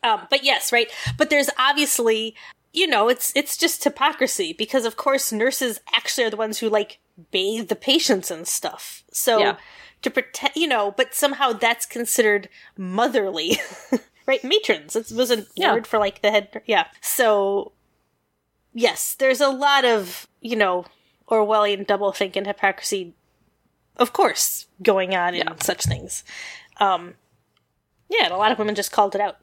Um, 0.02 0.26
but 0.30 0.42
yes, 0.44 0.72
right. 0.72 0.90
But 1.18 1.30
there's 1.30 1.50
obviously, 1.58 2.34
you 2.72 2.86
know, 2.86 3.08
it's 3.08 3.32
it's 3.36 3.56
just 3.56 3.84
hypocrisy 3.84 4.52
because 4.52 4.84
of 4.84 4.96
course 4.96 5.30
nurses 5.32 5.80
actually 5.94 6.24
are 6.24 6.30
the 6.30 6.36
ones 6.36 6.58
who 6.58 6.68
like 6.68 6.98
bathe 7.30 7.68
the 7.68 7.76
patients 7.76 8.30
and 8.30 8.46
stuff. 8.48 9.02
So 9.12 9.38
Yeah. 9.40 9.56
to 10.02 10.10
pretend, 10.10 10.52
you 10.56 10.66
know, 10.66 10.92
but 10.96 11.14
somehow 11.14 11.52
that's 11.52 11.86
considered 11.86 12.48
motherly, 12.76 13.58
right? 14.26 14.42
Matrons. 14.42 14.96
It 14.96 15.12
was 15.12 15.30
a 15.30 15.46
Yeah. 15.54 15.74
word 15.74 15.86
for 15.86 15.98
like 15.98 16.22
the 16.22 16.30
head. 16.30 16.62
Yeah. 16.66 16.86
So 17.00 17.72
yes, 18.72 19.14
there's 19.14 19.40
a 19.40 19.48
lot 19.48 19.84
of 19.84 20.26
you 20.40 20.56
know 20.56 20.84
Orwellian 21.28 21.86
doublethink 21.86 22.36
and 22.36 22.46
hypocrisy, 22.46 23.14
of 23.96 24.12
course, 24.12 24.66
going 24.82 25.14
on 25.14 25.34
in 25.34 25.46
such 25.60 25.84
things. 25.84 26.24
Um, 26.78 27.14
yeah, 28.08 28.24
and 28.24 28.32
a 28.32 28.36
lot 28.36 28.50
of 28.52 28.58
women 28.58 28.74
just 28.74 28.90
called 28.92 29.14
it 29.14 29.20
out. 29.20 29.36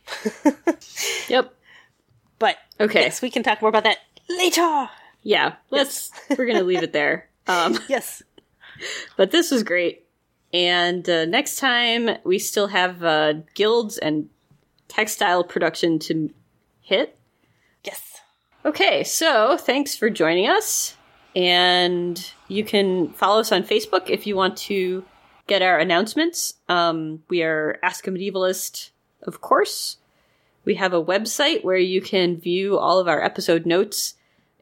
yep 1.29 1.53
But 2.39 2.57
okay 2.79 3.01
yes, 3.01 3.21
we 3.21 3.29
can 3.29 3.43
talk 3.43 3.61
more 3.61 3.69
about 3.69 3.83
that 3.83 3.97
later. 4.29 4.89
yeah 5.23 5.53
let's 5.69 6.11
we're 6.37 6.45
gonna 6.45 6.63
leave 6.63 6.83
it 6.83 6.91
there 6.93 7.29
um 7.47 7.77
Yes. 7.87 8.21
but 9.15 9.31
this 9.31 9.51
was 9.51 9.63
great 9.63 10.05
and 10.53 11.07
uh, 11.09 11.25
next 11.25 11.57
time 11.57 12.17
we 12.23 12.37
still 12.39 12.67
have 12.67 13.03
uh, 13.03 13.33
guilds 13.53 13.97
and 13.97 14.29
textile 14.89 15.43
production 15.43 15.99
to 15.99 16.29
hit 16.81 17.09
Yes. 17.09 17.26
Okay, 18.67 19.03
so 19.03 19.57
thanks 19.57 19.95
for 19.95 20.09
joining 20.09 20.47
us. 20.47 20.95
And 21.35 22.31
you 22.47 22.63
can 22.63 23.09
follow 23.13 23.39
us 23.39 23.51
on 23.51 23.63
Facebook 23.63 24.09
if 24.09 24.27
you 24.27 24.35
want 24.35 24.57
to 24.57 25.03
get 25.47 25.61
our 25.61 25.79
announcements. 25.79 26.55
Um, 26.69 27.23
we 27.29 27.41
are 27.41 27.79
Ask 27.81 28.05
a 28.07 28.11
Medievalist, 28.11 28.91
of 29.23 29.41
course. 29.41 29.97
We 30.65 30.75
have 30.75 30.93
a 30.93 31.03
website 31.03 31.63
where 31.63 31.77
you 31.77 32.01
can 32.01 32.37
view 32.37 32.77
all 32.77 32.99
of 32.99 33.07
our 33.07 33.23
episode 33.23 33.65
notes 33.65 34.15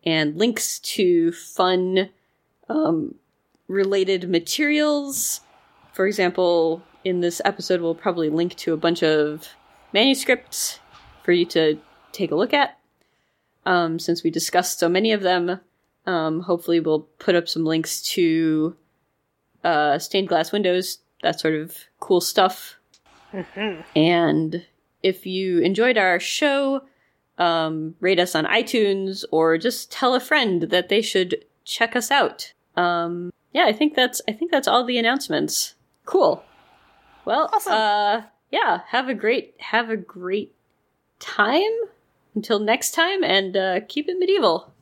and 0.06 0.38
links 0.38 0.80
to 0.80 1.32
fun 1.32 2.10
um, 2.70 3.16
related 3.68 4.30
materials 4.30 5.42
for 5.96 6.06
example, 6.06 6.84
in 7.06 7.22
this 7.22 7.42
episode, 7.46 7.80
we'll 7.80 7.96
probably 7.96 8.30
link 8.30 8.56
to 8.56 8.74
a 8.74 8.78
bunch 8.78 9.02
of 9.02 9.48
manuscripts 9.94 10.82
for 11.24 11.32
you 11.32 11.46
to 11.46 11.80
take 12.12 12.32
a 12.32 12.36
look 12.36 12.54
at. 12.54 12.78
Um, 13.66 13.98
since 14.00 14.24
we 14.24 14.30
discussed 14.30 14.80
so 14.80 14.88
many 14.90 15.12
of 15.12 15.22
them, 15.22 15.60
um, 16.06 16.42
hopefully, 16.42 16.80
we'll 16.80 17.08
put 17.20 17.36
up 17.36 17.48
some 17.50 17.66
links 17.66 18.02
to 18.14 18.76
uh, 19.64 19.98
stained 19.98 20.28
glass 20.28 20.52
windows, 20.52 21.00
that 21.24 21.40
sort 21.40 21.56
of 21.56 21.76
cool 22.00 22.22
stuff. 22.22 22.76
And 23.96 24.66
if 25.04 25.26
you 25.26 25.60
enjoyed 25.60 25.98
our 25.98 26.20
show, 26.20 26.84
um, 27.38 27.96
rate 28.00 28.20
us 28.20 28.36
on 28.36 28.46
iTunes 28.46 29.26
or 29.32 29.58
just 29.58 29.92
tell 29.92 30.14
a 30.14 30.20
friend 30.20 30.64
that 30.64 30.90
they 30.90 31.02
should 31.02 31.44
check 31.66 31.96
us 31.96 32.12
out. 32.12 32.54
Um, 32.78 33.34
yeah, 33.52 33.66
I 33.66 33.74
think 33.74 33.96
that's 33.96 34.22
I 34.28 34.32
think 34.32 34.52
that's 34.52 34.68
all 34.68 34.86
the 34.86 34.98
announcements. 34.98 35.76
Cool. 36.06 36.44
Well, 37.26 37.50
Awesome. 37.52 37.74
uh, 37.74 38.22
yeah, 38.52 38.82
have 38.90 39.10
a 39.10 39.14
great 39.14 39.56
have 39.60 39.90
a 39.90 39.98
great 39.98 40.54
time 41.20 41.72
until 42.36 42.60
next 42.60 42.92
time, 42.92 43.24
and 43.24 43.58
uh, 43.58 43.80
keep 43.88 44.08
it 44.08 44.18
medieval. 44.20 44.76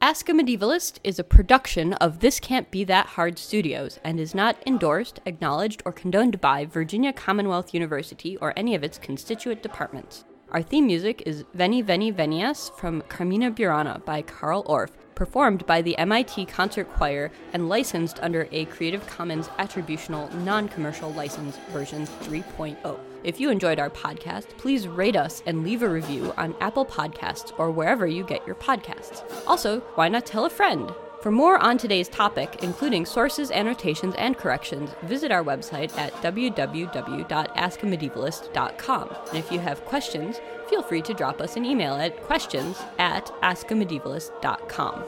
Ask 0.00 0.28
a 0.28 0.32
Medievalist 0.32 0.98
is 1.02 1.18
a 1.18 1.24
production 1.24 1.94
of 1.94 2.20
This 2.20 2.38
Can't 2.38 2.70
Be 2.70 2.84
That 2.84 3.06
Hard 3.06 3.38
Studios 3.38 3.98
and 4.04 4.20
is 4.20 4.34
not 4.34 4.56
endorsed, 4.66 5.20
acknowledged, 5.24 5.82
or 5.86 5.92
condoned 5.92 6.40
by 6.40 6.66
Virginia 6.66 7.12
Commonwealth 7.12 7.72
University 7.72 8.36
or 8.36 8.52
any 8.56 8.74
of 8.74 8.84
its 8.84 8.98
constituent 8.98 9.62
departments. 9.62 10.24
Our 10.52 10.62
theme 10.62 10.86
music 10.86 11.22
is 11.26 11.44
Veni 11.54 11.82
Veni 11.82 12.12
Venias 12.12 12.70
from 12.78 13.02
Carmina 13.08 13.50
Burana 13.50 14.04
by 14.04 14.22
Carl 14.22 14.62
Orff, 14.64 14.90
performed 15.16 15.66
by 15.66 15.82
the 15.82 15.98
MIT 15.98 16.46
Concert 16.46 16.88
Choir 16.92 17.32
and 17.52 17.68
licensed 17.68 18.20
under 18.22 18.48
a 18.52 18.66
Creative 18.66 19.04
Commons 19.06 19.48
Attributional 19.58 20.32
Non 20.44 20.68
Commercial 20.68 21.10
License 21.14 21.56
version 21.72 22.06
3.0. 22.06 23.15
If 23.26 23.38
you 23.40 23.50
enjoyed 23.50 23.78
our 23.80 23.90
podcast, 23.90 24.56
please 24.56 24.86
rate 24.86 25.16
us 25.16 25.42
and 25.46 25.64
leave 25.64 25.82
a 25.82 25.88
review 25.88 26.32
on 26.36 26.54
Apple 26.60 26.86
Podcasts 26.86 27.52
or 27.58 27.72
wherever 27.72 28.06
you 28.06 28.22
get 28.22 28.46
your 28.46 28.54
podcasts. 28.54 29.24
Also, 29.48 29.80
why 29.96 30.08
not 30.08 30.24
tell 30.24 30.44
a 30.44 30.50
friend? 30.50 30.94
For 31.22 31.32
more 31.32 31.58
on 31.58 31.76
today's 31.76 32.08
topic, 32.08 32.62
including 32.62 33.04
sources, 33.04 33.50
annotations, 33.50 34.14
and 34.14 34.38
corrections, 34.38 34.90
visit 35.02 35.32
our 35.32 35.42
website 35.42 35.92
at 35.98 36.12
www.askamedievalist.com. 36.22 39.16
And 39.28 39.36
if 39.36 39.50
you 39.50 39.58
have 39.58 39.84
questions, 39.86 40.40
feel 40.68 40.84
free 40.84 41.02
to 41.02 41.12
drop 41.12 41.40
us 41.40 41.56
an 41.56 41.64
email 41.64 41.94
at 41.94 42.22
questions 42.22 42.80
at 43.00 43.26
askamedievalist.com. 43.42 45.02